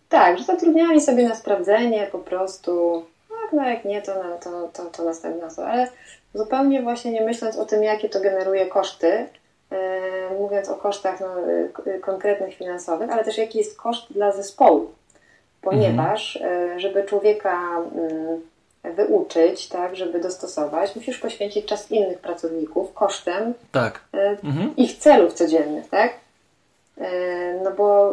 Tak, 0.09 0.39
że 0.39 0.45
zatrudniali 0.45 1.01
sobie 1.01 1.29
na 1.29 1.35
sprawdzenie 1.35 2.09
po 2.13 2.19
prostu 2.19 3.05
tak, 3.47 3.53
no 3.53 3.69
jak 3.69 3.85
nie, 3.85 4.03
to, 4.03 4.13
no, 4.15 4.39
to, 4.39 4.69
to, 4.73 4.91
to 4.91 5.05
następna 5.05 5.47
osoba. 5.47 5.69
Ale 5.69 5.89
zupełnie 6.35 6.83
właśnie 6.83 7.11
nie 7.11 7.21
myśląc 7.21 7.57
o 7.57 7.65
tym, 7.65 7.83
jakie 7.83 8.09
to 8.09 8.21
generuje 8.21 8.67
koszty, 8.67 9.27
e, 9.71 10.35
mówiąc 10.39 10.69
o 10.69 10.75
kosztach 10.75 11.21
no, 11.21 11.27
e, 11.87 11.99
konkretnych 11.99 12.55
finansowych, 12.55 13.11
ale 13.11 13.25
też 13.25 13.39
jaki 13.39 13.59
jest 13.59 13.77
koszt 13.77 14.13
dla 14.13 14.33
zespołu. 14.33 14.91
Ponieważ, 15.63 16.37
mhm. 16.37 16.81
żeby 16.81 17.05
człowieka 17.05 17.61
mm, 17.95 18.41
wyuczyć, 18.97 19.69
tak, 19.69 19.97
żeby 19.97 20.21
dostosować, 20.21 20.97
musisz 20.97 21.19
poświęcić 21.19 21.67
czas 21.67 21.91
innych 21.91 22.19
pracowników 22.19 22.95
kosztem 22.95 23.55
tak. 23.73 24.01
mhm. 24.45 24.77
ich 24.77 24.99
celów 24.99 25.33
codziennych, 25.33 25.89
tak? 25.89 26.13
no 27.65 27.71
bo 27.71 28.13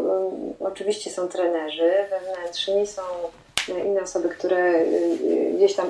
oczywiście 0.59 1.09
są 1.09 1.27
trenerzy 1.27 1.91
wewnętrzni, 2.09 2.88
są 2.88 3.01
inne 3.70 4.01
osoby, 4.01 4.30
które 4.30 4.74
gdzieś 5.55 5.76
tam 5.76 5.88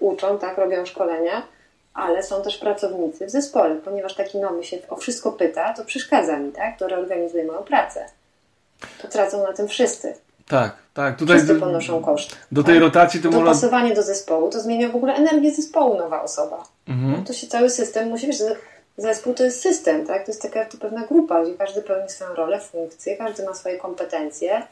uczą, 0.00 0.38
tak, 0.38 0.58
robią 0.58 0.86
szkolenia, 0.86 1.42
ale 1.94 2.22
są 2.22 2.42
też 2.42 2.58
pracownicy 2.58 3.26
w 3.26 3.30
zespole, 3.30 3.76
ponieważ 3.76 4.14
taki 4.14 4.38
nowy 4.38 4.64
się 4.64 4.78
o 4.88 4.96
wszystko 4.96 5.32
pyta, 5.32 5.74
to 5.74 5.84
przeszkadza 5.84 6.38
mi, 6.38 6.52
tak, 6.52 6.76
który 6.76 6.96
organizuje 6.96 7.44
moją 7.44 7.62
pracę. 7.62 8.04
To 9.02 9.08
tracą 9.08 9.42
na 9.42 9.52
tym 9.52 9.68
wszyscy. 9.68 10.14
Tak, 10.48 10.76
tak. 10.94 11.16
Tutaj 11.16 11.36
wszyscy 11.36 11.54
ponoszą 11.54 12.02
koszt. 12.02 12.36
Do 12.52 12.62
tej 12.62 12.74
tak? 12.74 12.82
rotacji 12.82 13.22
to 13.22 13.28
Dopasowanie 13.30 13.88
można... 13.88 13.96
do 13.96 14.02
zespołu 14.02 14.50
to 14.50 14.60
zmienia 14.60 14.88
w 14.88 14.96
ogóle 14.96 15.14
energię 15.14 15.50
zespołu 15.50 15.98
nowa 15.98 16.22
osoba. 16.22 16.64
Mhm. 16.88 17.12
No 17.12 17.24
to 17.26 17.32
się 17.32 17.46
cały 17.46 17.70
system 17.70 18.08
musi, 18.08 18.26
wiesz, 18.26 18.36
zespół 18.96 19.34
to 19.34 19.44
jest 19.44 19.60
system, 19.60 20.06
tak? 20.06 20.24
To 20.24 20.30
jest 20.30 20.42
taka 20.42 20.64
to 20.64 20.78
pewna 20.78 21.06
grupa, 21.06 21.44
gdzie 21.44 21.54
każdy 21.54 21.82
pełni 21.82 22.10
swoją 22.10 22.34
rolę, 22.34 22.60
funkcję, 22.60 23.16
każdy 23.16 23.44
ma 23.44 23.54
swoje 23.54 23.78
kompetencje. 23.78 24.62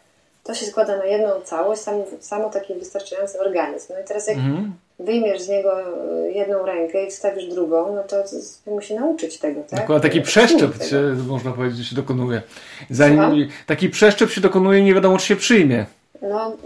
To 0.47 0.55
się 0.55 0.67
składa 0.67 0.97
na 0.97 1.05
jedną 1.05 1.41
całość, 1.45 1.83
sam, 1.83 1.95
samo 2.21 2.51
taki 2.51 2.75
wystarczający 2.75 3.41
organizm. 3.41 3.93
No 3.93 4.01
i 4.01 4.05
teraz 4.05 4.27
jak 4.27 4.37
mhm 4.37 4.73
wyjmiesz 4.99 5.43
z 5.43 5.49
niego 5.49 5.81
e, 5.81 6.31
jedną 6.31 6.67
rękę 6.67 7.07
i 7.07 7.11
wstawisz 7.11 7.47
drugą, 7.47 7.95
no 7.95 8.03
to, 8.03 8.17
to 8.65 8.71
musi 8.71 8.95
nauczyć 8.95 9.39
tego, 9.39 9.61
tak? 9.71 9.81
Dokładnie, 9.81 10.11
taki 10.11 10.23
przeszczep 10.23 10.83
się, 10.83 11.17
można 11.29 11.53
powiedzieć, 11.53 11.89
się 11.89 11.97
dokonuje. 11.97 12.43
Zanim 12.91 13.49
taki 13.67 13.89
przeszczep 13.89 14.31
się 14.31 14.41
dokonuje, 14.41 14.83
nie 14.83 14.95
wiadomo, 14.95 15.19
czy 15.19 15.27
się 15.27 15.37
przyjmie. 15.37 15.87
No, 16.23 16.57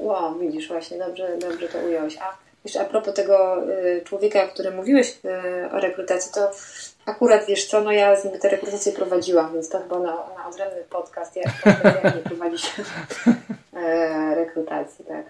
widzisz, 0.40 0.68
właśnie, 0.68 0.98
dobrze, 0.98 1.28
dobrze 1.40 1.68
to 1.68 1.78
ująłeś. 1.78 2.18
A 2.18 2.36
jeszcze 2.64 2.80
a 2.80 2.84
propos 2.84 3.14
tego 3.14 3.62
y, 3.68 4.02
człowieka, 4.04 4.44
o 4.44 4.48
którym 4.48 4.76
mówiłeś 4.76 5.18
y, 5.24 5.72
o 5.72 5.80
rekrutacji, 5.80 6.32
to 6.34 6.50
akurat, 7.06 7.46
wiesz 7.46 7.66
co, 7.66 7.80
no 7.80 7.92
ja 7.92 8.20
z 8.20 8.24
nim 8.24 8.38
tę 8.38 8.48
rekrutację 8.48 8.92
prowadziłam, 8.92 9.52
więc 9.52 9.68
to 9.68 9.78
chyba 9.78 9.98
na, 9.98 10.16
na 10.36 10.48
odrębny 10.48 10.82
podcast, 10.90 11.36
jak, 11.36 11.46
jak 11.84 12.16
nie 12.16 12.22
prowadzić 12.22 12.72
y, 12.78 12.82
rekrutacji, 14.70 15.04
tak. 15.04 15.24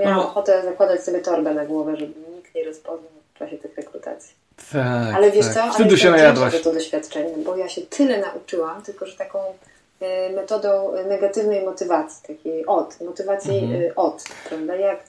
Ja 0.00 0.14
no, 0.14 0.28
ochotę 0.28 0.62
zakładać 0.62 1.04
sobie 1.04 1.20
torbę 1.20 1.54
na 1.54 1.64
głowę, 1.64 1.96
żeby 1.96 2.12
nikt 2.36 2.54
nie 2.54 2.64
rozpoznał 2.64 3.10
w 3.34 3.38
czasie 3.38 3.58
tych 3.58 3.76
rekrutacji. 3.76 4.34
Tak, 4.72 5.14
Ale 5.14 5.30
wiesz 5.30 5.46
tak. 5.46 5.54
co? 5.54 5.70
Wstydu 5.70 5.96
się 5.96 6.10
najadłaś. 6.10 6.62
to 6.62 6.72
doświadczenie, 6.72 7.32
bo 7.44 7.56
ja 7.56 7.68
się 7.68 7.82
tyle 7.82 8.20
nauczyłam, 8.20 8.82
tylko 8.82 9.06
że 9.06 9.16
taką 9.16 9.38
e, 10.00 10.32
metodą 10.32 10.92
negatywnej 11.08 11.64
motywacji, 11.64 12.36
takiej 12.36 12.66
od, 12.66 13.00
motywacji 13.00 13.58
mhm. 13.58 13.82
E, 13.82 13.94
od, 13.94 14.24
prawda? 14.48 14.76
Jak, 14.76 15.00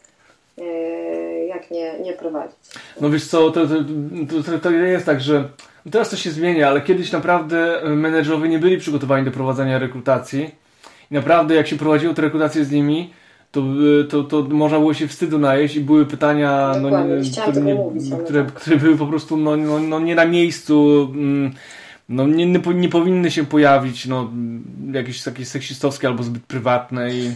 e, 0.57 0.63
jak 1.45 1.71
nie, 1.71 1.99
nie 1.99 2.13
prowadzić. 2.13 2.57
No 3.01 3.09
wiesz 3.09 3.27
co, 3.27 3.51
to, 3.51 3.67
to, 3.67 4.51
to, 4.51 4.59
to 4.59 4.71
jest 4.71 5.05
tak, 5.05 5.21
że 5.21 5.49
teraz 5.91 6.09
to 6.09 6.15
się 6.15 6.31
zmienia, 6.31 6.67
ale 6.67 6.81
kiedyś 6.81 7.11
naprawdę 7.11 7.81
menedżerowie 7.85 8.49
nie 8.49 8.59
byli 8.59 8.77
przygotowani 8.77 9.25
do 9.25 9.31
prowadzenia 9.31 9.79
rekrutacji 9.79 10.55
i 11.11 11.13
naprawdę 11.13 11.55
jak 11.55 11.67
się 11.67 11.75
prowadziło 11.75 12.13
te 12.13 12.21
rekrutacje 12.21 12.65
z 12.65 12.71
nimi, 12.71 13.13
to, 13.53 13.61
to, 14.09 14.23
to 14.23 14.41
można 14.41 14.79
było 14.79 14.93
się 14.93 15.07
wstydu 15.07 15.39
najeść 15.39 15.75
i 15.75 15.79
były 15.79 16.05
pytania, 16.05 16.73
no, 16.81 16.89
które, 17.41 17.61
nie, 17.61 17.75
mówić, 17.75 18.13
które, 18.25 18.45
które 18.55 18.77
były 18.77 18.97
po 18.97 19.07
prostu 19.07 19.37
no, 19.37 19.57
no, 19.57 19.79
no 19.79 19.99
nie 19.99 20.15
na 20.15 20.25
miejscu, 20.25 21.07
mm, 21.13 21.53
no, 22.09 22.27
nie, 22.27 22.45
nie 22.75 22.89
powinny 22.89 23.31
się 23.31 23.45
pojawić, 23.45 24.05
no, 24.05 24.31
jakieś 24.93 25.23
takie 25.23 25.45
seksistowskie 25.45 26.07
albo 26.07 26.23
zbyt 26.23 26.43
prywatne. 26.43 27.13
I, 27.13 27.27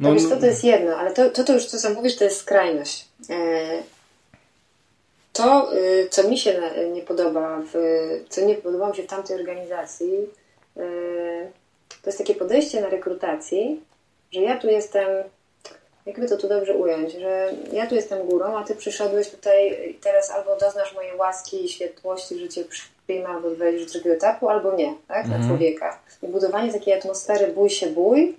no, 0.00 0.08
no 0.08 0.14
wiesz 0.14 0.28
co, 0.28 0.36
to 0.36 0.46
jest 0.46 0.64
jedno, 0.64 0.96
ale 0.96 1.12
to, 1.12 1.30
to, 1.30 1.44
to 1.44 1.52
już, 1.52 1.66
co 1.66 1.78
sam 1.78 1.94
mówisz, 1.94 2.16
to 2.16 2.24
jest 2.24 2.40
skrajność. 2.40 3.08
E, 3.30 3.82
to, 5.32 5.76
y, 5.76 6.08
co 6.10 6.28
mi 6.28 6.38
się 6.38 6.60
nie 6.92 7.02
podoba, 7.02 7.62
w, 7.72 7.76
co 8.28 8.40
nie 8.44 8.54
podobało 8.54 8.90
mi 8.90 8.96
się 8.96 9.02
w 9.02 9.06
tamtej 9.06 9.36
organizacji, 9.36 10.12
e, 10.76 10.80
to 12.02 12.10
jest 12.10 12.18
takie 12.18 12.34
podejście 12.34 12.80
na 12.80 12.88
rekrutacji, 12.88 13.80
że 14.32 14.40
ja 14.40 14.58
tu 14.58 14.68
jestem, 14.68 15.08
jakby 16.06 16.28
to 16.28 16.36
tu 16.36 16.48
dobrze 16.48 16.74
ująć, 16.74 17.12
że 17.12 17.52
ja 17.72 17.86
tu 17.86 17.94
jestem 17.94 18.28
górą, 18.28 18.58
a 18.58 18.64
ty 18.64 18.74
przyszedłeś 18.74 19.30
tutaj 19.30 19.90
i 19.90 19.94
teraz 19.94 20.30
albo 20.30 20.56
doznasz 20.56 20.94
mojej 20.94 21.16
łaski 21.16 21.64
i 21.64 21.68
świetłości, 21.68 22.38
że 22.38 22.48
cię 22.48 22.64
przyjmę 22.64 23.28
albo 23.28 23.50
wejdziesz 23.50 23.86
do 23.86 23.92
drugiego 23.92 24.16
etapu, 24.16 24.48
albo 24.48 24.76
nie, 24.76 24.94
tak, 25.08 25.26
na 25.26 25.34
mhm. 25.34 25.48
człowieka. 25.48 26.00
I 26.22 26.26
budowanie 26.26 26.72
takiej 26.72 26.94
atmosfery 26.94 27.52
bój 27.52 27.70
się 27.70 27.86
bój, 27.86 28.36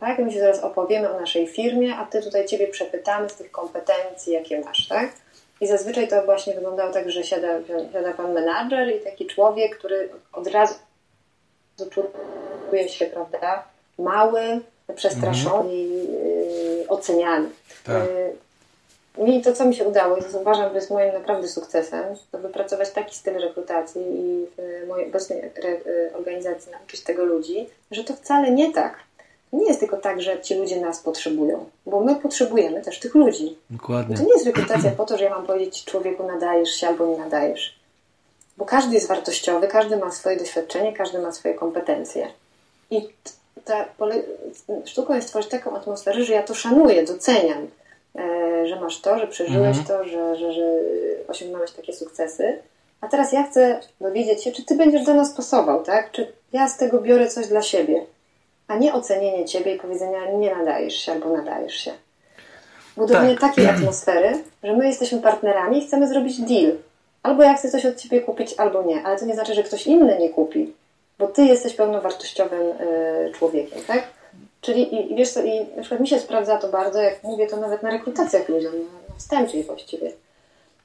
tak, 0.00 0.18
my 0.18 0.32
się 0.32 0.40
zaraz 0.40 0.60
opowiemy 0.60 1.10
o 1.10 1.20
naszej 1.20 1.46
firmie, 1.46 1.96
a 1.96 2.06
ty 2.06 2.22
tutaj 2.22 2.46
ciebie 2.46 2.68
przepytamy 2.68 3.28
z 3.28 3.34
tych 3.34 3.50
kompetencji, 3.50 4.32
jakie 4.32 4.60
masz, 4.60 4.88
tak. 4.88 5.12
I 5.60 5.66
zazwyczaj 5.66 6.08
to 6.08 6.22
właśnie 6.24 6.54
wyglądało 6.54 6.92
tak, 6.92 7.10
że 7.10 7.24
siada, 7.24 7.48
siada 7.92 8.12
pan 8.12 8.32
menadżer 8.32 8.96
i 8.96 9.00
taki 9.00 9.26
człowiek, 9.26 9.78
który 9.78 10.08
od 10.32 10.46
razu 10.46 10.74
czuje 12.70 12.88
się, 12.88 13.06
prawda, 13.06 13.64
mały, 13.98 14.60
przestraszony 14.96 15.56
mhm. 15.56 15.70
i 15.70 16.06
y, 16.82 16.88
oceniany. 16.88 17.48
Tak. 17.84 18.02
Y, 18.04 18.32
mi 19.18 19.42
to, 19.42 19.52
co 19.52 19.64
mi 19.64 19.74
się 19.74 19.84
udało, 19.84 20.16
i 20.16 20.20
uważam, 20.40 20.68
że 20.68 20.74
jest 20.74 20.90
moim 20.90 21.12
naprawdę 21.12 21.48
sukcesem, 21.48 22.04
to 22.30 22.38
wypracować 22.38 22.90
taki 22.90 23.16
styl 23.16 23.34
rekrutacji 23.34 24.02
i 24.02 24.46
w 24.58 24.88
mojej 24.88 25.08
obecnej 25.08 25.38
y, 25.44 26.10
organizacji 26.14 26.72
nauczyć 26.72 27.00
tego 27.00 27.24
ludzi, 27.24 27.68
że 27.90 28.04
to 28.04 28.14
wcale 28.14 28.50
nie 28.50 28.72
tak. 28.72 28.98
Nie 29.52 29.66
jest 29.66 29.80
tylko 29.80 29.96
tak, 29.96 30.22
że 30.22 30.40
ci 30.40 30.54
ludzie 30.54 30.80
nas 30.80 31.00
potrzebują, 31.00 31.64
bo 31.86 32.00
my 32.00 32.16
potrzebujemy 32.16 32.82
też 32.82 33.00
tych 33.00 33.14
ludzi. 33.14 33.56
Dokładnie. 33.70 34.16
To 34.16 34.22
nie 34.22 34.32
jest 34.32 34.46
rekrutacja 34.46 34.90
po 34.90 35.04
to, 35.04 35.18
że 35.18 35.24
ja 35.24 35.30
mam 35.30 35.46
powiedzieć 35.46 35.84
człowieku 35.84 36.26
nadajesz 36.26 36.70
się 36.70 36.88
albo 36.88 37.06
nie 37.06 37.18
nadajesz. 37.18 37.78
Bo 38.56 38.64
każdy 38.64 38.94
jest 38.94 39.08
wartościowy, 39.08 39.68
każdy 39.68 39.96
ma 39.96 40.10
swoje 40.10 40.36
doświadczenie, 40.36 40.92
każdy 40.92 41.18
ma 41.18 41.32
swoje 41.32 41.54
kompetencje. 41.54 42.28
I 42.90 43.08
ta 43.64 43.84
sztuką 44.84 45.14
jest 45.14 45.28
stworzyć 45.28 45.50
taką 45.50 45.76
atmosferę, 45.76 46.24
że 46.24 46.32
ja 46.32 46.42
to 46.42 46.54
szanuję, 46.54 47.04
doceniam, 47.04 47.68
e, 48.16 48.66
że 48.66 48.80
masz 48.80 49.00
to, 49.00 49.18
że 49.18 49.26
przeżyłeś 49.26 49.78
mhm. 49.78 49.86
to, 49.86 50.08
że, 50.08 50.36
że, 50.36 50.52
że 50.52 50.64
osiągnąłeś 51.28 51.70
takie 51.70 51.92
sukcesy. 51.92 52.58
A 53.00 53.08
teraz 53.08 53.32
ja 53.32 53.42
chcę 53.42 53.80
dowiedzieć 54.00 54.44
się, 54.44 54.52
czy 54.52 54.64
ty 54.64 54.76
będziesz 54.76 55.04
do 55.04 55.14
nas 55.14 55.32
pasował, 55.32 55.82
tak? 55.82 56.10
Czy 56.10 56.32
ja 56.52 56.68
z 56.68 56.76
tego 56.76 57.00
biorę 57.00 57.28
coś 57.28 57.46
dla 57.46 57.62
siebie, 57.62 58.06
a 58.68 58.76
nie 58.76 58.94
ocenienie 58.94 59.44
ciebie 59.44 59.74
i 59.74 59.78
powiedzenia 59.78 60.30
nie 60.30 60.54
nadajesz 60.54 60.94
się 60.94 61.12
albo 61.12 61.36
nadajesz 61.36 61.74
się. 61.74 61.92
Budowanie 62.96 63.36
tak. 63.36 63.40
takiej 63.40 63.66
atmosfery, 63.66 64.32
że 64.62 64.72
my 64.72 64.86
jesteśmy 64.86 65.18
partnerami 65.18 65.78
i 65.78 65.86
chcemy 65.86 66.08
zrobić 66.08 66.40
deal. 66.40 66.72
Albo 67.22 67.42
ja 67.42 67.54
chcę 67.54 67.70
coś 67.70 67.86
od 67.86 67.96
ciebie 67.96 68.20
kupić, 68.20 68.54
albo 68.58 68.82
nie. 68.82 69.02
Ale 69.02 69.18
to 69.18 69.26
nie 69.26 69.34
znaczy, 69.34 69.54
że 69.54 69.62
ktoś 69.62 69.86
inny 69.86 70.18
nie 70.18 70.30
kupi 70.30 70.72
bo 71.18 71.26
ty 71.26 71.44
jesteś 71.44 71.74
pełnowartościowym 71.74 72.62
y, 72.62 73.32
człowiekiem, 73.34 73.82
tak? 73.86 74.02
Czyli 74.60 75.12
i, 75.12 75.14
wiesz 75.14 75.30
co, 75.30 75.42
i 75.42 75.60
na 75.76 75.80
przykład 75.80 76.00
mi 76.00 76.08
się 76.08 76.18
sprawdza 76.18 76.58
to 76.58 76.68
bardzo, 76.68 77.02
jak 77.02 77.22
mówię 77.22 77.46
to 77.46 77.56
nawet 77.56 77.82
na 77.82 77.90
rekrutacjach 77.90 78.48
ludziom, 78.48 78.72
na 79.08 79.16
wstępnej 79.16 79.64
właściwie. 79.64 80.12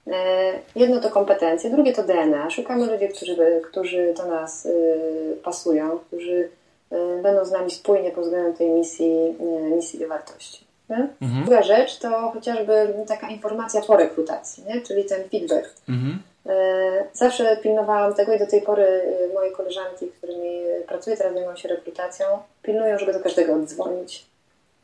E, 0.08 0.54
jedno 0.76 1.02
to 1.02 1.10
kompetencje, 1.10 1.70
drugie 1.70 1.94
to 1.94 2.04
DNA. 2.04 2.50
Szukamy 2.50 2.86
ludzi, 2.86 3.10
którzy, 3.10 3.62
którzy 3.72 4.14
do 4.18 4.26
nas 4.26 4.66
y, 4.66 5.38
pasują, 5.44 6.00
którzy 6.00 6.50
y, 6.94 7.22
będą 7.24 7.46
z 7.46 7.52
nami 7.52 7.72
spójnie 7.72 8.12
pod 8.12 8.24
względem 8.24 8.54
tej 8.54 8.70
misji, 8.70 9.36
misji 9.76 10.02
i 10.02 10.08
wartości. 10.08 10.68
Mhm. 10.90 11.46
Druga 11.46 11.64
rzecz 11.64 11.98
to 11.98 12.32
chociażby 12.32 12.94
taka 13.08 13.30
informacja 13.30 13.82
po 13.82 13.98
rekrutacji, 13.98 14.64
nie? 14.68 14.82
czyli 14.82 15.06
ten 15.06 15.30
feedback. 15.30 15.74
Mhm. 15.90 16.20
E, 16.48 17.04
zawsze 17.14 17.58
pilnowałam 17.58 18.14
tego 18.14 18.34
i 18.34 18.40
do 18.40 18.48
tej 18.48 18.62
pory 18.62 18.84
e, 18.84 19.34
moje 19.34 19.52
koleżanki, 19.52 20.08
którymi 20.18 20.62
pracuję, 20.88 21.18
teraz 21.18 21.34
zajmują 21.34 21.56
się 21.56 21.70
rekrutacją, 21.70 22.26
pilnują, 22.64 23.00
żeby 23.00 23.14
do 23.14 23.20
każdego 23.20 23.54
oddzwonić. 23.54 24.26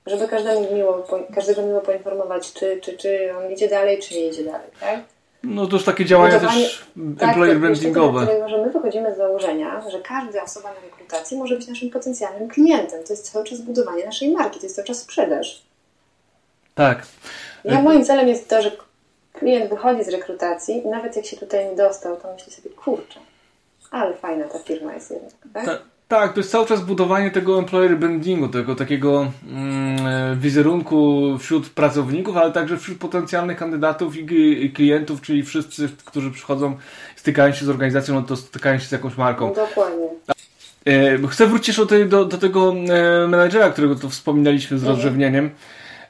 Żeby 0.05 0.27
każdemu 0.27 0.73
miło, 0.73 1.07
każdego 1.35 1.61
miło 1.61 1.81
poinformować, 1.81 2.53
czy, 2.53 2.79
czy, 2.81 2.97
czy 2.97 3.33
on 3.37 3.51
idzie 3.51 3.69
dalej, 3.69 3.99
czy 3.99 4.13
nie 4.13 4.27
idzie 4.27 4.43
dalej, 4.43 4.67
tak? 4.79 4.99
No 5.43 5.67
to 5.67 5.75
już 5.75 5.85
takie 5.85 6.05
działania 6.05 6.35
Budowanie, 6.35 6.63
też 6.63 6.85
tak, 7.19 7.29
employer 7.29 7.59
brandingowe. 7.59 8.25
Dlatego, 8.25 8.49
że 8.49 8.57
my 8.57 8.71
wychodzimy 8.71 9.13
z 9.13 9.17
założenia, 9.17 9.89
że 9.89 10.01
każda 10.01 10.43
osoba 10.43 10.69
na 10.69 10.79
rekrutacji 10.79 11.37
może 11.37 11.55
być 11.55 11.67
naszym 11.67 11.89
potencjalnym 11.89 12.49
klientem. 12.49 13.03
To 13.03 13.13
jest 13.13 13.31
cały 13.31 13.45
czas 13.45 13.61
budowanie 13.61 14.05
naszej 14.05 14.31
marki, 14.31 14.59
to 14.59 14.65
jest 14.65 14.75
cały 14.75 14.87
czas 14.87 14.99
sprzedaż. 14.99 15.61
Tak. 16.75 17.05
Ja 17.63 17.81
moim 17.81 18.05
celem 18.05 18.27
jest 18.27 18.49
to, 18.49 18.61
że 18.61 18.71
klient 19.43 19.69
wychodzi 19.69 20.03
z 20.03 20.09
rekrutacji 20.09 20.77
i 20.85 20.87
nawet 20.87 21.15
jak 21.15 21.25
się 21.25 21.37
tutaj 21.37 21.69
nie 21.69 21.75
dostał, 21.75 22.17
to 22.17 22.33
myśli 22.33 22.53
sobie, 22.53 22.69
kurczę, 22.69 23.19
ale 23.91 24.13
fajna 24.13 24.47
ta 24.47 24.59
firma 24.59 24.93
jest 24.93 25.11
jednak, 25.11 25.31
tak? 25.53 25.65
Ta, 25.65 25.79
tak, 26.07 26.33
to 26.33 26.39
jest 26.39 26.51
cały 26.51 26.65
czas 26.65 26.81
budowanie 26.81 27.31
tego 27.31 27.59
employer 27.59 27.97
brandingu, 27.97 28.47
tego 28.47 28.75
takiego 28.75 29.31
mm, 29.51 30.39
wizerunku 30.39 31.23
wśród 31.39 31.69
pracowników, 31.69 32.37
ale 32.37 32.51
także 32.51 32.77
wśród 32.77 32.97
potencjalnych 32.97 33.57
kandydatów 33.57 34.17
i, 34.17 34.65
i, 34.65 34.71
klientów, 34.73 35.21
czyli 35.21 35.43
wszyscy, 35.43 35.89
którzy 36.05 36.31
przychodzą, 36.31 36.77
stykają 37.15 37.53
się 37.53 37.65
z 37.65 37.69
organizacją, 37.69 38.15
no 38.15 38.21
to 38.21 38.35
stykają 38.35 38.79
się 38.79 38.85
z 38.85 38.91
jakąś 38.91 39.17
marką. 39.17 39.53
Dokładnie. 39.53 40.07
E, 40.85 41.27
chcę 41.27 41.47
wrócić 41.47 41.79
tej, 41.89 42.05
do, 42.05 42.25
do 42.25 42.37
tego 42.37 42.73
e, 42.73 43.27
menadżera, 43.27 43.69
którego 43.69 43.95
tu 43.95 44.09
wspominaliśmy 44.09 44.77
z 44.77 44.83
mhm. 44.83 44.99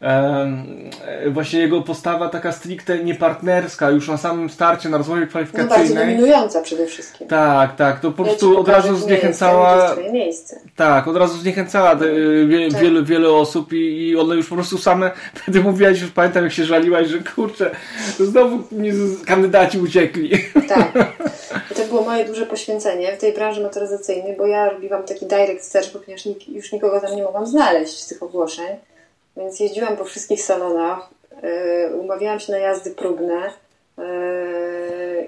Rozrzewnieniem. 0.03 1.33
właśnie 1.33 1.59
jego 1.59 1.81
postawa 1.81 2.29
taka 2.29 2.51
stricte 2.51 3.03
niepartnerska, 3.03 3.89
już 3.89 4.07
na 4.07 4.17
samym 4.17 4.49
starcie, 4.49 4.89
na 4.89 4.97
rozmowie 4.97 5.27
kwalifikacyjnej. 5.27 5.89
No 5.89 5.95
bardzo 5.95 5.95
dominująca 5.95 6.61
przede 6.61 6.85
wszystkim. 6.85 7.27
Tak, 7.27 7.75
tak, 7.75 7.99
to 7.99 8.11
po 8.11 8.23
prostu 8.23 8.59
od 8.59 8.67
razu 8.67 8.95
zniechęcała... 8.95 9.95
Tak, 10.75 11.07
od 11.07 11.17
razu 11.17 11.37
zniechęcała 11.37 11.95
te, 11.95 12.05
wie, 12.47 12.71
tak. 12.71 12.81
wiele, 12.81 13.03
wiele 13.03 13.29
osób 13.29 13.73
i, 13.73 14.07
i 14.07 14.17
one 14.17 14.35
już 14.35 14.47
po 14.47 14.55
prostu 14.55 14.77
same, 14.77 15.11
wtedy 15.41 15.61
mówiłaś, 15.61 16.01
już 16.01 16.11
pamiętam 16.11 16.43
jak 16.43 16.53
się 16.53 16.65
żaliłaś, 16.65 17.07
że 17.07 17.19
kurczę, 17.35 17.71
znowu 18.19 18.63
kandydaci 19.25 19.79
uciekli. 19.79 20.31
Tak. 20.67 20.91
I 21.71 21.75
to 21.81 21.85
było 21.85 22.01
moje 22.01 22.25
duże 22.25 22.45
poświęcenie 22.45 23.15
w 23.15 23.19
tej 23.19 23.33
branży 23.33 23.61
motoryzacyjnej, 23.61 24.37
bo 24.37 24.47
ja 24.47 24.69
robiłam 24.69 25.03
taki 25.03 25.25
direct 25.25 25.71
search, 25.71 25.91
ponieważ 25.91 26.25
już 26.47 26.71
nikogo 26.71 27.01
tam 27.01 27.15
nie 27.15 27.23
mogłam 27.23 27.47
znaleźć 27.47 27.99
z 27.99 28.07
tych 28.07 28.23
ogłoszeń. 28.23 28.67
Więc 29.38 29.59
jeździłam 29.59 29.97
po 29.97 30.05
wszystkich 30.05 30.41
salonach, 30.41 31.09
yy, 31.43 31.95
umawiałam 31.95 32.39
się 32.39 32.51
na 32.51 32.57
jazdy 32.57 32.91
próbne 32.91 33.51
yy, 33.97 34.03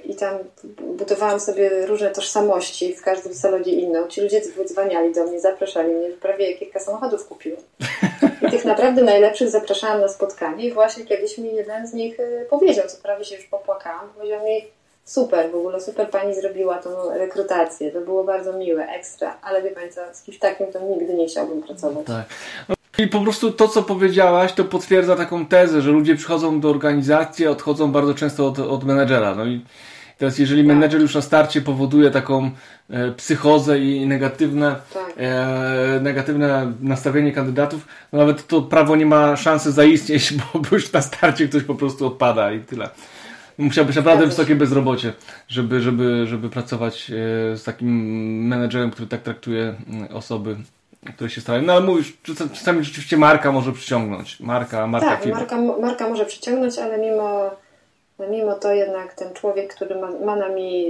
i 0.06 0.16
tam 0.16 0.38
budowałam 0.97 1.39
sobie 1.39 1.86
różne 1.86 2.12
tożsamości, 2.12 2.95
w 2.95 3.01
każdym 3.01 3.34
salonie 3.34 3.74
inną. 3.74 4.08
Ci 4.08 4.22
ludzie 4.22 4.41
dzwaniali 4.66 5.14
do 5.14 5.24
mnie, 5.24 5.39
zapraszali 5.39 5.93
mnie, 5.93 6.10
prawie 6.10 6.53
kilka 6.53 6.80
samochodów 6.80 7.28
kupiłam. 7.28 7.62
I 8.47 8.51
tych 8.51 8.66
naprawdę 8.66 9.03
najlepszych 9.03 9.49
zapraszałam 9.49 10.01
na 10.01 10.08
spotkanie 10.08 10.66
i 10.66 10.74
właśnie 10.74 11.06
kiedyś 11.06 11.38
mi 11.38 11.56
jeden 11.56 11.88
z 11.88 11.93
nich 11.93 12.20
yy, 12.20 12.47
powiedział, 12.49 12.88
co 12.88 12.97
prawie 12.97 13.26
się 13.26 13.36
już 13.36 13.45
popłakałam, 13.45 14.10
powiedział 14.16 14.45
mi 14.45 14.68
super, 15.06 15.51
w 15.51 15.56
ogóle 15.56 15.82
super 15.82 16.10
pani 16.10 16.36
zrobiła 16.36 16.78
tą 16.78 17.10
rekrutację, 17.10 17.91
to 17.91 18.01
było 18.01 18.24
bardzo 18.24 18.53
miłe, 18.53 18.88
ekstra, 18.88 19.38
ale 19.41 19.62
wie 19.62 19.72
pani 19.72 19.89
co, 19.91 20.01
z 20.14 20.22
kimś 20.22 20.39
takim 20.39 20.68
to 20.68 20.80
nigdy 20.80 21.14
nie 21.14 21.28
chciałbym 21.28 21.62
pracować. 21.62 22.06
Tak. 22.06 22.26
I 22.98 23.08
po 23.08 23.22
prostu 23.22 23.52
to, 23.52 23.68
co 23.68 23.84
powiedziałaś, 23.84 24.54
to 24.54 24.64
potwierdza 24.64 25.16
taką 25.16 25.46
tezę, 25.46 25.82
że 25.82 25.91
ludzie 25.91 26.16
przychodzą 26.16 26.60
do 26.60 26.70
organizacji, 26.70 27.48
a 27.48 27.50
odchodzą 27.50 27.91
bardzo 27.91 28.14
często 28.14 28.48
od, 28.48 28.60
od 28.60 28.84
menedżera. 28.84 29.36
No 29.36 29.46
i 29.46 29.62
teraz, 30.18 30.39
jeżeli 30.39 30.62
tak. 30.62 30.68
menedżer 30.68 31.02
już 31.02 31.16
na 31.16 31.22
starcie 31.22 31.62
powoduje 31.62 32.12
taką 32.12 32.52
e, 32.89 33.12
psychozę 33.12 33.80
i 33.80 34.08
negatywne, 34.08 34.76
tak. 34.93 35.14
e, 35.18 36.00
negatywne 36.02 36.72
nastawienie 36.82 37.32
kandydatów, 37.32 37.88
no 38.14 38.20
nawet 38.20 38.48
to 38.48 38.62
prawo 38.62 38.96
nie 38.96 39.06
ma 39.06 39.36
szansy 39.36 39.72
zaistnieć, 39.72 40.34
bo, 40.38 40.60
bo 40.60 40.68
już 40.72 40.91
na 40.91 41.02
starcie 41.02 41.48
ktoś 41.48 41.64
po 41.64 41.76
prostu 41.76 42.08
odpada 42.08 42.52
i 42.52 42.60
tyle. 42.60 42.89
Musiał 43.58 43.86
być 43.86 43.96
naprawdę 43.96 44.26
wysokie 44.26 44.56
bezrobocie, 44.56 45.14
żeby, 45.48 45.82
żeby, 45.82 46.28
żeby 46.28 46.50
pracować 46.50 47.12
e, 47.12 47.14
z 47.58 47.64
takim 47.64 47.89
menedżerem, 48.48 48.91
który 48.91 49.08
tak 49.08 49.22
traktuje 49.22 49.76
osoby 50.14 50.56
które 51.14 51.30
się 51.30 51.41
starają. 51.41 51.64
No 51.64 51.74
ale 51.74 51.86
mówisz, 51.86 52.18
czasami 52.53 52.84
rzeczywiście 52.84 53.18
marka 53.18 53.51
może 53.51 53.72
przyciągnąć. 53.72 54.39
Marka, 54.39 54.88
marka 54.88 55.10
tak, 55.10 55.26
marka, 55.26 55.58
marka 55.58 56.10
może 56.10 56.26
przyciągnąć, 56.26 56.80
ale 56.80 56.97
mimo, 56.97 57.51
mimo 58.30 58.53
to 58.53 58.74
jednak 58.74 59.14
ten 59.14 59.34
człowiek, 59.34 59.76
który 59.76 59.95
ma, 59.95 60.12
ma 60.26 60.36
nami, 60.36 60.86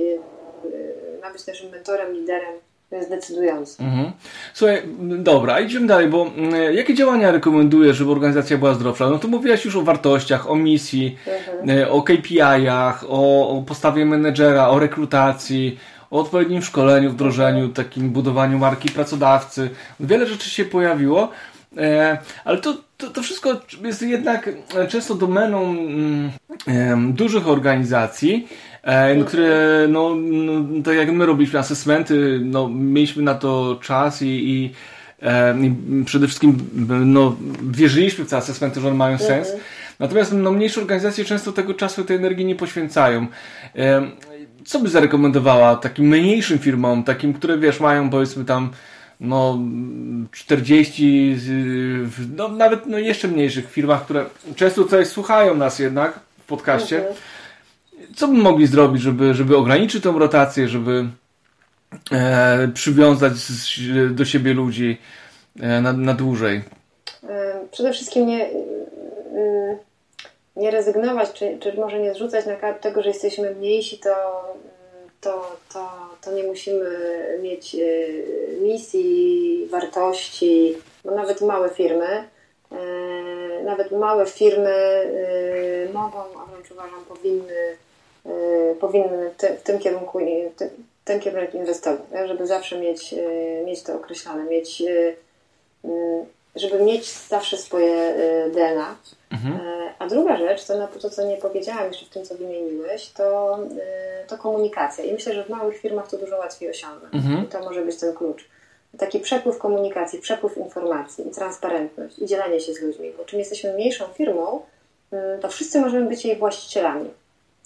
y, 0.66 1.22
ma 1.22 1.32
być 1.32 1.48
naszym 1.48 1.70
mentorem, 1.72 2.14
liderem, 2.14 2.54
jest 2.92 3.10
decydujący. 3.10 3.84
Mhm. 3.84 4.12
Słuchaj, 4.54 4.82
dobra, 5.00 5.60
idziemy 5.60 5.88
dalej, 5.88 6.08
bo 6.08 6.32
y, 6.68 6.74
jakie 6.74 6.94
działania 6.94 7.32
rekomendujesz, 7.32 7.98
żeby 7.98 8.12
organizacja 8.12 8.58
była 8.58 8.74
zdrowsza? 8.74 9.10
No 9.10 9.20
to 9.20 9.28
mówiłaś 9.28 9.66
już 9.66 9.76
o 9.76 9.82
wartościach, 9.82 10.52
o 10.52 10.56
misji, 10.56 11.18
mhm. 11.28 11.70
Y, 11.80 11.90
o 11.90 12.02
KPI-ach, 12.02 13.06
o, 13.10 13.50
o 13.50 13.62
postawie 13.62 14.06
menedżera, 14.06 14.70
o 14.70 14.80
rekrutacji, 14.80 15.80
o 16.12 16.20
odpowiednim 16.20 16.62
szkoleniu, 16.62 17.12
wdrożeniu, 17.12 17.70
takim 17.70 18.10
budowaniu 18.10 18.58
marki 18.58 18.90
pracodawcy. 18.90 19.70
Wiele 20.00 20.28
rzeczy 20.28 20.50
się 20.50 20.66
pojawiło, 20.66 21.32
e, 21.78 22.18
ale 22.46 22.58
to, 22.58 22.78
to, 22.98 23.10
to 23.10 23.22
wszystko 23.22 23.62
jest 23.84 24.02
jednak 24.02 24.50
często 24.90 25.16
domeną 25.16 25.64
mm, 25.64 26.32
dużych 27.14 27.48
organizacji, 27.48 28.48
które, 29.28 29.86
no, 29.90 30.16
no, 30.16 30.84
tak 30.84 30.96
jak 30.96 31.12
my 31.12 31.26
robiliśmy 31.26 31.60
asesmenty, 31.60 32.40
no, 32.44 32.70
mieliśmy 32.70 33.24
na 33.24 33.36
to 33.36 33.80
czas 33.82 34.22
i, 34.22 34.26
i, 34.26 34.72
i 35.62 35.74
przede 36.06 36.28
wszystkim 36.28 36.58
no, 37.06 37.36
wierzyliśmy 37.72 38.26
w 38.26 38.30
te 38.30 38.38
asesmenty, 38.38 38.82
że 38.82 38.88
one 38.88 38.98
mają 38.98 39.18
sens. 39.18 39.48
Mhm. 39.48 39.64
Natomiast 40.00 40.34
no, 40.34 40.52
mniejsze 40.52 40.82
organizacje 40.82 41.26
często 41.26 41.52
tego 41.52 41.74
czasu 41.74 42.02
i 42.02 42.06
tej 42.06 42.18
energii 42.18 42.46
nie 42.46 42.56
poświęcają 42.56 43.28
co 44.66 44.80
by 44.80 44.90
zarekomendowała 44.90 45.76
takim 45.76 46.08
mniejszym 46.08 46.60
firmom, 46.60 47.04
takim, 47.04 47.34
które 47.34 47.58
wiesz, 47.58 47.80
mają 47.80 48.10
powiedzmy 48.10 48.46
tam 48.46 48.72
no 49.20 49.60
40, 50.32 51.38
no 52.36 52.48
nawet 52.48 52.86
no 52.86 52.98
jeszcze 52.98 53.28
mniejszych 53.28 53.72
firmach, 53.72 54.06
które 54.06 54.26
często 54.56 54.84
tutaj 54.84 55.06
słuchają 55.06 55.56
nas 55.56 55.80
jednak 55.80 56.20
w 56.40 56.46
podcaście. 56.46 56.98
Mhm. 56.98 57.16
Co 58.16 58.28
by 58.28 58.34
mogli 58.34 58.68
zrobić, 58.68 59.02
żeby, 59.02 59.34
żeby 59.34 59.58
ograniczyć 59.58 60.04
tą 60.04 60.20
rotację, 60.20 60.68
żeby 60.68 61.06
e, 62.12 62.68
przywiązać 62.74 63.34
do 64.12 64.26
siebie 64.26 64.54
ludzi 64.54 64.98
e, 65.60 65.82
na, 65.82 65.94
na 65.94 66.14
dłużej? 66.14 66.62
Przede 67.72 67.94
wszystkim 67.94 68.28
nie, 68.28 68.50
nie 70.56 70.72
rezygnować, 70.72 71.34
czy, 71.34 71.58
czy 71.60 71.74
może 71.74 72.00
nie 72.00 72.14
zrzucać 72.14 72.46
na 72.46 72.56
kartę 72.56 72.80
tego, 72.80 73.02
że 73.02 73.10
jesteśmy 73.10 73.56
mniejsi, 73.56 73.98
to, 73.98 74.14
to, 75.22 75.56
to, 75.74 75.90
to 76.22 76.32
nie 76.32 76.44
musimy 76.44 76.90
mieć 77.42 77.76
y, 77.76 78.58
misji, 78.62 79.68
wartości, 79.72 80.78
bo 81.06 81.12
nawet 81.12 81.42
małe 81.42 81.70
firmy, 81.70 82.24
y, 82.72 83.64
nawet 83.64 83.92
małe 83.92 84.26
firmy 84.26 85.06
y, 85.90 85.94
mogą, 85.94 86.20
a 86.20 86.46
wręcz 86.46 86.72
uważam, 86.72 87.06
powinny, 87.08 87.78
powinny 88.80 89.32
w 89.60 89.64
tym 89.64 89.80
kierunku, 89.80 90.20
ten 91.06 91.20
kierunek 91.20 91.54
inwestować, 91.54 92.28
żeby 92.28 92.48
zawsze 92.48 92.80
mieć, 92.80 93.16
mieć 93.66 93.84
to 93.84 93.96
określone, 93.96 94.44
mieć 94.44 94.84
żeby 96.56 96.84
mieć 96.84 97.12
zawsze 97.12 97.58
swoje 97.58 98.16
DNA. 98.54 98.96
Mhm. 99.32 99.54
E, 99.56 99.94
a 100.00 100.08
druga 100.08 100.38
rzecz, 100.38 100.66
to, 100.66 100.78
na, 100.78 100.88
to 100.88 101.10
co 101.10 101.28
nie 101.28 101.38
powiedziałam 101.38 101.88
jeszcze 101.88 102.06
w 102.06 102.10
tym, 102.10 102.26
co 102.26 102.36
wymieniłeś, 102.36 103.10
to, 103.10 103.60
e, 103.82 104.26
to 104.28 104.38
komunikacja. 104.38 105.04
I 105.04 105.14
myślę, 105.14 105.34
że 105.34 105.44
w 105.44 105.50
małych 105.50 105.78
firmach 105.78 106.08
to 106.10 106.18
dużo 106.18 106.38
łatwiej 106.38 106.70
osiągnąć. 106.70 107.16
Mhm. 107.16 107.44
I 107.44 107.48
to 107.48 107.60
może 107.60 107.82
być 107.82 108.00
ten 108.00 108.14
klucz. 108.14 108.50
Taki 108.98 109.20
przepływ 109.20 109.58
komunikacji, 109.58 110.20
przepływ 110.20 110.58
informacji 110.58 111.28
i 111.28 111.32
transparentność 111.32 112.20
i 112.20 112.26
dzielenie 112.26 112.60
się 112.60 112.74
z 112.74 112.82
ludźmi. 112.82 113.12
Bo 113.18 113.26
czym 113.26 113.40
jesteśmy 113.40 113.74
mniejszą 113.74 114.06
firmą, 114.08 114.62
mm, 115.12 115.42
to 115.42 115.50
wszyscy 115.50 115.82
możemy 115.82 116.10
być 116.10 116.26
jej 116.26 116.36
właścicielami. 116.36 117.10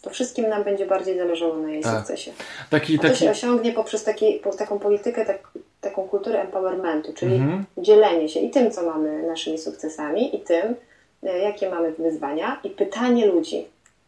To 0.02 0.10
wszystkim 0.10 0.50
nam 0.50 0.64
będzie 0.64 0.86
bardziej 0.86 1.18
zależało 1.18 1.58
na 1.58 1.70
jej 1.70 1.84
tak. 1.84 2.00
sukcesie. 2.00 2.32
Taki, 2.70 2.96
A 2.96 3.02
to 3.02 3.08
taki... 3.08 3.20
się 3.20 3.32
osiągnie 3.32 3.74
poprzez 3.74 4.04
taki, 4.04 4.34
po, 4.34 4.54
taką 4.54 4.80
politykę, 4.80 5.26
tak, 5.26 5.52
taką 5.82 6.08
kulturę 6.08 6.42
empowermentu, 6.42 7.14
czyli 7.14 7.36
mhm. 7.36 7.66
dzielenie 7.78 8.30
się 8.30 8.40
i 8.40 8.50
tym, 8.50 8.72
co 8.72 8.84
mamy 8.84 9.24
naszymi 9.24 9.58
sukcesami, 9.58 10.36
i 10.36 10.40
tym, 10.40 10.76
e, 11.24 11.40
jakie 11.40 11.70
mamy 11.70 11.92
wyzwania, 11.92 12.60
i 12.64 12.70
pytanie 12.70 13.26
ludzi. 13.26 13.68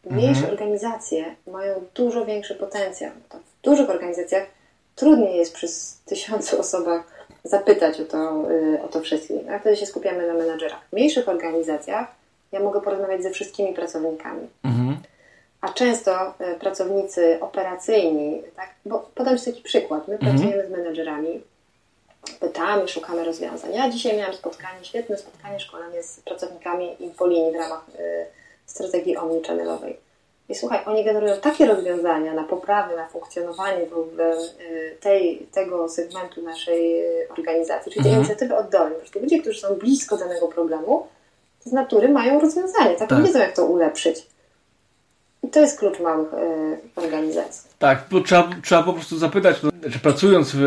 Mniejsze 0.10 0.42
mhm. 0.42 0.54
organizacje 0.54 1.36
mają 1.48 1.82
dużo 1.96 2.26
większy 2.26 2.56
potencjał. 2.56 3.12
W 3.30 3.64
dużych 3.64 3.90
organizacjach 3.90 4.44
trudniej 4.96 5.38
jest 5.38 5.54
przez 5.54 6.00
tysiące 6.06 6.58
osobach 6.58 7.04
zapytać 7.44 8.00
o 8.00 8.06
to, 8.06 8.18
e, 8.18 8.84
o 8.84 8.88
to 8.88 9.02
wszystkich. 9.02 9.38
A 9.52 9.60
wtedy 9.60 9.76
się 9.76 9.86
skupiamy 9.86 10.28
na 10.28 10.34
menadżerach. 10.34 10.80
W 10.90 10.94
mniejszych 10.94 11.30
organizacjach 11.30 12.08
ja 12.52 12.60
mogę 12.60 12.82
porozmawiać 12.82 13.24
ze 13.24 13.30
wszystkimi 13.30 13.74
pracownikami. 13.74 14.48
Mhm. 14.64 14.91
A 15.62 15.70
często 15.70 16.34
e, 16.40 16.56
pracownicy 16.56 17.38
operacyjni, 17.42 18.42
tak, 18.56 18.70
bo 18.86 19.10
podam 19.16 19.38
Ci 19.38 19.46
taki 19.46 19.62
przykład. 19.62 20.08
My 20.08 20.14
mhm. 20.14 20.32
pracujemy 20.32 20.68
z 20.68 20.72
menedżerami, 20.72 21.42
pytamy, 22.40 22.88
szukamy 22.88 23.24
rozwiązań. 23.24 23.74
Ja 23.74 23.90
dzisiaj 23.90 24.18
miałam 24.18 24.34
spotkanie, 24.34 24.84
świetne 24.84 25.18
spotkanie, 25.18 25.60
szkolenie 25.60 26.04
z 26.04 26.20
pracownikami 26.20 27.04
Infolinii 27.04 27.52
w 27.52 27.56
ramach 27.56 27.86
y, 28.00 28.26
strategii 28.66 29.18
omnichannel'owej. 29.18 29.94
I 30.50 30.56
słuchaj, 30.56 30.80
oni 30.86 31.04
generują 31.04 31.38
takie 31.38 31.66
rozwiązania 31.66 32.34
na 32.34 32.44
poprawę, 32.44 32.96
na 32.96 33.08
funkcjonowanie 33.08 33.86
w 33.86 33.98
ogóle 33.98 34.38
y, 34.38 34.98
tej, 35.02 35.48
tego 35.52 35.90
segmentu 35.90 36.42
naszej 36.42 37.04
organizacji, 37.30 37.92
czyli 37.92 38.04
tej 38.04 38.12
mhm. 38.12 38.18
inicjatywy 38.18 38.56
oddolnej. 38.56 39.00
Ludzie, 39.22 39.42
którzy 39.42 39.60
są 39.60 39.76
blisko 39.76 40.18
danego 40.18 40.48
problemu, 40.48 41.08
z 41.60 41.72
natury 41.72 42.10
mają 42.10 42.40
rozwiązanie, 42.40 42.96
tak? 42.96 43.10
tak. 43.10 43.24
wiedzą, 43.24 43.40
jak 43.40 43.56
to 43.56 43.66
ulepszyć. 43.66 44.32
To 45.52 45.60
jest 45.60 45.80
klucz 45.80 46.00
małych 46.00 46.34
y, 46.34 46.78
organizacji. 46.96 47.70
Tak, 47.80 48.04
bo 48.12 48.22
trzeba, 48.22 48.50
trzeba 48.64 48.84
po 48.84 48.94
prostu 48.94 49.18
zapytać, 49.18 49.62
czy 49.92 50.00
pracując 50.00 50.52
w, 50.56 50.60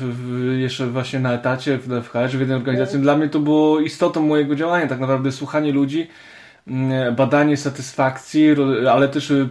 w, 0.00 0.58
jeszcze 0.58 0.86
właśnie 0.86 1.20
na 1.20 1.32
etacie 1.32 1.78
w, 1.78 1.88
w 1.88 2.08
HR, 2.08 2.28
w 2.28 2.40
jednej 2.40 2.56
organizacji, 2.56 2.94
mm. 2.94 3.02
dla 3.02 3.16
mnie 3.16 3.28
to 3.28 3.38
było 3.38 3.80
istotą 3.80 4.22
mojego 4.22 4.54
działania, 4.54 4.86
tak 4.86 5.00
naprawdę 5.00 5.32
słuchanie 5.32 5.72
ludzi, 5.72 6.08
mm, 6.66 7.14
badanie 7.14 7.56
satysfakcji, 7.56 8.48
ale 8.90 9.08
też 9.08 9.30
y, 9.30 9.48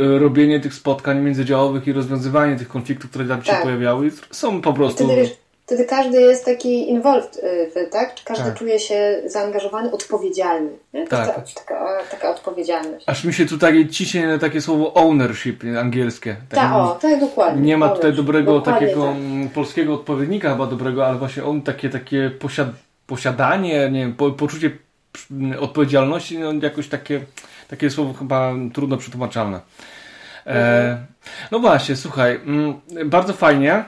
y, 0.00 0.18
robienie 0.18 0.60
tych 0.60 0.74
spotkań 0.74 1.20
międzydziałowych 1.20 1.86
i 1.86 1.92
rozwiązywanie 1.92 2.56
tych 2.56 2.68
konfliktów, 2.68 3.10
które 3.10 3.24
tam 3.24 3.42
tak. 3.42 3.56
się 3.56 3.62
pojawiały, 3.62 4.10
są 4.30 4.60
po 4.60 4.72
prostu... 4.72 5.04
Wtedy, 5.04 5.20
wiesz, 5.22 5.47
wtedy 5.68 5.84
każdy 5.84 6.20
jest 6.20 6.44
taki 6.44 6.90
involved, 6.90 7.40
y, 7.76 7.86
tak? 7.86 8.14
Każdy 8.24 8.44
tak. 8.44 8.58
czuje 8.58 8.78
się 8.78 9.22
zaangażowany, 9.26 9.90
odpowiedzialny. 9.90 10.70
Nie? 10.94 11.06
To 11.06 11.16
tak. 11.16 11.38
jest 11.38 11.54
taka, 11.54 11.98
taka 12.10 12.30
odpowiedzialność. 12.30 13.04
Aż 13.08 13.24
mi 13.24 13.34
się 13.34 13.46
tutaj 13.46 13.88
ciśnie 13.88 14.38
takie 14.40 14.60
słowo 14.60 14.94
ownership 14.94 15.64
angielskie. 15.80 16.36
Tak, 16.48 16.60
Ta, 16.60 16.76
o, 16.76 16.94
tak, 16.94 17.20
dokładnie. 17.20 17.62
Nie 17.62 17.76
ma 17.76 17.88
tutaj 17.88 18.12
dobrego 18.12 18.52
dokładnie 18.54 18.86
takiego 18.86 19.06
tak. 19.06 19.16
Mm, 19.16 19.48
polskiego 19.48 19.94
odpowiednika 19.94 20.50
chyba 20.50 20.66
dobrego, 20.66 21.06
ale 21.06 21.18
właśnie 21.18 21.44
on 21.44 21.62
takie, 21.62 21.90
takie 21.90 22.30
posiad, 22.30 22.68
posiadanie, 23.06 23.90
nie 23.90 24.00
wiem, 24.00 24.14
po, 24.14 24.30
poczucie 24.30 24.70
odpowiedzialności, 25.60 26.38
no 26.38 26.52
jakoś 26.62 26.88
takie, 26.88 27.20
takie 27.68 27.90
słowo 27.90 28.14
chyba 28.14 28.52
trudno 28.74 28.96
przetłumaczalne. 28.96 29.60
E, 30.46 30.50
mhm. 30.50 31.06
no 31.50 31.58
właśnie, 31.58 31.96
słuchaj, 31.96 32.40
mm, 32.46 32.80
bardzo 33.06 33.32
fajnie. 33.32 33.84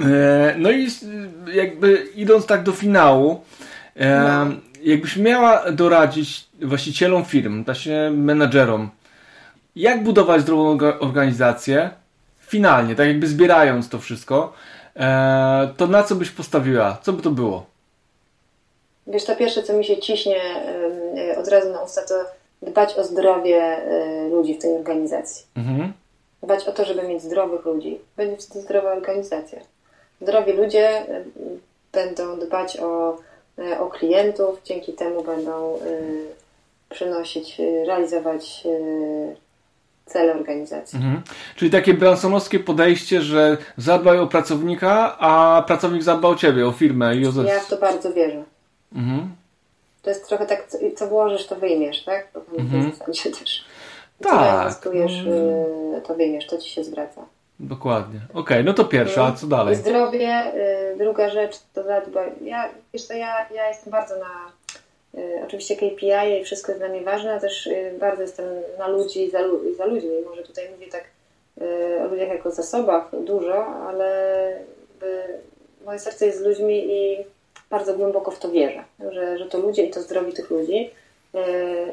E, 0.00 0.54
no 0.58 0.70
i 0.70 0.88
jakby 1.54 2.06
idąc 2.14 2.46
tak 2.46 2.62
do 2.62 2.72
finału, 2.72 3.40
e, 3.96 4.20
no. 4.20 4.56
jakbyś 4.82 5.16
miała 5.16 5.72
doradzić 5.72 6.46
właścicielom 6.62 7.24
firm, 7.24 7.64
właśnie 7.64 8.10
menadżerom, 8.10 8.90
jak 9.76 10.02
budować 10.02 10.42
zdrową 10.42 10.78
organizację, 11.00 11.90
finalnie, 12.40 12.94
tak 12.94 13.06
jakby 13.06 13.26
zbierając 13.26 13.88
to 13.88 13.98
wszystko, 13.98 14.52
e, 14.96 15.68
to 15.76 15.86
na 15.86 16.02
co 16.02 16.14
byś 16.14 16.30
postawiła? 16.30 16.98
Co 17.02 17.12
by 17.12 17.22
to 17.22 17.30
było? 17.30 17.66
Wiesz, 19.06 19.24
to 19.24 19.36
pierwsze, 19.36 19.62
co 19.62 19.72
mi 19.72 19.84
się 19.84 19.96
ciśnie 19.96 20.36
od 21.38 21.48
razu 21.48 21.72
na 21.72 21.82
usta, 21.82 22.02
to 22.02 22.14
dbać 22.70 22.94
o 22.94 23.04
zdrowie 23.04 23.76
ludzi 24.30 24.54
w 24.54 24.58
tej 24.58 24.74
organizacji. 24.74 25.46
Mhm. 25.56 25.92
Dbać 26.42 26.68
o 26.68 26.72
to, 26.72 26.84
żeby 26.84 27.02
mieć 27.02 27.22
zdrowych 27.22 27.64
ludzi. 27.64 27.98
Będzie 28.16 28.36
wtedy 28.36 28.60
zdrowa 28.60 28.92
organizacja 28.92 29.60
zdrowi 30.20 30.52
ludzie 30.52 31.02
y, 31.02 31.24
będą 31.92 32.38
dbać 32.38 32.76
o, 32.80 33.18
y, 33.58 33.78
o 33.78 33.86
klientów, 33.86 34.60
dzięki 34.64 34.92
temu 34.92 35.24
będą 35.24 35.76
y, 35.76 35.80
przynosić, 36.90 37.58
realizować 37.86 38.66
cele 40.06 40.34
organizacji. 40.34 40.96
Mhm. 40.96 41.22
Czyli 41.56 41.70
takie 41.70 41.94
bransonowskie 41.94 42.58
podejście, 42.58 43.20
że 43.20 43.56
zadbaj 43.76 44.18
o 44.18 44.26
pracownika, 44.26 45.18
a 45.18 45.62
pracownik 45.66 46.02
zadba 46.02 46.28
o 46.28 46.34
ciebie, 46.34 46.66
o 46.66 46.72
firmę 46.72 47.16
i 47.16 47.26
o 47.26 47.42
Ja 47.42 47.60
w 47.60 47.68
to 47.68 47.76
bardzo 47.76 48.12
wierzę. 48.12 48.42
Mhm. 48.94 49.34
To 50.02 50.10
jest 50.10 50.28
trochę 50.28 50.46
tak, 50.46 50.68
co 50.96 51.08
włożysz, 51.08 51.46
to 51.46 51.56
wyjmiesz, 51.56 52.04
tak? 52.04 52.30
To 52.32 52.40
mhm. 52.58 52.92
w 52.92 52.98
zasadzie 52.98 53.30
też. 53.30 53.64
Co 54.22 54.28
tak. 54.28 54.60
inwestujesz, 54.60 55.18
mhm. 55.18 56.02
to 56.02 56.14
wyjmiesz, 56.14 56.46
to 56.46 56.58
ci 56.58 56.70
się 56.70 56.84
zwraca. 56.84 57.26
Dokładnie. 57.60 58.20
Okej, 58.30 58.40
okay, 58.40 58.62
no 58.64 58.74
to 58.74 58.84
pierwsza, 58.84 59.24
a 59.24 59.32
co 59.32 59.46
dalej? 59.46 59.76
Zdrowie, 59.76 60.54
y, 60.92 60.96
druga 60.96 61.30
rzecz 61.30 61.58
to 61.74 61.82
zadbać. 61.82 62.32
Ja, 62.40 62.68
wiesz 62.92 63.08
ja, 63.10 63.46
ja 63.54 63.68
jestem 63.68 63.90
bardzo 63.90 64.14
na 64.18 64.52
y, 65.20 65.44
oczywiście 65.46 65.76
KPI 65.76 66.40
i 66.40 66.44
wszystko 66.44 66.72
jest 66.72 66.80
dla 66.80 66.88
mnie 66.88 67.00
ważne, 67.00 67.34
a 67.34 67.40
też 67.40 67.66
y, 67.66 67.94
bardzo 68.00 68.22
jestem 68.22 68.46
na 68.78 68.88
ludzi 68.88 69.24
i 69.24 69.30
za, 69.30 69.38
za 69.76 69.86
ludźmi. 69.86 70.10
Może 70.30 70.42
tutaj 70.42 70.70
mówię 70.70 70.86
tak 70.86 71.04
o 72.04 72.08
ludziach 72.08 72.28
jako 72.28 72.50
zasobach 72.50 73.10
dużo, 73.24 73.66
ale 73.66 74.52
moje 75.84 75.98
serce 75.98 76.26
jest 76.26 76.38
z 76.38 76.42
ludźmi 76.42 76.86
i 76.90 77.16
bardzo 77.70 77.94
głęboko 77.94 78.30
w 78.30 78.38
to 78.38 78.50
wierzę, 78.50 78.84
że, 79.12 79.38
że 79.38 79.46
to 79.46 79.58
ludzie 79.58 79.82
i 79.82 79.90
to 79.90 80.02
zdrowie 80.02 80.32
tych 80.32 80.50
ludzi, 80.50 80.90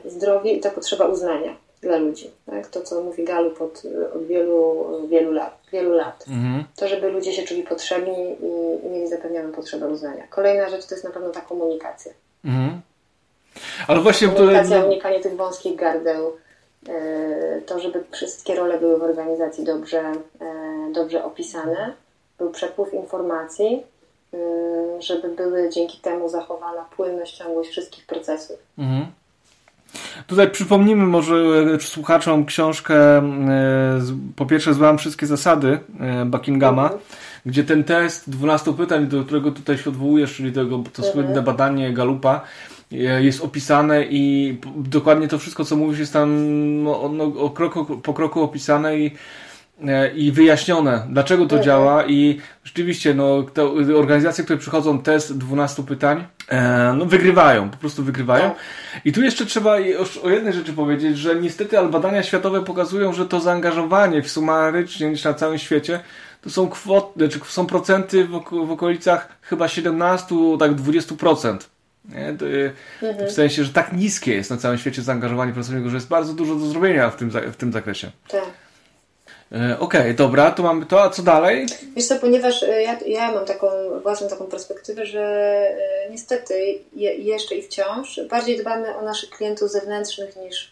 zdrowie 0.05 0.53
i 0.53 0.59
ta 0.59 0.69
potrzeba 0.69 1.05
uznania 1.05 1.55
dla 1.83 1.97
ludzi. 1.97 2.31
Tak? 2.45 2.67
To, 2.67 2.81
co 2.81 3.03
mówi 3.03 3.23
Galup 3.23 3.61
od, 3.61 3.83
od 4.15 4.25
wielu, 4.27 4.85
wielu 5.07 5.31
lat. 5.31 5.57
Wielu 5.71 5.91
lat. 5.93 6.25
Mhm. 6.27 6.63
To, 6.75 6.87
żeby 6.87 7.11
ludzie 7.11 7.33
się 7.33 7.43
czuli 7.43 7.63
potrzebni 7.63 8.37
i, 8.41 8.85
i 8.87 8.89
mieli 8.89 9.07
zapewnioną 9.07 9.51
potrzebę 9.51 9.87
uznania. 9.87 10.23
Kolejna 10.29 10.69
rzecz 10.69 10.85
to 10.85 10.95
jest 10.95 11.05
na 11.05 11.11
pewno 11.11 11.29
ta 11.29 11.41
komunikacja. 11.41 12.11
Mhm. 12.45 12.81
Ale 13.87 13.99
właśnie 13.99 14.27
komunikacja, 14.27 14.81
to... 14.81 14.87
unikanie 14.87 15.19
tych 15.19 15.35
wąskich 15.35 15.75
gardeł, 15.75 16.37
e, 16.89 17.61
to, 17.61 17.79
żeby 17.79 18.03
wszystkie 18.11 18.55
role 18.55 18.79
były 18.79 18.99
w 18.99 19.03
organizacji 19.03 19.63
dobrze, 19.63 20.01
e, 20.41 20.91
dobrze 20.91 21.23
opisane, 21.23 21.93
był 22.37 22.49
przepływ 22.49 22.93
informacji, 22.93 23.83
e, 24.33 24.37
żeby 25.01 25.29
były 25.29 25.69
dzięki 25.69 25.97
temu 25.97 26.29
zachowana 26.29 26.85
płynność, 26.95 27.37
ciągłość 27.37 27.69
wszystkich 27.69 28.05
procesów. 28.05 28.59
Mhm. 28.77 29.05
Tutaj 30.27 30.51
przypomnimy 30.51 31.05
może 31.05 31.35
e, 31.75 31.79
słuchaczom 31.79 32.45
książkę 32.45 32.95
e, 33.17 33.21
po 34.35 34.45
pierwsze 34.45 34.73
złam 34.73 34.97
wszystkie 34.97 35.27
zasady 35.27 35.79
e, 35.99 36.25
Buckinghama, 36.25 36.83
mhm. 36.83 37.01
gdzie 37.45 37.63
ten 37.63 37.83
test 37.83 38.29
12 38.29 38.73
pytań, 38.73 39.07
do 39.07 39.23
którego 39.23 39.51
tutaj 39.51 39.77
się 39.77 39.89
odwołujesz, 39.89 40.35
czyli 40.35 40.51
tego, 40.51 40.83
to 40.93 41.03
mhm. 41.03 41.13
słynne 41.13 41.41
badanie 41.41 41.93
Galupa, 41.93 42.41
jest 43.19 43.43
opisane 43.43 44.05
i 44.09 44.57
dokładnie 44.75 45.27
to 45.27 45.39
wszystko, 45.39 45.65
co 45.65 45.75
mówisz, 45.75 45.99
jest 45.99 46.13
tam 46.13 46.29
no, 46.83 47.09
no, 47.13 47.23
o 47.23 47.49
kroku, 47.49 47.85
po 47.85 48.13
kroku 48.13 48.41
opisane 48.41 48.99
i 48.99 49.11
i 50.15 50.31
wyjaśnione, 50.31 51.05
dlaczego 51.09 51.45
to 51.45 51.55
mhm. 51.55 51.63
działa 51.65 52.05
i 52.05 52.41
rzeczywiście 52.63 53.13
no, 53.13 53.43
te 53.43 53.63
organizacje, 53.97 54.43
które 54.43 54.59
przychodzą 54.59 55.01
test 55.01 55.37
12 55.37 55.83
pytań, 55.83 56.25
e, 56.47 56.93
no, 56.97 57.05
wygrywają, 57.05 57.69
po 57.69 57.77
prostu 57.77 58.03
wygrywają. 58.03 58.51
I 59.05 59.11
tu 59.11 59.21
jeszcze 59.21 59.45
trzeba 59.45 59.75
o 60.23 60.29
jednej 60.29 60.53
rzeczy 60.53 60.73
powiedzieć, 60.73 61.17
że 61.17 61.35
niestety 61.35 61.79
ale 61.79 61.89
badania 61.89 62.23
światowe 62.23 62.63
pokazują, 62.63 63.13
że 63.13 63.25
to 63.25 63.39
zaangażowanie 63.39 64.21
w 64.21 64.31
sumarycznie 64.31 65.09
niż 65.09 65.23
na 65.23 65.33
całym 65.33 65.57
świecie 65.57 65.99
to 66.41 66.49
są 66.49 66.69
kwoty, 66.69 67.27
znaczy 67.27 67.39
są 67.45 67.65
procenty 67.65 68.25
w, 68.25 68.71
okolicach 68.71 69.27
chyba 69.41 69.67
17, 69.67 70.35
tak 70.59 70.71
20%. 70.71 71.57
Nie? 72.09 72.27
Mhm. 72.29 73.27
W 73.27 73.31
sensie, 73.31 73.63
że 73.63 73.73
tak 73.73 73.93
niskie 73.93 74.33
jest 74.33 74.49
na 74.49 74.57
całym 74.57 74.77
świecie 74.77 75.01
zaangażowanie 75.01 75.53
pracowników, 75.53 75.91
że 75.91 75.97
jest 75.97 76.07
bardzo 76.07 76.33
dużo 76.33 76.55
do 76.55 76.65
zrobienia 76.65 77.09
w 77.09 77.15
tym, 77.15 77.29
w 77.29 77.55
tym 77.55 77.71
zakresie. 77.71 78.11
Tak. 78.27 78.43
E, 79.53 79.79
okej, 79.79 80.01
okay, 80.01 80.13
dobra, 80.13 80.51
to 80.51 80.63
mamy 80.63 80.85
to, 80.85 81.03
a 81.03 81.09
co 81.09 81.23
dalej? 81.23 81.65
Wiesz 81.95 82.05
co, 82.05 82.15
ponieważ 82.15 82.63
e, 82.63 82.81
ja, 82.81 82.99
ja 83.07 83.31
mam 83.31 83.45
taką 83.45 83.67
własną 84.03 84.27
taką 84.27 84.45
perspektywę, 84.45 85.05
że 85.05 85.21
e, 85.21 86.09
niestety 86.11 86.79
je, 86.95 87.15
jeszcze 87.15 87.55
i 87.55 87.61
wciąż 87.61 88.19
bardziej 88.29 88.59
dbamy 88.59 88.95
o 88.95 89.01
naszych 89.01 89.29
klientów 89.29 89.71
zewnętrznych 89.71 90.35
niż 90.35 90.71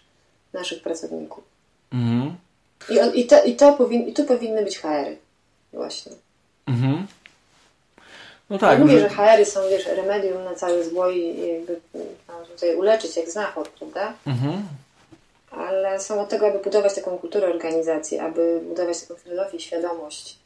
naszych 0.53 0.82
pracowników. 0.82 1.43
Mhm. 1.93 2.36
I, 2.89 3.19
i, 3.19 3.27
to, 3.27 3.43
i, 3.43 3.55
to 3.55 3.73
powin, 3.73 4.07
I 4.07 4.13
tu 4.13 4.23
powinny 4.23 4.63
być 4.63 4.79
HR-y 4.79 5.17
właśnie. 5.73 6.11
Mhm. 6.67 7.07
No 8.49 8.57
tak. 8.57 8.79
Ja 8.79 8.86
mówię, 8.86 8.99
że 8.99 9.09
HR-y 9.09 9.45
są 9.45 9.59
wiesz, 9.69 9.86
remedium 9.86 10.43
na 10.43 10.55
cały 10.55 10.84
zło 10.84 11.09
i 11.09 11.47
jakby 11.53 11.79
no, 12.27 12.34
tutaj 12.53 12.75
uleczyć 12.75 13.17
jak 13.17 13.29
znachor, 13.29 13.69
prawda? 13.69 14.13
Mhm 14.27 14.63
ale 15.52 15.99
są 15.99 16.22
od 16.22 16.30
tego, 16.30 16.47
aby 16.47 16.60
budować 16.60 16.95
taką 16.95 17.18
kulturę 17.18 17.47
organizacji, 17.47 18.20
aby 18.20 18.62
budować 18.68 19.02
taką 19.02 19.20
filozofię, 19.20 19.60
świadomość, 19.60 20.38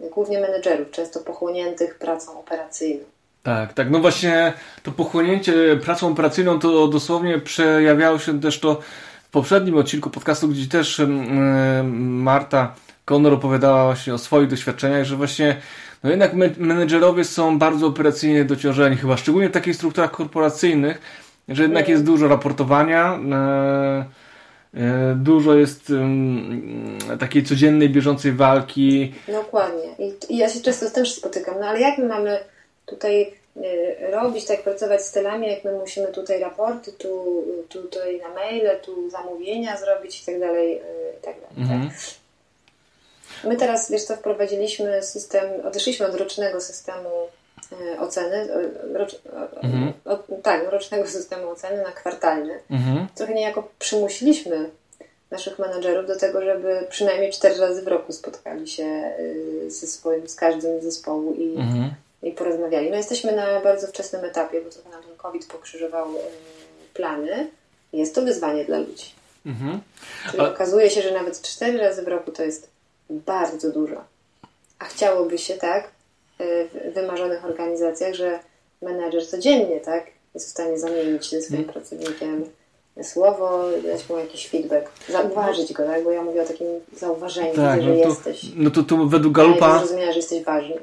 głównie 0.00 0.40
menedżerów, 0.40 0.90
często 0.90 1.20
pochłoniętych 1.20 1.98
pracą 1.98 2.38
operacyjną. 2.40 3.04
Tak, 3.42 3.72
tak. 3.72 3.90
No 3.90 3.98
właśnie 3.98 4.52
to 4.82 4.92
pochłonięcie 4.92 5.76
pracą 5.84 6.08
operacyjną 6.08 6.58
to 6.58 6.88
dosłownie 6.88 7.38
przejawiało 7.38 8.18
się 8.18 8.40
też 8.40 8.60
to 8.60 8.80
w 9.28 9.30
poprzednim 9.30 9.76
odcinku 9.76 10.10
podcastu, 10.10 10.48
gdzie 10.48 10.68
też 10.68 11.02
Marta 11.94 12.74
Konor 13.04 13.32
opowiadała 13.32 13.84
właśnie 13.84 14.14
o 14.14 14.18
swoich 14.18 14.48
doświadczeniach, 14.48 15.04
że 15.04 15.16
właśnie 15.16 15.56
no 16.02 16.10
jednak 16.10 16.32
menedżerowie 16.58 17.24
są 17.24 17.58
bardzo 17.58 17.86
operacyjnie 17.86 18.44
dociążeni, 18.44 18.96
chyba 18.96 19.16
szczególnie 19.16 19.48
w 19.48 19.52
takich 19.52 19.76
strukturach 19.76 20.10
korporacyjnych, 20.10 21.00
że 21.48 21.62
jednak 21.62 21.88
jest 21.88 22.04
dużo 22.04 22.28
raportowania, 22.28 23.18
E, 23.32 24.19
dużo 25.16 25.54
jest 25.54 25.90
um, 25.90 26.98
takiej 27.20 27.44
codziennej, 27.44 27.90
bieżącej 27.90 28.32
walki. 28.32 29.14
Dokładnie. 29.28 29.88
I, 29.98 30.34
I, 30.34 30.36
ja 30.36 30.48
się 30.48 30.60
często 30.60 30.90
też 30.90 31.14
spotykam. 31.14 31.54
No 31.60 31.66
ale 31.66 31.80
jak 31.80 31.98
my 31.98 32.06
mamy 32.06 32.38
tutaj 32.86 33.32
y, 33.56 34.10
robić, 34.10 34.44
tak 34.44 34.62
pracować 34.62 35.02
z 35.02 35.12
tylami, 35.12 35.48
jak 35.48 35.64
my 35.64 35.72
musimy 35.72 36.08
tutaj 36.08 36.40
raporty, 36.40 36.92
tu, 36.92 37.44
tutaj 37.68 38.20
na 38.20 38.28
maile, 38.28 38.80
tu 38.82 39.10
zamówienia 39.10 39.76
zrobić 39.76 40.22
i 40.22 40.26
tak 40.26 40.40
dalej, 40.40 40.76
y, 40.76 40.80
i 41.20 41.24
tak 41.24 41.34
dalej. 41.34 41.48
Tak? 41.50 41.58
Mhm. 41.58 41.88
Tak? 41.88 41.98
My 43.44 43.56
teraz, 43.56 43.90
wiesz 43.90 44.04
co, 44.04 44.16
wprowadziliśmy 44.16 45.02
system, 45.02 45.44
odeszliśmy 45.66 46.06
od 46.06 46.14
rocznego 46.14 46.60
systemu 46.60 47.10
E, 47.10 47.39
oceny, 47.98 48.36
e, 48.36 48.98
rocz, 48.98 49.16
mhm. 49.62 49.92
o, 50.04 50.18
tak, 50.42 50.68
rocznego 50.70 51.06
systemu 51.06 51.50
oceny 51.50 51.82
na 51.82 51.92
kwartalny. 51.92 52.58
Mhm. 52.70 53.06
Trochę 53.14 53.34
niejako 53.34 53.68
przymusiliśmy 53.78 54.70
naszych 55.30 55.58
menadżerów 55.58 56.06
do 56.06 56.16
tego, 56.16 56.42
żeby 56.42 56.86
przynajmniej 56.90 57.32
cztery 57.32 57.60
razy 57.60 57.82
w 57.82 57.88
roku 57.88 58.12
spotkali 58.12 58.68
się 58.68 59.10
ze 59.68 59.86
swoim, 59.86 60.28
z 60.28 60.34
każdym 60.34 60.82
zespołu 60.82 61.34
i, 61.34 61.56
mhm. 61.56 61.90
i 62.22 62.30
porozmawiali. 62.30 62.90
No 62.90 62.96
jesteśmy 62.96 63.32
na 63.32 63.60
bardzo 63.60 63.86
wczesnym 63.86 64.24
etapie, 64.24 64.60
bo 64.60 64.70
trochę 64.70 64.90
nam 64.90 65.02
ten 65.02 65.16
COVID 65.16 65.46
pokrzyżował 65.46 66.08
plany. 66.94 67.46
Jest 67.92 68.14
to 68.14 68.22
wyzwanie 68.22 68.64
dla 68.64 68.78
ludzi. 68.78 69.14
Mhm. 69.46 69.80
Czyli 70.30 70.42
A... 70.42 70.48
okazuje 70.48 70.90
się, 70.90 71.02
że 71.02 71.10
nawet 71.12 71.42
cztery 71.42 71.78
razy 71.78 72.02
w 72.02 72.08
roku 72.08 72.30
to 72.30 72.42
jest 72.42 72.68
bardzo 73.10 73.70
dużo. 73.70 74.04
A 74.78 74.84
chciałoby 74.84 75.38
się 75.38 75.54
tak, 75.54 75.88
wymarzonych 76.94 77.44
organizacjach, 77.44 78.14
że 78.14 78.38
menedżer 78.82 79.26
codziennie, 79.26 79.80
tak, 79.80 80.06
jest 80.34 80.46
w 80.46 80.50
stanie 80.50 80.78
zamienić 80.78 81.30
ze 81.30 81.42
swoim 81.42 81.64
hmm. 81.64 81.72
pracownikiem 81.72 82.44
słowo, 83.02 83.64
dać 83.92 84.08
mu 84.08 84.18
jakiś 84.18 84.48
feedback, 84.48 84.90
zauważyć 85.08 85.72
go, 85.72 85.84
tak? 85.84 86.04
Bo 86.04 86.10
ja 86.10 86.22
mówię 86.22 86.42
o 86.42 86.46
takim 86.46 86.66
zauważeniu, 86.96 87.54
tak, 87.54 87.80
widzę, 87.80 87.90
no 87.90 87.96
że 87.96 88.02
to, 88.02 88.08
jesteś. 88.08 88.52
No 88.56 88.70
to 88.70 88.82
tu 88.82 89.08
według 89.08 89.34
Galupa... 89.34 89.78
zrozumienia, 89.78 90.12
że 90.12 90.18
jesteś 90.18 90.44
ważny. 90.44 90.74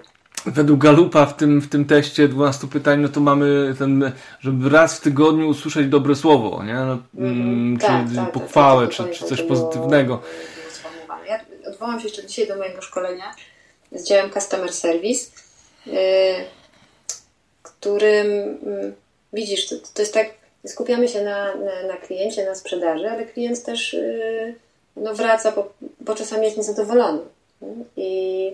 Według 0.46 0.80
Galupa 0.80 1.26
w 1.26 1.36
tym, 1.36 1.62
w 1.62 1.70
tym 1.70 1.86
teście 1.86 2.28
12 2.28 2.68
pytań, 2.68 3.02
no 3.02 3.10
to 3.10 3.20
mamy 3.20 3.76
ten, 3.80 4.12
żeby 4.40 4.70
raz 4.70 4.98
w 4.98 5.02
tygodniu 5.02 5.50
usłyszeć 5.50 5.88
dobre 5.88 6.16
słowo, 6.16 6.64
nie? 6.64 6.74
No, 6.74 6.98
mm, 7.18 7.78
tak, 7.78 8.10
czy 8.10 8.16
tak, 8.16 8.26
tak, 8.26 8.34
pochwałę, 8.34 8.88
tak, 8.88 8.96
czy, 8.96 9.10
czy 9.10 9.26
coś 9.26 9.42
pozytywnego. 9.42 10.22
Ja 11.28 11.40
odwołam 11.70 12.00
się 12.00 12.08
jeszcze 12.08 12.26
dzisiaj 12.26 12.48
do 12.48 12.56
mojego 12.56 12.82
szkolenia 12.82 13.36
z 13.92 14.08
działem 14.08 14.32
Customer 14.32 14.74
Service, 14.74 15.32
którym 17.64 18.28
yy, 18.66 18.94
widzisz, 19.34 19.68
to, 19.68 19.76
to 19.94 20.02
jest 20.02 20.14
tak 20.14 20.28
skupiamy 20.66 21.08
się 21.08 21.24
na, 21.24 21.56
na, 21.56 21.84
na 21.88 21.98
kliencie, 21.98 22.46
na 22.46 22.56
sprzedaży, 22.56 23.10
ale 23.10 23.26
klient 23.26 23.64
też 23.64 23.94
yy, 23.94 24.56
no, 24.96 25.14
wraca, 25.14 25.52
bo, 25.52 25.74
bo 26.02 26.16
czasami 26.16 26.46
jest 26.46 26.58
niezadowolony. 26.58 27.20
I 27.98 28.52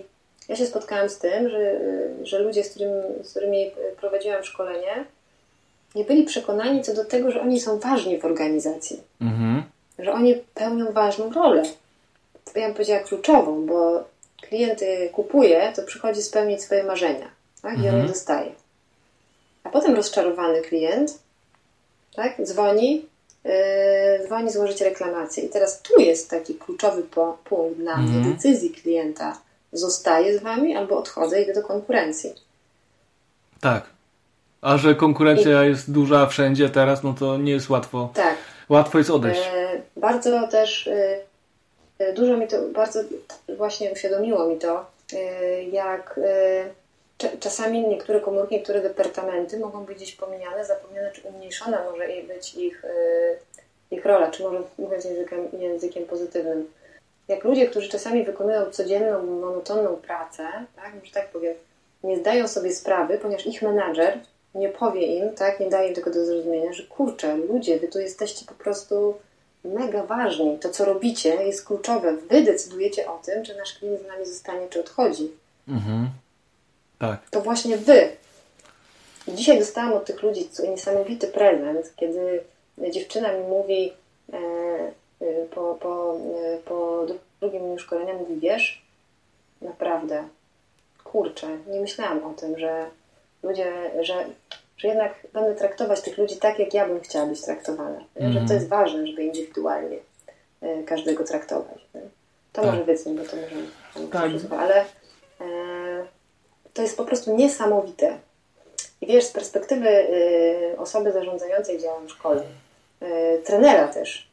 ja 0.48 0.56
się 0.56 0.66
spotkałam 0.66 1.08
z 1.08 1.18
tym, 1.18 1.48
że, 1.48 1.58
y, 1.58 2.26
że 2.26 2.38
ludzie, 2.38 2.64
z, 2.64 2.70
którym, 2.70 2.90
z 3.22 3.30
którymi 3.30 3.70
prowadziłam 4.00 4.44
szkolenie, 4.44 5.04
nie 5.94 6.04
byli 6.04 6.24
przekonani 6.24 6.82
co 6.82 6.94
do 6.94 7.04
tego, 7.04 7.30
że 7.30 7.40
oni 7.40 7.60
są 7.60 7.78
ważni 7.78 8.18
w 8.18 8.24
organizacji. 8.24 9.00
Mhm. 9.20 9.62
Że 9.98 10.12
oni 10.12 10.34
pełnią 10.54 10.92
ważną 10.92 11.32
rolę. 11.32 11.62
Ja 12.54 12.66
bym 12.66 12.72
powiedziała 12.72 13.00
kluczową, 13.00 13.66
bo 13.66 14.04
klient 14.48 14.80
kupuje, 15.12 15.72
to 15.76 15.82
przychodzi 15.82 16.22
spełnić 16.22 16.62
swoje 16.62 16.82
marzenia. 16.82 17.30
Tak? 17.62 17.74
I 17.74 17.76
mhm. 17.76 17.94
on 17.94 18.02
je 18.02 18.08
dostaje. 18.08 18.52
A 19.64 19.70
potem 19.70 19.94
rozczarowany 19.94 20.62
klient 20.62 21.24
tak? 22.14 22.42
Dzwoni, 22.42 23.06
yy, 23.44 23.52
dzwoni 24.26 24.50
złożyć 24.50 24.80
reklamację. 24.80 25.44
I 25.44 25.48
teraz 25.48 25.82
tu 25.82 26.00
jest 26.00 26.30
taki 26.30 26.54
kluczowy 26.54 27.02
po, 27.02 27.38
punkt 27.44 27.78
dla 27.78 27.96
mnie 27.96 28.16
mhm. 28.16 28.34
decyzji 28.34 28.70
klienta. 28.70 29.38
Zostaję 29.72 30.38
z 30.38 30.42
Wami 30.42 30.76
albo 30.76 30.98
odchodzę, 30.98 31.42
idę 31.42 31.54
do 31.54 31.62
konkurencji. 31.62 32.34
Tak. 33.60 33.84
A 34.60 34.78
że 34.78 34.94
konkurencja 34.94 35.64
I... 35.64 35.68
jest 35.68 35.92
duża 35.92 36.26
wszędzie 36.26 36.68
teraz, 36.68 37.02
no 37.02 37.14
to 37.18 37.36
nie 37.36 37.52
jest 37.52 37.70
łatwo. 37.70 38.10
Tak. 38.14 38.36
Łatwo 38.68 38.98
jest 38.98 39.10
odejść. 39.10 39.40
Yy, 39.40 39.82
bardzo 40.00 40.48
też 40.48 40.86
yy, 40.86 41.18
dużo 42.14 42.36
mi 42.36 42.48
to, 42.48 42.62
bardzo 42.62 43.00
właśnie 43.56 43.92
uświadomiło 43.92 44.46
mi 44.46 44.58
to, 44.58 44.86
jak 45.72 46.20
czasami 47.40 47.88
niektóre 47.88 48.20
komórki, 48.20 48.54
niektóre 48.54 48.80
departamenty 48.80 49.58
mogą 49.58 49.84
być 49.84 49.96
gdzieś 49.96 50.16
pomijane, 50.16 50.64
zapomniane 50.64 51.12
czy 51.12 51.28
umniejszona 51.28 51.84
może 51.90 52.08
być 52.28 52.54
ich, 52.54 52.82
ich 53.90 54.04
rola, 54.04 54.30
czy 54.30 54.42
może 54.42 54.62
mówiąc 54.78 55.04
językiem, 55.04 55.48
językiem 55.58 56.04
pozytywnym. 56.04 56.70
Jak 57.28 57.44
ludzie, 57.44 57.66
którzy 57.66 57.88
czasami 57.88 58.24
wykonują 58.24 58.70
codzienną, 58.70 59.22
monotonną 59.22 59.96
pracę, 59.96 60.42
tak, 60.76 60.92
że 61.04 61.12
tak 61.12 61.28
powiem, 61.28 61.54
nie 62.04 62.16
zdają 62.16 62.48
sobie 62.48 62.72
sprawy, 62.72 63.18
ponieważ 63.18 63.46
ich 63.46 63.62
menadżer 63.62 64.18
nie 64.54 64.68
powie 64.68 65.06
im, 65.06 65.34
tak, 65.34 65.60
nie 65.60 65.68
daje 65.68 65.88
im 65.88 65.94
tego 65.94 66.10
do 66.10 66.24
zrozumienia, 66.24 66.72
że 66.72 66.82
kurczę, 66.82 67.36
ludzie, 67.36 67.78
wy 67.78 67.88
tu 67.88 68.00
jesteście 68.00 68.46
po 68.46 68.54
prostu 68.54 69.14
mega 69.64 70.02
ważni. 70.02 70.58
To, 70.58 70.70
co 70.70 70.84
robicie, 70.84 71.44
jest 71.44 71.66
kluczowe. 71.66 72.16
Wy 72.16 72.42
decydujecie 72.42 73.10
o 73.10 73.18
tym, 73.24 73.44
czy 73.44 73.56
nasz 73.56 73.78
klient 73.78 74.00
z 74.00 74.06
nami 74.06 74.26
zostanie, 74.26 74.68
czy 74.68 74.80
odchodzi. 74.80 75.30
Mhm. 75.68 76.08
Tak. 76.98 77.30
To 77.30 77.40
właśnie 77.40 77.76
wy. 77.76 78.08
Dzisiaj 79.28 79.58
dostałam 79.58 79.92
od 79.92 80.04
tych 80.04 80.22
ludzi 80.22 80.48
niesamowity 80.70 81.26
prezent, 81.26 81.92
kiedy 81.96 82.44
dziewczyna 82.90 83.32
mi 83.32 83.44
mówi 83.44 83.92
e, 84.32 84.36
e, 85.20 85.46
po, 85.50 85.74
po, 85.80 86.16
e, 86.16 86.58
po 86.58 87.06
drugim 87.40 87.78
szkoleniu, 87.78 88.18
mówi, 88.18 88.40
wiesz, 88.40 88.82
naprawdę, 89.62 90.24
kurczę, 91.04 91.46
nie 91.66 91.80
myślałam 91.80 92.24
o 92.24 92.34
tym, 92.34 92.58
że 92.58 92.86
ludzie, 93.42 93.72
że, 94.00 94.24
że 94.84 94.88
jednak 94.88 95.12
będę 95.32 95.54
traktować 95.54 96.00
tych 96.00 96.18
ludzi 96.18 96.36
tak, 96.36 96.58
jak 96.58 96.74
ja 96.74 96.88
bym 96.88 97.00
chciała 97.00 97.26
być 97.26 97.42
traktowana. 97.42 98.04
Mm. 98.16 98.32
Że 98.32 98.38
to 98.38 98.42
mhm. 98.42 98.58
jest 98.58 98.68
ważne, 98.68 99.06
żeby 99.06 99.24
indywidualnie 99.24 99.98
każdego 100.86 101.24
traktować. 101.24 101.86
To 102.52 102.62
tak. 102.62 102.64
może 102.64 102.84
wycnić, 102.84 103.18
bo 103.18 103.24
to 103.24 103.36
może 103.36 104.40
tak. 104.40 104.60
ale 104.60 104.84
to 106.74 106.82
jest 106.82 106.96
po 106.96 107.04
prostu 107.04 107.36
niesamowite. 107.36 108.18
I 109.00 109.06
wiesz, 109.06 109.24
z 109.24 109.32
perspektywy 109.32 109.88
y, 109.88 110.78
osoby 110.78 111.12
zarządzającej 111.12 111.78
działem 111.78 112.08
szkolnym, 112.08 112.46
y, 113.02 113.42
trenera 113.44 113.88
też, 113.88 114.30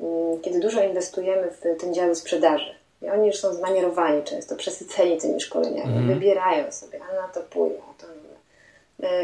y, 0.00 0.02
kiedy 0.42 0.60
dużo 0.60 0.82
inwestujemy 0.82 1.50
w 1.50 1.80
ten 1.80 1.94
dział 1.94 2.14
sprzedaży, 2.14 2.74
i 3.02 3.08
oni 3.08 3.26
już 3.26 3.36
są 3.36 3.54
zmanierowani 3.54 4.22
często, 4.22 4.56
przesyceni 4.56 5.18
tymi 5.18 5.40
szkoleniami, 5.40 5.96
mm. 5.96 6.08
wybierają 6.08 6.72
sobie, 6.72 7.00
a 7.10 7.22
na 7.22 7.28
to 7.28 7.40
pójdą, 7.40 7.76
a 7.90 8.02
to 8.02 8.06
nie. 8.06 8.21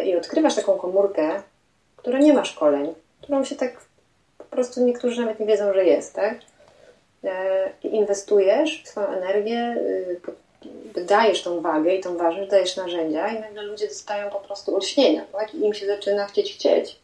I 0.04 0.16
odkrywasz 0.16 0.54
taką 0.54 0.78
komórkę, 0.78 1.42
która 1.96 2.18
nie 2.18 2.32
ma 2.32 2.44
szkoleń, 2.44 2.94
którą 3.22 3.44
się 3.44 3.56
tak 3.56 3.80
po 4.38 4.44
prostu 4.44 4.84
niektórzy 4.84 5.20
nawet 5.20 5.40
nie 5.40 5.46
wiedzą, 5.46 5.72
że 5.72 5.84
jest, 5.84 6.14
tak? 6.14 6.38
I 7.84 7.94
inwestujesz 7.94 8.82
swoją 8.84 9.06
energię, 9.06 9.76
dajesz 11.06 11.42
tą 11.42 11.60
wagę 11.60 11.94
i 11.94 12.00
tą 12.00 12.16
ważność, 12.16 12.50
dajesz 12.50 12.76
narzędzia 12.76 13.28
i 13.28 13.40
nagle 13.40 13.62
ludzie 13.62 13.88
dostają 13.88 14.30
po 14.30 14.38
prostu 14.38 14.74
olśnienia, 14.74 15.24
tak? 15.32 15.54
I 15.54 15.64
im 15.64 15.74
się 15.74 15.86
zaczyna 15.86 16.26
chcieć 16.26 16.54
chcieć. 16.54 16.98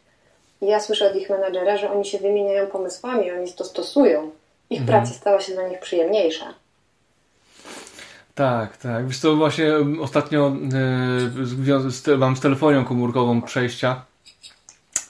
I 0.61 0.65
ja 0.65 0.79
słyszę 0.79 1.07
od 1.07 1.15
ich 1.15 1.29
menadżera, 1.29 1.77
że 1.77 1.91
oni 1.91 2.05
się 2.05 2.17
wymieniają 2.17 2.67
pomysłami, 2.67 3.31
oni 3.31 3.53
to 3.53 3.63
stosują. 3.63 4.31
Ich 4.69 4.81
mhm. 4.81 4.99
praca 4.99 5.13
stała 5.13 5.41
się 5.41 5.53
dla 5.53 5.67
nich 5.67 5.79
przyjemniejsza. 5.79 6.53
Tak, 8.35 8.77
tak. 8.77 9.07
Wiesz 9.07 9.19
co, 9.19 9.35
właśnie 9.35 9.71
ostatnio 10.01 10.55
e, 12.07 12.17
mam 12.17 12.35
z 12.35 12.39
telefonią 12.39 12.85
komórkową 12.85 13.41
przejścia. 13.41 14.01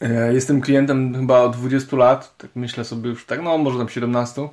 E, 0.01 0.33
jestem 0.33 0.61
klientem 0.61 1.15
chyba 1.15 1.39
od 1.39 1.55
20 1.55 1.97
lat, 1.97 2.37
tak 2.37 2.49
myślę 2.55 2.83
sobie 2.83 3.09
już 3.09 3.25
tak, 3.25 3.41
no 3.41 3.57
może 3.57 3.77
tam 3.77 3.89
17 3.89 4.49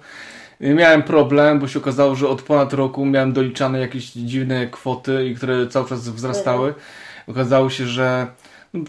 miałem 0.63 1.03
problem, 1.03 1.59
bo 1.59 1.69
się 1.69 1.79
okazało, 1.79 2.15
że 2.15 2.29
od 2.29 2.43
ponad 2.43 2.73
roku 2.73 3.07
miałem 3.07 3.33
doliczane 3.33 3.81
jakieś 3.81 4.13
dziwne 4.13 4.67
kwoty, 4.67 5.35
które 5.37 5.67
cały 5.67 5.89
czas 5.89 6.09
wzrastały. 6.09 6.69
Mhm. 6.69 6.85
Okazało 7.29 7.71
się, 7.71 7.87
że 7.87 8.27
no, 8.75 8.85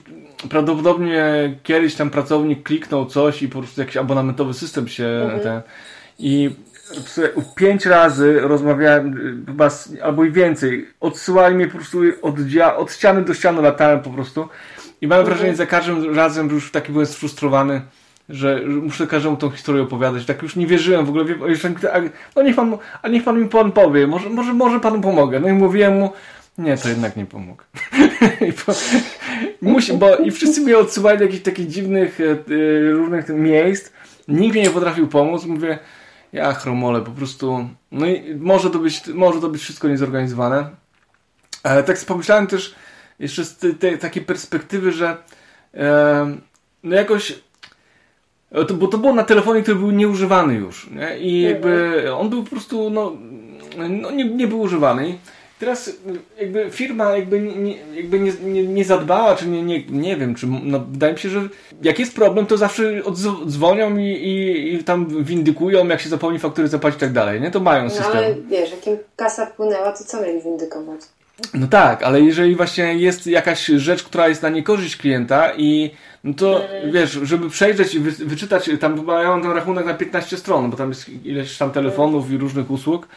prawdopodobnie 0.49 1.55
kiedyś 1.63 1.95
tam 1.95 2.09
pracownik 2.09 2.63
kliknął 2.63 3.05
coś 3.05 3.41
i 3.41 3.49
po 3.49 3.59
prostu 3.59 3.81
jakiś 3.81 3.97
abonamentowy 3.97 4.53
system 4.53 4.88
się 4.88 5.05
mhm. 5.05 5.41
ten 5.41 5.61
i 6.19 6.49
pięć 7.55 7.85
razy 7.85 8.39
rozmawiałem, 8.41 9.43
chyba 9.45 9.69
albo 10.03 10.23
i 10.23 10.31
więcej. 10.31 10.87
Odsyłali 10.99 11.55
mnie 11.55 11.67
po 11.67 11.77
prostu 11.77 11.99
od, 12.21 12.35
od 12.77 12.91
ściany 12.91 13.21
do 13.21 13.33
ściany 13.33 13.61
latałem 13.61 14.01
po 14.01 14.09
prostu. 14.09 14.47
I 15.01 15.07
mam 15.07 15.25
wrażenie, 15.25 15.51
że 15.51 15.57
za 15.57 15.65
każdym 15.65 16.15
razem 16.15 16.49
już 16.49 16.71
taki 16.71 16.91
byłem 16.91 17.07
sfrustrowany 17.07 17.81
że 18.29 18.61
muszę 18.65 19.07
każdemu 19.07 19.37
tą 19.37 19.49
historię 19.49 19.83
opowiadać. 19.83 20.25
Tak 20.25 20.41
już 20.41 20.55
nie 20.55 20.67
wierzyłem 20.67 21.05
w 21.05 21.09
ogóle. 21.09 21.25
A, 21.93 21.99
no 22.35 22.43
niech 22.43 22.55
pan, 22.55 22.77
a 23.01 23.07
niech 23.07 23.23
pan 23.23 23.39
mi 23.39 23.49
pan 23.49 23.71
powie, 23.71 24.07
może, 24.07 24.29
może, 24.29 24.53
może 24.53 24.79
panu 24.79 25.01
pomogę. 25.01 25.39
No 25.39 25.49
i 25.49 25.53
mówiłem 25.53 25.99
mu, 25.99 26.09
nie, 26.57 26.77
to 26.77 26.89
jednak 26.89 27.15
nie 27.15 27.25
pomógł. 27.25 27.63
I, 28.49 28.53
po, 28.53 28.73
musi, 29.61 29.93
bo, 29.93 30.15
I 30.15 30.31
wszyscy 30.31 30.61
mnie 30.61 30.77
odsyłali 30.77 31.17
do 31.17 31.23
jakichś 31.23 31.43
takich 31.43 31.67
dziwnych, 31.67 32.21
e, 32.21 32.23
e, 32.23 32.91
różnych 32.91 33.29
miejsc. 33.29 33.91
Nikt 34.27 34.55
mi 34.55 34.61
nie 34.61 34.69
potrafił 34.69 35.07
pomóc. 35.07 35.45
Mówię, 35.45 35.79
ja 36.34 36.53
chromole, 36.53 37.01
po 37.01 37.11
prostu. 37.11 37.69
No 37.91 38.05
i 38.05 38.36
może 38.36 38.69
to 38.69 38.79
być, 38.79 39.07
może 39.07 39.41
to 39.41 39.49
być 39.49 39.61
wszystko 39.61 39.88
niezorganizowane. 39.88 40.69
Ale 41.63 41.84
tak 41.84 41.97
pomyślałem 42.07 42.47
też 42.47 42.75
jeszcze 43.19 43.45
z 43.45 43.57
tej, 43.57 43.75
tej 43.75 43.99
takiej 43.99 44.23
perspektywy, 44.23 44.91
że 44.91 45.17
e, 45.73 46.38
no 46.84 46.95
jakoś 46.95 47.39
to, 48.67 48.73
bo 48.73 48.88
to 48.88 48.97
było 48.97 49.13
na 49.13 49.23
telefonie, 49.23 49.61
który 49.61 49.77
był 49.77 49.91
nieużywany 49.91 50.53
już. 50.53 50.89
Nie? 50.89 51.19
I 51.19 51.41
jakby 51.41 52.03
on 52.15 52.29
był 52.29 52.43
po 52.43 52.49
prostu, 52.49 52.89
no, 52.89 53.17
no 53.77 54.11
nie, 54.11 54.25
nie 54.25 54.47
był 54.47 54.59
używany. 54.59 55.17
Teraz 55.64 55.91
jakby 56.39 56.72
firma 56.72 57.18
jakby 57.18 57.39
nie, 57.39 57.76
jakby 57.95 58.20
nie, 58.20 58.32
nie, 58.43 58.68
nie 58.68 58.86
zadbała, 58.86 59.36
czy 59.36 59.47
nie, 59.47 59.64
nie, 59.64 59.84
nie 59.86 60.18
wiem, 60.18 60.36
czy 60.36 60.47
no, 60.47 60.80
wydaje 60.80 61.14
mi 61.14 61.20
się, 61.20 61.30
że 61.30 61.41
jak 61.82 61.99
jest 61.99 62.16
problem, 62.16 62.45
to 62.45 62.57
zawsze 62.57 63.01
dzwonią 63.47 63.97
i, 63.97 64.05
i, 64.05 64.74
i 64.74 64.84
tam 64.84 65.24
windykują, 65.24 65.88
jak 65.88 66.01
się 66.01 66.09
zapomni 66.09 66.39
faktury 66.39 66.68
zapłacić 66.68 66.97
i 66.97 66.99
tak 66.99 67.14
dalej, 67.14 67.41
nie? 67.41 67.51
To 67.51 67.59
mają 67.59 67.89
system. 67.89 68.07
No 68.14 68.20
ale 68.20 68.36
wiesz, 68.36 68.72
jak 68.72 68.88
im 68.88 68.97
kasa 69.16 69.45
wpłynęła, 69.45 69.91
to 69.91 70.03
co 70.03 70.22
mieli 70.22 70.41
windykować? 70.41 71.01
No 71.53 71.68
tak, 71.68 72.03
ale 72.03 72.22
jeżeli 72.22 72.55
właśnie 72.55 72.95
jest 72.95 73.28
jakaś 73.28 73.66
rzecz, 73.66 74.03
która 74.03 74.28
jest 74.28 74.41
na 74.41 74.49
niekorzyść 74.49 74.97
klienta 74.97 75.53
i 75.57 75.91
no 76.24 76.34
to 76.34 76.70
mm. 76.70 76.91
wiesz, 76.91 77.11
żeby 77.11 77.49
przejrzeć 77.49 77.95
i 77.95 77.99
wy, 77.99 78.11
wyczytać, 78.11 78.70
tam 78.80 79.07
ja 79.07 79.30
mam 79.30 79.41
ten 79.41 79.51
rachunek 79.51 79.86
na 79.86 79.93
15 79.93 80.38
stron, 80.38 80.72
bo 80.72 80.78
tam 80.78 80.89
jest 80.89 81.09
ileś 81.09 81.57
tam 81.57 81.72
telefonów 81.72 82.32
i 82.32 82.38
różnych 82.38 82.72
usług 82.72 83.07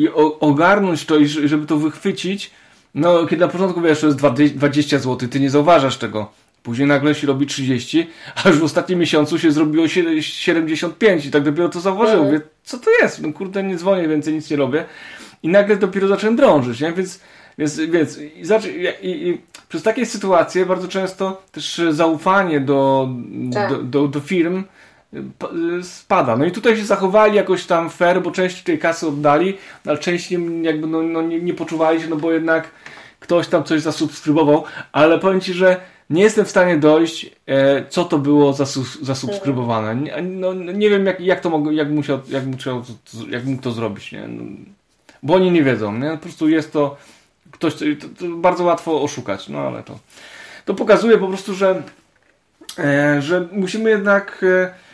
i 0.00 0.08
ogarnąć 0.40 1.04
to 1.04 1.16
i 1.16 1.26
żeby 1.26 1.66
to 1.66 1.76
wychwycić, 1.76 2.50
no 2.94 3.26
kiedy 3.26 3.40
na 3.40 3.48
początku 3.48 3.80
wiesz, 3.80 4.00
to 4.00 4.06
jest 4.06 4.18
20 4.54 4.98
zł, 4.98 5.28
ty 5.28 5.40
nie 5.40 5.50
zauważasz 5.50 5.96
tego. 5.96 6.30
Później 6.62 6.88
nagle 6.88 7.14
się 7.14 7.26
robi 7.26 7.46
30, 7.46 8.10
a 8.44 8.48
już 8.48 8.58
w 8.58 8.64
ostatnim 8.64 8.98
miesiącu 8.98 9.38
się 9.38 9.52
zrobiło 9.52 9.88
75 9.88 11.26
i 11.26 11.30
tak 11.30 11.42
dopiero 11.42 11.68
to 11.68 11.80
zauważyłem. 11.80 12.24
Mówię, 12.24 12.40
co 12.64 12.78
to 12.78 12.90
jest? 13.02 13.22
No 13.22 13.32
kurde, 13.32 13.62
nie 13.62 13.76
dzwonię, 13.76 14.08
więcej 14.08 14.34
nic 14.34 14.50
nie 14.50 14.56
robię. 14.56 14.84
I 15.42 15.48
nagle 15.48 15.76
dopiero 15.76 16.08
zacząłem 16.08 16.36
drążyć, 16.36 16.80
nie? 16.80 16.92
Więc, 16.92 17.20
więc, 17.58 17.80
więc 17.80 18.18
i, 18.18 18.42
i, 19.02 19.28
i, 19.28 19.40
przez 19.68 19.82
takie 19.82 20.06
sytuacje 20.06 20.66
bardzo 20.66 20.88
często 20.88 21.42
też 21.52 21.80
zaufanie 21.90 22.60
do, 22.60 23.08
tak. 23.52 23.70
do, 23.70 23.82
do, 23.82 24.08
do 24.08 24.20
firm 24.20 24.64
spada. 25.82 26.36
No 26.36 26.44
i 26.44 26.52
tutaj 26.52 26.76
się 26.76 26.84
zachowali 26.84 27.36
jakoś 27.36 27.66
tam 27.66 27.90
fair, 27.90 28.22
bo 28.22 28.30
część 28.30 28.62
tej 28.62 28.78
kasy 28.78 29.06
oddali, 29.06 29.58
ale 29.86 29.98
część 29.98 30.30
nie, 30.30 30.62
jakby 30.62 30.86
no, 30.86 31.02
no 31.02 31.22
nie, 31.22 31.40
nie 31.40 31.54
poczuwali 31.54 32.00
się, 32.00 32.08
no 32.08 32.16
bo 32.16 32.32
jednak 32.32 32.70
ktoś 33.20 33.48
tam 33.48 33.64
coś 33.64 33.80
zasubskrybował, 33.80 34.64
ale 34.92 35.18
powiem 35.18 35.40
Ci, 35.40 35.52
że 35.52 35.80
nie 36.10 36.22
jestem 36.22 36.44
w 36.44 36.50
stanie 36.50 36.76
dojść, 36.76 37.30
e, 37.46 37.84
co 37.88 38.04
to 38.04 38.18
było 38.18 38.52
zasubskrybowane. 39.02 39.96
Nie, 39.96 40.22
no, 40.22 40.54
nie 40.54 40.90
wiem, 40.90 41.06
jak, 41.06 41.20
jak 41.20 41.40
to 41.40 41.50
mogło, 41.50 41.72
jak 41.72 41.90
musiał, 41.90 42.20
jak 42.28 42.46
musiał, 42.46 42.84
jak 43.28 43.44
mógł 43.44 43.62
to 43.62 43.72
zrobić, 43.72 44.12
nie? 44.12 44.28
No, 44.28 44.44
bo 45.22 45.34
oni 45.34 45.50
nie 45.50 45.62
wiedzą, 45.62 45.98
nie? 45.98 46.10
Po 46.10 46.18
prostu 46.18 46.48
jest 46.48 46.72
to 46.72 46.96
ktoś, 47.50 47.74
to, 47.74 47.84
to 48.18 48.36
bardzo 48.36 48.64
łatwo 48.64 49.02
oszukać, 49.02 49.48
no 49.48 49.58
ale 49.58 49.82
to, 49.82 49.98
to 50.64 50.74
pokazuje 50.74 51.18
po 51.18 51.28
prostu, 51.28 51.54
że, 51.54 51.82
e, 52.78 53.22
że 53.22 53.48
musimy 53.52 53.90
jednak 53.90 54.44
E, 54.44 54.89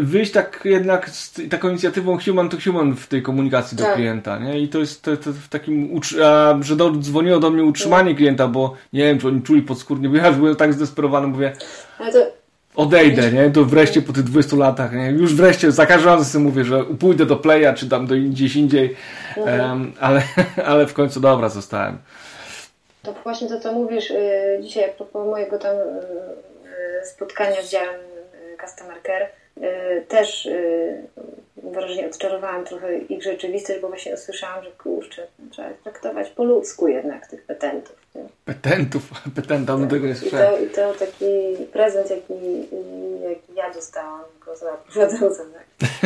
wyjść 0.00 0.32
tak 0.32 0.60
jednak 0.64 1.10
z 1.10 1.40
taką 1.50 1.68
inicjatywą 1.68 2.18
human 2.18 2.48
to 2.48 2.56
human 2.64 2.96
w 2.96 3.06
tej 3.06 3.22
komunikacji 3.22 3.76
do 3.76 3.84
tak. 3.84 3.94
klienta, 3.94 4.38
nie? 4.38 4.60
I 4.60 4.68
to 4.68 4.78
jest 4.78 5.02
to, 5.02 5.16
to 5.16 5.32
w 5.32 5.48
takim, 5.48 6.00
a, 6.24 6.54
że 6.60 6.76
do, 6.76 6.90
dzwoniło 6.90 7.40
do 7.40 7.50
mnie 7.50 7.64
utrzymanie 7.64 8.14
klienta, 8.14 8.48
bo 8.48 8.74
nie 8.92 9.04
wiem, 9.04 9.18
czy 9.18 9.28
oni 9.28 9.42
czuli 9.42 9.62
podskórnie, 9.62 10.08
bo 10.08 10.16
ja 10.16 10.32
byłem 10.32 10.56
tak 10.56 10.72
zdesperowany, 10.72 11.26
mówię 11.26 11.52
to... 11.98 12.26
odejdę, 12.74 13.32
nie? 13.32 13.50
To 13.50 13.64
wreszcie 13.64 14.02
po 14.02 14.12
tych 14.12 14.24
20 14.24 14.56
latach, 14.56 14.92
nie? 14.92 15.10
Już 15.10 15.34
wreszcie, 15.34 15.72
za 15.72 15.86
każdym 15.86 16.08
razem 16.08 16.42
mówię, 16.42 16.64
że 16.64 16.84
pójdę 16.84 17.26
do 17.26 17.36
Playa, 17.36 17.74
czy 17.76 17.88
tam 17.88 18.06
do 18.06 18.14
gdzieś 18.14 18.56
indziej, 18.56 18.96
um, 19.36 19.92
ale, 20.00 20.22
ale 20.66 20.86
w 20.86 20.94
końcu 20.94 21.20
dobra, 21.20 21.48
zostałem. 21.48 21.98
To 23.02 23.14
właśnie 23.24 23.48
to, 23.48 23.60
co 23.60 23.72
mówisz 23.72 24.10
yy, 24.10 24.18
dzisiaj 24.62 24.84
a 24.84 24.92
propos 24.92 25.26
mojego 25.26 25.58
tam 25.58 25.76
yy, 25.76 27.06
spotkania 27.06 27.62
z 27.62 27.70
działem 27.70 28.07
Customer 28.68 29.02
Care, 29.02 29.28
y, 29.56 30.04
też 30.08 30.46
y, 30.46 31.02
wyraźnie 31.56 32.06
odczarowałam 32.06 32.64
trochę 32.64 32.98
ich 32.98 33.22
rzeczywistość, 33.22 33.80
bo 33.80 33.88
właśnie 33.88 34.14
usłyszałam, 34.14 34.64
że 34.64 34.70
kurczę, 34.70 35.26
trzeba 35.50 35.68
traktować 35.82 36.30
po 36.30 36.44
ludzku 36.44 36.88
jednak 36.88 37.26
tych 37.26 37.42
petentów. 37.42 37.96
Nie? 38.14 38.22
Petentów? 38.44 39.02
Petenta, 39.36 39.76
no 39.76 39.86
tego 39.86 40.06
nie 40.06 40.14
słyszałem. 40.14 40.64
I 40.64 40.66
to, 40.66 40.92
I 40.92 40.94
to 40.94 40.98
taki 40.98 41.26
prezent, 41.72 42.10
jaki, 42.10 42.34
jaki 43.28 43.54
ja 43.54 43.70
dostałam 43.74 44.24
jako 44.40 44.56
za. 44.56 44.76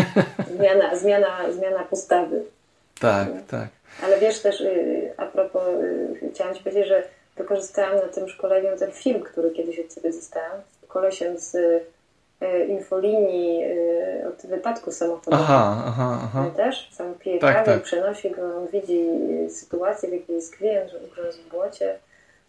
Tak? 0.05 0.47
Zmiana, 0.57 0.97
zmiana, 0.97 1.53
zmiana 1.53 1.85
postawy. 1.85 2.43
Tak, 3.01 3.29
tak. 3.51 3.69
Ale 4.03 4.19
wiesz 4.19 4.41
też, 4.41 4.61
y, 4.61 5.13
a 5.17 5.27
propos, 5.27 5.63
chciałam 6.33 6.55
Ci 6.55 6.63
powiedzieć, 6.63 6.89
że 6.89 7.03
wykorzystałam 7.37 7.97
na 7.97 8.09
tym 8.09 8.29
szkoleniu 8.29 8.79
ten 8.79 8.93
film, 8.93 9.21
który 9.21 9.51
kiedyś 9.51 9.79
od 9.79 9.95
Ciebie 9.95 10.13
dostałam, 10.13 10.61
z 10.83 10.87
kolesiem 10.87 11.39
z 11.39 11.57
infolinii 12.69 13.63
e, 13.63 14.29
od 14.29 14.47
wypadku 14.47 14.93
samochodowego. 14.93 15.43
Aha, 15.43 15.85
aha, 15.87 16.21
aha. 16.25 16.51
Też 16.57 16.89
sam 16.93 17.15
pije 17.15 17.39
tak, 17.39 17.57
kawę 17.57 17.75
tak. 17.75 17.83
przenosi 17.83 18.31
go, 18.31 18.57
on 18.57 18.67
widzi 18.73 19.05
sytuację, 19.49 20.09
w 20.09 20.13
jakiej 20.13 20.35
jest 20.35 20.57
klient, 20.57 20.91
że 20.91 20.99
ugryzł 20.99 21.43
w 21.43 21.51
błocie. 21.51 21.95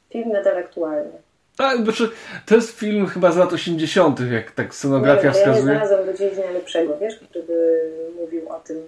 Film 0.10 0.30
nadal 0.30 0.58
aktualny. 0.58 1.12
Tak, 1.58 1.78
znaczy, 1.78 2.10
to 2.46 2.56
jest 2.56 2.72
film 2.72 3.08
chyba 3.08 3.32
z 3.32 3.38
lat 3.38 3.54
80., 3.54 4.20
jak 4.32 4.52
tak 4.52 4.76
scenografia 4.76 5.28
nie, 5.28 5.34
wskazuje. 5.34 5.74
Ja 5.74 5.80
nie 5.80 5.86
znalazłam 5.86 6.06
do 6.06 6.14
dziś 6.14 6.38
lepszego, 6.54 6.98
wiesz, 6.98 7.16
który 7.16 7.44
by 7.44 7.90
mówił 8.22 8.50
o 8.50 8.60
tym, 8.60 8.88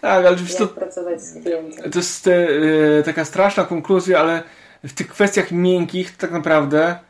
tak, 0.00 0.10
ale 0.10 0.30
jak 0.30 0.38
to, 0.58 0.66
pracować 0.66 1.22
z 1.22 1.42
klientem. 1.42 1.90
To 1.90 1.98
jest 1.98 2.28
e, 2.28 3.02
taka 3.04 3.24
straszna 3.24 3.64
konkluzja, 3.64 4.20
ale 4.20 4.42
w 4.84 4.92
tych 4.94 5.08
kwestiach 5.08 5.52
miękkich 5.52 6.16
tak 6.16 6.30
naprawdę 6.30 6.78
E, 6.88 7.05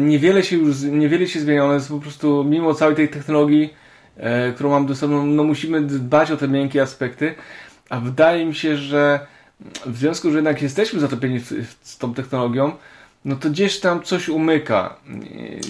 niewiele 0.00 0.42
się 0.42 0.56
już, 0.56 0.82
niewiele 0.82 1.26
się 1.26 1.40
zmieniło, 1.40 1.74
jest 1.74 1.88
po 1.88 1.98
prostu 1.98 2.44
mimo 2.44 2.74
całej 2.74 2.96
tej 2.96 3.08
technologii, 3.08 3.74
e, 4.16 4.52
którą 4.52 4.70
mam 4.70 4.86
dostępną, 4.86 5.26
no 5.26 5.44
musimy 5.44 5.80
dbać 5.80 6.30
o 6.30 6.36
te 6.36 6.48
miękkie 6.48 6.82
aspekty, 6.82 7.34
a 7.90 8.00
wydaje 8.00 8.46
mi 8.46 8.54
się, 8.54 8.76
że 8.76 9.20
w 9.86 9.96
związku, 9.96 10.30
że 10.30 10.36
jednak 10.36 10.62
jesteśmy 10.62 11.00
zatopieni 11.00 11.40
z 11.82 11.98
tą 11.98 12.14
technologią, 12.14 12.72
no 13.24 13.36
to 13.36 13.50
gdzieś 13.50 13.80
tam 13.80 14.02
coś 14.02 14.28
umyka. 14.28 14.96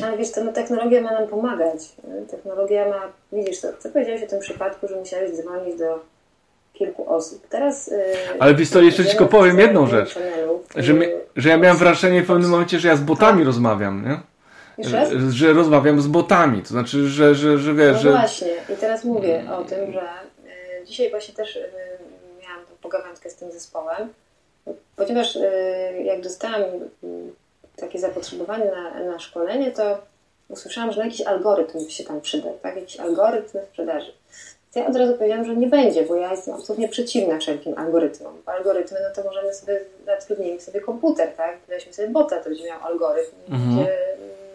Ale 0.05 0.19
wiesz, 0.19 0.33
to 0.33 0.45
no, 0.45 0.53
technologia 0.53 1.03
ma 1.03 1.13
nam 1.13 1.29
pomagać. 1.29 1.79
Technologia 2.31 2.89
ma, 2.89 3.01
widzisz, 3.33 3.59
co, 3.59 3.69
co 3.79 3.89
powiedziałeś 3.89 4.23
o 4.23 4.27
tym 4.27 4.41
przypadku, 4.41 4.89
że 4.89 4.97
musiałeś 4.97 5.31
dzwonić 5.31 5.79
do 5.79 6.05
kilku 6.79 7.15
osób. 7.15 7.47
Teraz. 7.49 7.87
Yy, 7.87 7.97
Ale 8.39 8.55
wiesz 8.55 8.71
to 8.71 8.83
jeszcze 8.83 9.05
tylko 9.05 9.27
powiem 9.27 9.59
jedną 9.59 9.87
rzecz. 9.87 10.19
że, 10.77 10.95
mi, 10.95 11.07
że 11.37 11.49
ja 11.49 11.57
miałem 11.57 11.77
wrażenie 11.77 12.23
w 12.23 12.27
pewnym 12.27 12.51
momencie, 12.51 12.79
że 12.79 12.89
ja 12.89 12.97
z 12.97 13.01
botami 13.01 13.39
tak. 13.39 13.47
rozmawiam, 13.47 14.05
nie? 14.09 14.21
Że, 14.79 15.07
że 15.31 15.53
rozmawiam 15.53 16.01
z 16.01 16.07
botami, 16.07 16.63
to 16.63 16.69
znaczy, 16.69 17.09
że, 17.09 17.35
że, 17.35 17.59
że 17.59 17.75
wiesz, 17.75 17.97
no 17.97 18.03
że... 18.03 18.11
właśnie, 18.11 18.49
i 18.75 18.77
teraz 18.81 19.05
mówię 19.05 19.45
o 19.59 19.65
tym, 19.65 19.93
że 19.93 20.03
y, 20.03 20.87
dzisiaj 20.87 21.11
właśnie 21.11 21.35
też 21.35 21.57
y, 21.57 21.71
miałam 22.43 22.67
tą 22.67 22.77
pogawędkę 22.83 23.31
z 23.31 23.37
tym 23.37 23.53
zespołem, 23.53 24.09
ponieważ 24.97 25.37
y, 25.37 25.41
jak 26.05 26.21
dostałam 26.21 26.63
takie 27.77 27.99
zapotrzebowanie 27.99 28.65
na, 28.65 29.05
na 29.05 29.19
szkolenie, 29.19 29.71
to 29.71 29.99
usłyszałam, 30.49 30.93
że 30.93 31.05
jakiś 31.05 31.21
algorytm 31.21 31.89
się 31.89 32.05
tam 32.05 32.21
przyda, 32.21 32.49
tak? 32.63 32.77
Jakiś 32.77 33.01
algorytm 33.01 33.59
sprzedaży 33.71 34.13
ja 34.77 34.87
od 34.87 34.97
razu 34.97 35.15
powiedziałam, 35.15 35.45
że 35.45 35.57
nie 35.57 35.67
będzie, 35.67 36.03
bo 36.03 36.17
ja 36.17 36.31
jestem 36.31 36.55
absolutnie 36.55 36.89
przeciwna 36.89 37.39
wszelkim 37.39 37.79
algorytmom. 37.79 38.43
Bo 38.47 38.53
algorytmy, 38.53 38.99
no 39.03 39.15
to 39.15 39.29
możemy 39.29 39.55
sobie, 39.55 39.81
zatrudnimy 40.07 40.61
sobie 40.61 40.81
komputer, 40.81 41.33
tak? 41.37 41.59
Weźmy 41.69 41.93
sobie 41.93 42.09
bota, 42.09 42.41
to 42.41 42.49
będzie 42.49 42.65
miał 42.65 42.83
algorytm, 42.83 43.37
mhm. 43.49 43.77
będzie, 43.77 43.99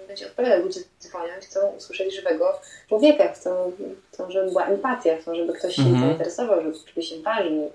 będzie 0.07 0.28
odpowiadał. 0.28 0.61
Ludzie 0.61 0.80
dzwonią 0.99 1.34
i 1.41 1.45
chcą 1.45 1.59
usłyszeć 1.78 2.15
żywego 2.15 2.59
człowieka, 2.88 3.28
chcą, 3.28 3.72
chcą 4.11 4.32
żeby 4.32 4.49
była 4.49 4.65
empatia, 4.65 5.17
chcą, 5.17 5.36
żeby 5.36 5.53
ktoś 5.53 5.76
się 5.76 5.82
mhm. 5.82 6.07
zainteresował, 6.07 6.61
żeby 6.88 7.03
się 7.03 7.15
ważni, 7.22 7.69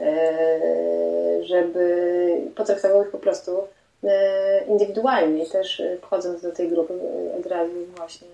e, 0.00 1.44
żeby 1.44 2.40
potraktował 2.56 3.02
ich 3.02 3.10
po 3.10 3.18
prostu 3.18 3.62
e, 4.04 4.64
indywidualnie. 4.64 5.46
Też 5.46 5.80
e, 5.80 5.96
wchodząc 5.96 6.42
do 6.42 6.52
tej 6.52 6.68
grupy 6.68 6.94
od 7.40 7.46
razu 7.46 7.72
właśnie 7.96 8.28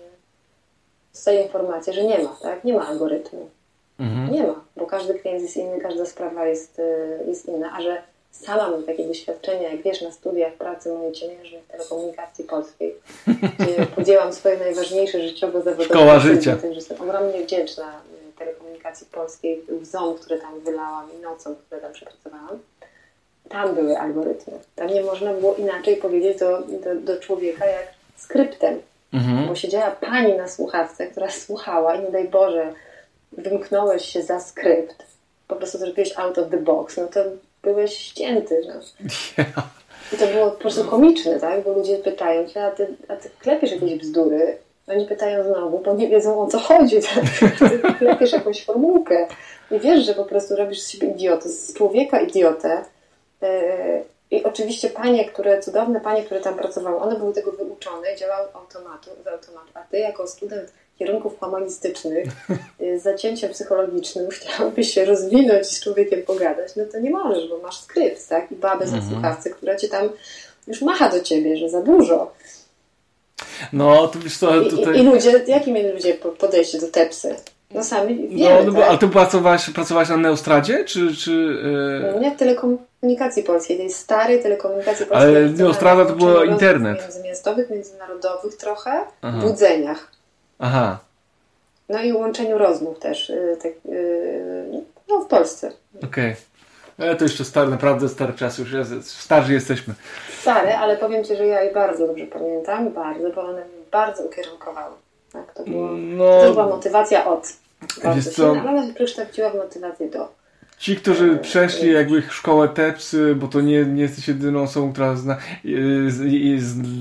dostaję 1.15 1.41
informację, 1.41 1.93
że 1.93 2.03
nie 2.03 2.19
ma, 2.19 2.37
tak? 2.41 2.63
Nie 2.63 2.73
ma 2.73 2.87
algorytmu. 2.87 3.49
Mhm. 3.99 4.31
Nie 4.31 4.43
ma, 4.43 4.61
bo 4.75 4.85
każdy 4.85 5.13
klient 5.13 5.41
jest 5.41 5.57
inny, 5.57 5.81
każda 5.81 6.05
sprawa 6.05 6.47
jest, 6.47 6.79
y, 6.79 7.19
jest 7.27 7.45
inna, 7.45 7.71
a 7.77 7.81
że 7.81 8.01
sama 8.31 8.69
mam 8.69 8.83
takie 8.83 9.07
doświadczenia, 9.07 9.71
jak 9.71 9.81
wiesz, 9.81 10.01
na 10.01 10.11
studiach 10.11 10.53
pracy 10.53 10.93
mojej 10.93 11.13
ciemiężnej 11.13 11.61
w 11.61 11.71
telekomunikacji 11.71 12.45
polskiej, 12.45 12.95
gdzie 13.59 13.85
podzięłam 13.95 14.33
swoje 14.33 14.57
najważniejsze 14.57 15.21
życiowe 15.27 15.61
zawodowe 15.61 15.83
Szkoła 15.83 16.19
życia. 16.19 16.55
Tym, 16.55 16.69
że 16.69 16.75
jestem 16.75 17.01
ogromnie 17.01 17.43
wdzięczna 17.43 18.01
y, 18.29 18.39
telekomunikacji 18.39 19.07
polskiej, 19.11 19.63
łzą, 19.81 20.13
które 20.13 20.39
tam 20.39 20.59
wylałam 20.59 21.09
i 21.19 21.21
nocą, 21.21 21.55
które 21.55 21.81
tam 21.81 21.93
przepracowałam. 21.93 22.59
Tam 23.49 23.75
były 23.75 23.99
algorytmy. 23.99 24.53
Tam 24.75 24.87
nie 24.87 25.03
można 25.03 25.33
było 25.33 25.55
inaczej 25.55 25.97
powiedzieć 25.97 26.39
do, 26.39 26.61
do, 26.61 26.95
do 26.95 27.19
człowieka 27.19 27.65
jak 27.65 27.87
skryptem. 28.17 28.81
Mhm. 29.15 29.47
Bo 29.47 29.55
siedziała 29.55 29.91
pani 29.91 30.33
na 30.33 30.47
słuchawce, 30.47 31.07
która 31.07 31.29
słuchała 31.29 31.95
i 31.95 32.03
nie 32.03 32.11
daj 32.11 32.27
Boże, 32.27 32.73
wymknąłeś 33.31 34.05
się 34.05 34.21
za 34.21 34.39
skrypt, 34.39 35.05
po 35.47 35.55
prostu 35.55 35.77
zrobiłeś 35.77 36.17
out 36.17 36.37
of 36.37 36.49
the 36.49 36.57
box, 36.57 36.97
no 36.97 37.07
to 37.07 37.19
byłeś 37.63 37.97
ścięty. 37.97 38.61
No. 38.67 38.73
Yeah. 39.37 39.57
I 40.13 40.17
to 40.17 40.27
było 40.27 40.51
po 40.51 40.57
prostu 40.57 40.83
komiczne, 40.83 41.39
tak? 41.39 41.63
Bo 41.63 41.73
ludzie 41.73 41.97
pytają 41.97 42.47
cię, 42.47 42.65
a 42.65 42.71
ty, 42.71 42.87
a 43.07 43.15
ty 43.15 43.29
klepiesz 43.39 43.71
jakieś 43.71 43.99
bzdury. 43.99 44.57
Oni 44.87 45.05
pytają 45.05 45.43
znowu, 45.43 45.79
bo 45.79 45.93
nie 45.93 46.07
wiedzą 46.07 46.41
o 46.41 46.47
co 46.47 46.59
chodzi. 46.59 46.95
Tak? 47.01 47.49
Ty 47.69 47.93
klepiesz 47.93 48.31
jakąś 48.31 48.65
formułkę. 48.65 49.27
I 49.71 49.79
wiesz, 49.79 50.05
że 50.05 50.13
po 50.13 50.25
prostu 50.25 50.55
robisz 50.55 50.81
z 50.81 50.89
siebie 50.89 51.07
idiotę, 51.07 51.49
z 51.49 51.73
człowieka 51.73 52.19
idiotę. 52.19 52.85
I 54.31 54.43
oczywiście 54.43 54.89
panie, 54.89 55.25
które, 55.25 55.61
cudowne 55.61 56.01
panie, 56.01 56.23
które 56.23 56.39
tam 56.39 56.55
pracowały, 56.55 56.97
one 56.97 57.19
były 57.19 57.33
tego 57.33 57.51
wyuczone, 57.51 58.15
działały 58.17 58.47
automatu, 58.53 59.09
z 59.23 59.27
automatu, 59.27 59.69
a 59.73 59.81
ty 59.81 59.97
jako 59.97 60.27
student 60.27 60.71
kierunków 60.99 61.39
humanistycznych 61.39 62.25
z 62.99 63.03
zacięciem 63.03 63.51
psychologicznym 63.51 64.29
chciałbyś 64.29 64.93
się 64.93 65.05
rozwinąć 65.05 65.71
i 65.71 65.75
z 65.75 65.83
człowiekiem 65.83 66.23
pogadać, 66.23 66.75
no 66.75 66.83
to 66.91 66.99
nie 66.99 67.09
możesz, 67.09 67.49
bo 67.49 67.57
masz 67.57 67.77
skrypt, 67.77 68.29
tak? 68.29 68.51
I 68.51 68.55
babę 68.55 68.85
mhm. 68.85 69.01
za 69.01 69.09
słuchawce, 69.09 69.49
która 69.49 69.75
cię 69.75 69.87
tam 69.87 70.09
już 70.67 70.81
macha 70.81 71.09
do 71.09 71.19
ciebie, 71.19 71.57
że 71.57 71.69
za 71.69 71.81
dużo. 71.81 72.31
No, 73.73 74.07
to 74.07 74.19
wiesz 74.19 74.37
co, 74.37 74.63
tutaj... 74.63 74.95
I, 74.95 74.99
I, 74.99 75.03
ludzie, 75.03 75.43
jakie 75.47 75.71
mieli 75.71 75.91
ludzie 75.91 76.13
podejście 76.13 76.79
do 76.79 76.87
tepsy? 76.87 77.35
No 77.71 77.83
sami 77.83 78.27
wiemy, 78.27 78.65
no, 78.65 78.71
no, 78.71 78.79
tak? 78.79 78.89
Ale 78.89 78.97
ty 78.97 79.07
pracowałaś, 79.07 79.69
pracowałaś 79.69 80.09
na 80.09 80.17
Neostradzie, 80.17 80.85
czy... 80.85 81.15
czy 81.15 81.31
yy... 81.31 82.19
Nie, 82.19 82.31
telekom 82.31 82.77
telekomunikacji 83.05 83.43
polskiej, 83.43 83.77
tej 83.77 83.89
starej 83.89 84.41
telekomunikacji 84.41 85.05
polskiej. 85.05 85.35
Ale 85.35 85.49
Neostrada 85.49 86.05
to 86.05 86.15
było 86.15 86.43
internet. 86.43 87.01
Międzymiastowych, 87.01 87.69
międzynarodowych 87.69 88.57
trochę, 88.57 89.01
Aha. 89.21 89.37
budzeniach. 89.41 90.11
Aha. 90.59 90.99
No 91.89 92.01
i 92.01 92.13
łączeniu 92.13 92.57
rozmów 92.57 92.99
też, 92.99 93.29
y, 93.29 93.57
tak, 93.63 93.71
y, 93.93 94.83
no 95.09 95.19
w 95.19 95.27
Polsce. 95.27 95.71
Okej. 95.97 96.31
Okay. 96.31 96.35
Ale 96.97 97.15
to 97.15 97.23
jeszcze 97.23 97.45
stary, 97.45 97.71
naprawdę 97.71 98.09
stary 98.09 98.33
czas, 98.33 98.57
już 98.57 98.69
starzy 99.01 99.53
jesteśmy. 99.53 99.93
Stary, 100.41 100.73
ale 100.73 100.97
powiem 100.97 101.23
Ci, 101.23 101.35
że 101.35 101.47
ja 101.47 101.61
je 101.61 101.73
bardzo 101.73 102.07
dobrze 102.07 102.25
pamiętam, 102.25 102.89
bardzo, 102.89 103.29
bo 103.29 103.41
one 103.41 103.65
mnie 103.65 103.85
bardzo 103.91 104.23
ukierunkowały. 104.23 104.95
Tak, 105.33 105.53
to, 105.53 105.63
było, 105.63 105.89
no, 105.91 106.41
to 106.41 106.51
była 106.51 106.67
motywacja 106.67 107.25
od. 107.25 107.47
Bardzo 108.03 108.31
silna, 108.31 108.69
ale 108.69 108.93
przekształciła 108.93 109.49
w 109.49 109.55
motywację 109.55 110.09
do. 110.09 110.44
Ci, 110.77 110.95
którzy 110.95 111.37
przeszli 111.37 111.91
jakby 111.91 112.23
szkołę 112.29 112.69
TEPS, 112.69 113.15
bo 113.35 113.47
to 113.47 113.61
nie, 113.61 113.85
nie 113.85 114.01
jesteś 114.01 114.27
jedyną 114.27 114.61
osobą, 114.61 114.91
która 114.91 115.15
zna, 115.15 115.37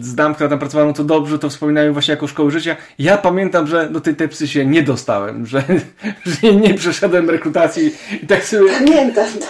znam, 0.00 0.34
która 0.34 0.50
tam 0.50 0.58
pracowała, 0.58 0.88
no 0.88 0.94
to 0.94 1.04
dobrze, 1.04 1.38
to 1.38 1.50
wspominają 1.50 1.92
właśnie 1.92 2.12
jako 2.12 2.26
szkoły 2.26 2.50
życia. 2.50 2.76
Ja 2.98 3.18
pamiętam, 3.18 3.66
że 3.66 3.90
do 3.90 4.00
tej 4.00 4.16
TEPSy 4.16 4.48
się 4.48 4.66
nie 4.66 4.82
dostałem, 4.82 5.46
że, 5.46 5.62
że 6.42 6.52
nie 6.52 6.74
przeszedłem 6.74 7.30
rekrutacji 7.30 7.94
i 8.22 8.26
tak 8.26 8.44
sobie... 8.44 8.70
Pamiętam 8.72 9.26
to. 9.40 9.46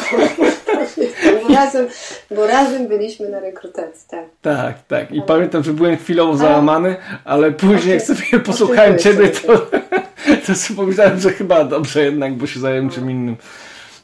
Bo 1.42 1.54
razem, 1.54 1.86
bo 2.30 2.46
razem 2.46 2.88
byliśmy 2.88 3.28
na 3.28 3.40
rekrutacji, 3.40 4.08
tak. 4.10 4.24
Tak, 4.42 4.86
tak. 4.86 5.12
I 5.12 5.22
pamiętam, 5.22 5.64
że 5.64 5.72
byłem 5.72 5.96
chwilowo 5.96 6.36
załamany, 6.36 6.96
ale 7.24 7.52
później 7.52 7.94
jak 7.94 8.02
sobie 8.02 8.40
posłuchałem 8.44 8.98
Ciebie, 8.98 9.28
to, 9.28 9.66
to 10.46 10.54
sobie 10.54 10.76
pomyślałem, 10.76 11.20
że 11.20 11.30
chyba 11.30 11.64
dobrze 11.64 12.04
jednak, 12.04 12.34
bo 12.34 12.46
się 12.46 12.60
zająłem 12.60 12.90
czym 12.90 13.10
innym. 13.10 13.36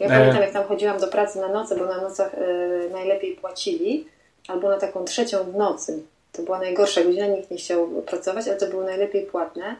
Ja 0.00 0.06
e... 0.06 0.10
pamiętam, 0.10 0.42
jak 0.42 0.52
tam 0.52 0.64
chodziłam 0.64 0.98
do 0.98 1.08
pracy 1.08 1.38
na 1.38 1.48
nocy, 1.48 1.76
bo 1.76 1.86
na 1.86 2.00
nocach 2.00 2.34
y, 2.34 2.90
najlepiej 2.92 3.36
płacili, 3.36 4.06
albo 4.48 4.68
na 4.68 4.78
taką 4.78 5.04
trzecią 5.04 5.44
w 5.44 5.56
nocy. 5.56 6.02
To 6.32 6.42
była 6.42 6.58
najgorsza 6.58 7.04
godzina, 7.04 7.26
nikt 7.26 7.50
nie 7.50 7.56
chciał 7.56 7.88
pracować, 7.88 8.48
ale 8.48 8.56
to 8.56 8.66
było 8.66 8.82
najlepiej 8.82 9.26
płatne. 9.26 9.76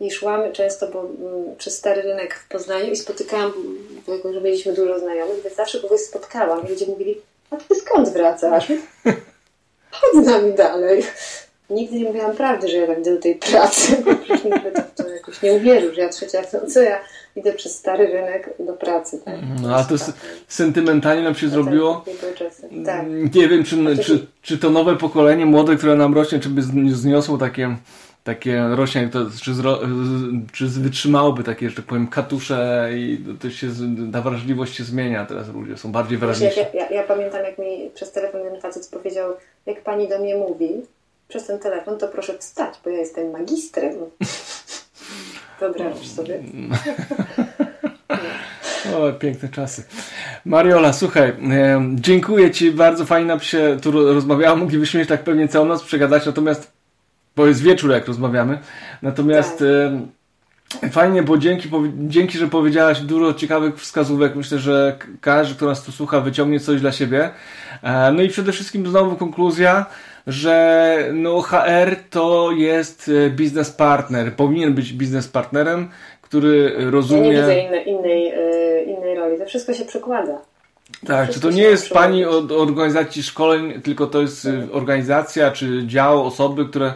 I 0.00 0.10
szłam 0.10 0.52
często 0.52 0.88
bo, 0.88 1.00
mm, 1.00 1.56
przez 1.56 1.78
stary 1.78 2.02
rynek 2.02 2.34
w 2.34 2.48
Poznaniu 2.48 2.90
i 2.90 2.96
spotykałam, 2.96 3.52
bo 4.06 4.32
że 4.32 4.40
mieliśmy 4.40 4.72
dużo 4.72 4.98
znajomych, 4.98 5.42
więc 5.42 5.56
zawsze 5.56 5.80
kogoś 5.80 6.00
spotkałam. 6.00 6.66
I 6.66 6.70
ludzie 6.70 6.86
mówili, 6.86 7.20
a 7.50 7.56
ty 7.56 7.74
skąd 7.74 8.08
wracasz? 8.08 8.68
Chodź 9.90 10.24
z 10.24 10.26
nami 10.26 10.52
dalej. 10.52 11.02
Nigdy 11.70 11.98
nie 11.98 12.04
mówiłam 12.04 12.36
prawdy, 12.36 12.68
że 12.68 12.76
ja 12.76 12.86
tak 12.86 12.98
idę 12.98 13.14
do 13.14 13.20
tej 13.20 13.34
pracy, 13.34 14.02
by 14.64 14.70
to, 14.70 14.82
to 15.02 15.08
jakoś 15.08 15.42
nie 15.42 15.52
uwierzył, 15.52 15.94
że 15.94 16.00
ja 16.00 16.08
trzecia 16.08 16.42
w 16.42 16.72
co 16.72 16.80
ja 16.80 17.00
idę 17.36 17.52
przez 17.52 17.78
stary 17.78 18.06
rynek 18.06 18.54
do 18.58 18.72
pracy. 18.72 19.20
Tak? 19.24 19.34
No 19.62 19.76
a 19.76 19.84
to 19.84 19.98
tak. 19.98 20.14
sentymentalnie 20.48 21.22
nam 21.22 21.34
się 21.34 21.48
zrobiło. 21.48 22.04
Tak. 22.84 23.06
Nie 23.34 23.48
wiem, 23.48 23.64
czy, 23.64 23.98
czy, 24.04 24.26
czy 24.42 24.58
to 24.58 24.70
nowe 24.70 24.96
pokolenie 24.96 25.46
młode, 25.46 25.76
które 25.76 25.96
nam 25.96 26.14
rośnie, 26.14 26.40
czy 26.40 26.48
by 26.48 26.62
zniosło 26.92 27.38
takie 27.38 27.76
takie 28.26 28.62
rośnie, 28.68 29.08
to, 29.12 29.18
czy, 29.42 29.54
zro, 29.54 29.80
czy 30.52 30.66
wytrzymałoby 30.66 31.44
takie, 31.44 31.70
że 31.70 31.76
tak 31.76 31.84
powiem, 31.84 32.06
katusze 32.06 32.90
i 32.94 33.24
to 33.40 33.50
się, 33.50 33.66
ta 34.12 34.22
wrażliwość 34.22 34.76
się 34.76 34.84
zmienia, 34.84 35.26
teraz 35.26 35.48
ludzie 35.48 35.76
są 35.76 35.92
bardziej 35.92 36.18
wrażliwi. 36.18 36.54
Ja, 36.56 36.80
ja, 36.80 36.90
ja, 36.90 37.02
pamiętam, 37.02 37.44
jak 37.44 37.58
mi 37.58 37.90
przez 37.94 38.12
telefon 38.12 38.40
jeden 38.44 38.60
facet 38.60 38.88
powiedział, 38.92 39.32
jak 39.66 39.82
pani 39.82 40.08
do 40.08 40.18
mnie 40.18 40.36
mówi 40.36 40.82
przez 41.28 41.46
ten 41.46 41.58
telefon, 41.58 41.98
to 41.98 42.08
proszę 42.08 42.38
wstać, 42.38 42.74
bo 42.84 42.90
ja 42.90 42.98
jestem 42.98 43.30
magistrem. 43.30 43.94
Wyobrażasz 45.60 46.08
sobie? 46.08 46.42
o, 48.96 49.12
piękne 49.12 49.48
czasy. 49.48 49.84
Mariola, 50.44 50.92
słuchaj, 50.92 51.28
e, 51.28 51.34
dziękuję 51.94 52.50
Ci, 52.50 52.72
bardzo 52.72 53.04
fajnie 53.04 53.28
nam 53.28 53.40
się 53.40 53.76
tu 53.82 53.90
rozmawiało, 53.90 54.56
moglibyśmy 54.56 55.00
się 55.00 55.06
tak 55.06 55.24
pewnie 55.24 55.48
całą 55.48 55.66
noc 55.66 55.82
przegadać, 55.82 56.26
natomiast, 56.26 56.72
bo 57.36 57.46
jest 57.46 57.62
wieczór 57.62 57.90
jak 57.90 58.06
rozmawiamy, 58.06 58.58
natomiast 59.02 59.58
tak. 59.58 60.88
e, 60.88 60.90
fajnie, 60.90 61.22
bo 61.22 61.38
dzięki, 61.38 61.70
dzięki, 61.98 62.38
że 62.38 62.48
powiedziałaś 62.48 63.00
dużo 63.00 63.34
ciekawych 63.34 63.80
wskazówek, 63.80 64.36
myślę, 64.36 64.58
że 64.58 64.98
każdy, 65.20 65.54
kto 65.54 65.66
nas 65.66 65.82
tu 65.82 65.92
słucha, 65.92 66.20
wyciągnie 66.20 66.60
coś 66.60 66.80
dla 66.80 66.92
siebie. 66.92 67.30
E, 67.82 68.12
no 68.12 68.22
i 68.22 68.28
przede 68.28 68.52
wszystkim 68.52 68.86
znowu 68.86 69.16
konkluzja, 69.16 69.86
że 70.26 71.08
no 71.12 71.42
HR 71.42 71.96
to 72.10 72.50
jest 72.52 73.10
e, 73.26 73.30
biznes 73.30 73.70
partner, 73.70 74.36
powinien 74.36 74.74
być 74.74 74.92
biznes 74.92 75.28
partnerem, 75.28 75.88
który 76.22 76.74
rozumie... 76.90 77.32
Ja 77.32 77.32
nie 77.32 77.40
widzę 77.40 77.60
innej, 77.60 77.88
innej, 77.88 78.32
innej 78.86 79.16
roli, 79.16 79.38
to 79.38 79.46
wszystko 79.46 79.74
się 79.74 79.84
przekłada. 79.84 80.38
Tak, 81.06 81.30
czy 81.30 81.40
to 81.40 81.50
nie 81.50 81.62
jest 81.62 81.90
pani 81.90 82.24
od 82.24 82.52
organizacji 82.52 83.22
szkoleń, 83.22 83.82
tylko 83.82 84.06
to 84.06 84.20
jest 84.20 84.42
tak. 84.42 84.54
organizacja 84.72 85.50
czy 85.50 85.86
dział, 85.86 86.26
osoby, 86.26 86.66
które 86.66 86.94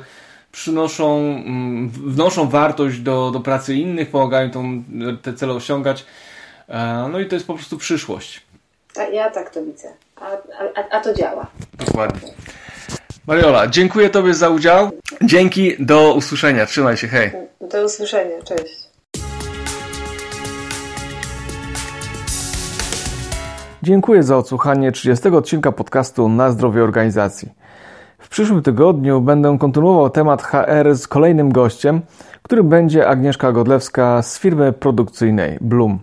przynoszą, 0.53 1.19
mm, 1.19 1.89
wnoszą 1.89 2.49
wartość 2.49 2.99
do, 2.99 3.31
do 3.31 3.41
pracy 3.41 3.75
innych, 3.75 4.11
pomagają 4.11 4.51
tą, 4.51 4.83
te 5.23 5.35
cele 5.35 5.53
osiągać. 5.53 6.05
E, 6.69 7.09
no 7.13 7.21
i 7.21 7.27
to 7.27 7.37
jest 7.37 7.47
po 7.47 7.55
prostu 7.55 7.79
przyszłość. 7.79 8.43
ja 9.13 9.31
tak 9.31 9.51
to 9.51 9.65
widzę. 9.65 9.89
A, 10.17 10.27
a, 10.75 10.89
a 10.91 11.01
to 11.01 11.15
działa. 11.15 11.47
Dokładnie. 11.87 12.33
Mariola, 13.31 13.67
dziękuję 13.67 14.11
Tobie 14.11 14.35
za 14.35 14.49
udział. 14.49 14.91
Dzięki, 15.23 15.73
do 15.79 16.15
usłyszenia. 16.15 16.67
Trzymaj 16.67 16.97
się, 16.97 17.09
hej. 17.09 17.31
Do 17.71 17.85
usłyszenia, 17.85 18.43
cześć. 18.45 18.91
Dziękuję 23.83 24.23
za 24.23 24.37
odsłuchanie 24.37 24.93
30 24.93 25.29
odcinka 25.29 25.73
podcastu 25.73 26.29
Na 26.29 26.51
zdrowie 26.51 26.83
organizacji. 26.85 27.49
W 28.19 28.29
przyszłym 28.29 28.63
tygodniu 28.63 29.21
będę 29.21 29.59
kontynuował 29.59 30.11
temat 30.11 30.43
HR 30.43 30.95
z 30.95 31.09
kolejnym 31.09 31.53
gościem, 31.53 32.01
którym 32.43 32.69
będzie 32.69 33.09
Agnieszka 33.09 33.53
Godlewska 33.53 34.23
z 34.23 34.39
firmy 34.39 34.73
produkcyjnej 34.73 35.59
Bloom. 35.61 35.99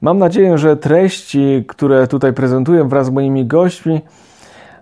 Mam 0.00 0.18
nadzieję, 0.18 0.58
że 0.58 0.76
treści, 0.76 1.64
które 1.68 2.06
tutaj 2.06 2.32
prezentuję 2.32 2.84
wraz 2.84 3.06
z 3.06 3.10
moimi 3.10 3.46
gośćmi, 3.46 4.00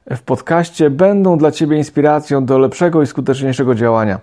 w 0.07 0.23
podcaście 0.23 0.91
będą 0.91 1.39
dla 1.39 1.51
Ciebie 1.51 1.77
inspiracją 1.77 2.45
do 2.45 2.59
lepszego 2.59 3.03
i 3.03 3.07
skuteczniejszego 3.07 3.75
działania. 3.75 4.21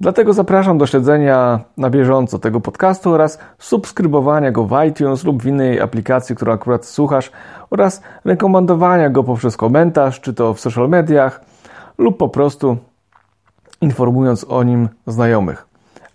Dlatego 0.00 0.32
zapraszam 0.32 0.78
do 0.78 0.86
śledzenia 0.86 1.60
na 1.76 1.90
bieżąco 1.90 2.38
tego 2.38 2.60
podcastu 2.60 3.12
oraz 3.12 3.38
subskrybowania 3.58 4.52
go 4.52 4.64
w 4.64 4.84
iTunes 4.88 5.24
lub 5.24 5.42
w 5.42 5.46
innej 5.46 5.80
aplikacji, 5.80 6.36
którą 6.36 6.52
akurat 6.52 6.86
słuchasz 6.86 7.30
oraz 7.70 8.02
rekomendowania 8.24 9.10
go 9.10 9.24
poprzez 9.24 9.56
komentarz, 9.56 10.20
czy 10.20 10.34
to 10.34 10.54
w 10.54 10.60
social 10.60 10.88
mediach 10.88 11.40
lub 11.98 12.16
po 12.16 12.28
prostu 12.28 12.76
informując 13.80 14.46
o 14.48 14.62
nim 14.62 14.88
znajomych. 15.06 15.66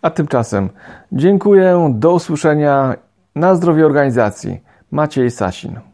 A 0.01 0.09
tymczasem 0.09 0.69
dziękuję, 1.11 1.93
do 1.95 2.13
usłyszenia 2.13 2.95
na 3.35 3.55
zdrowie 3.55 3.85
organizacji. 3.85 4.59
Maciej 4.91 5.31
Sasin. 5.31 5.90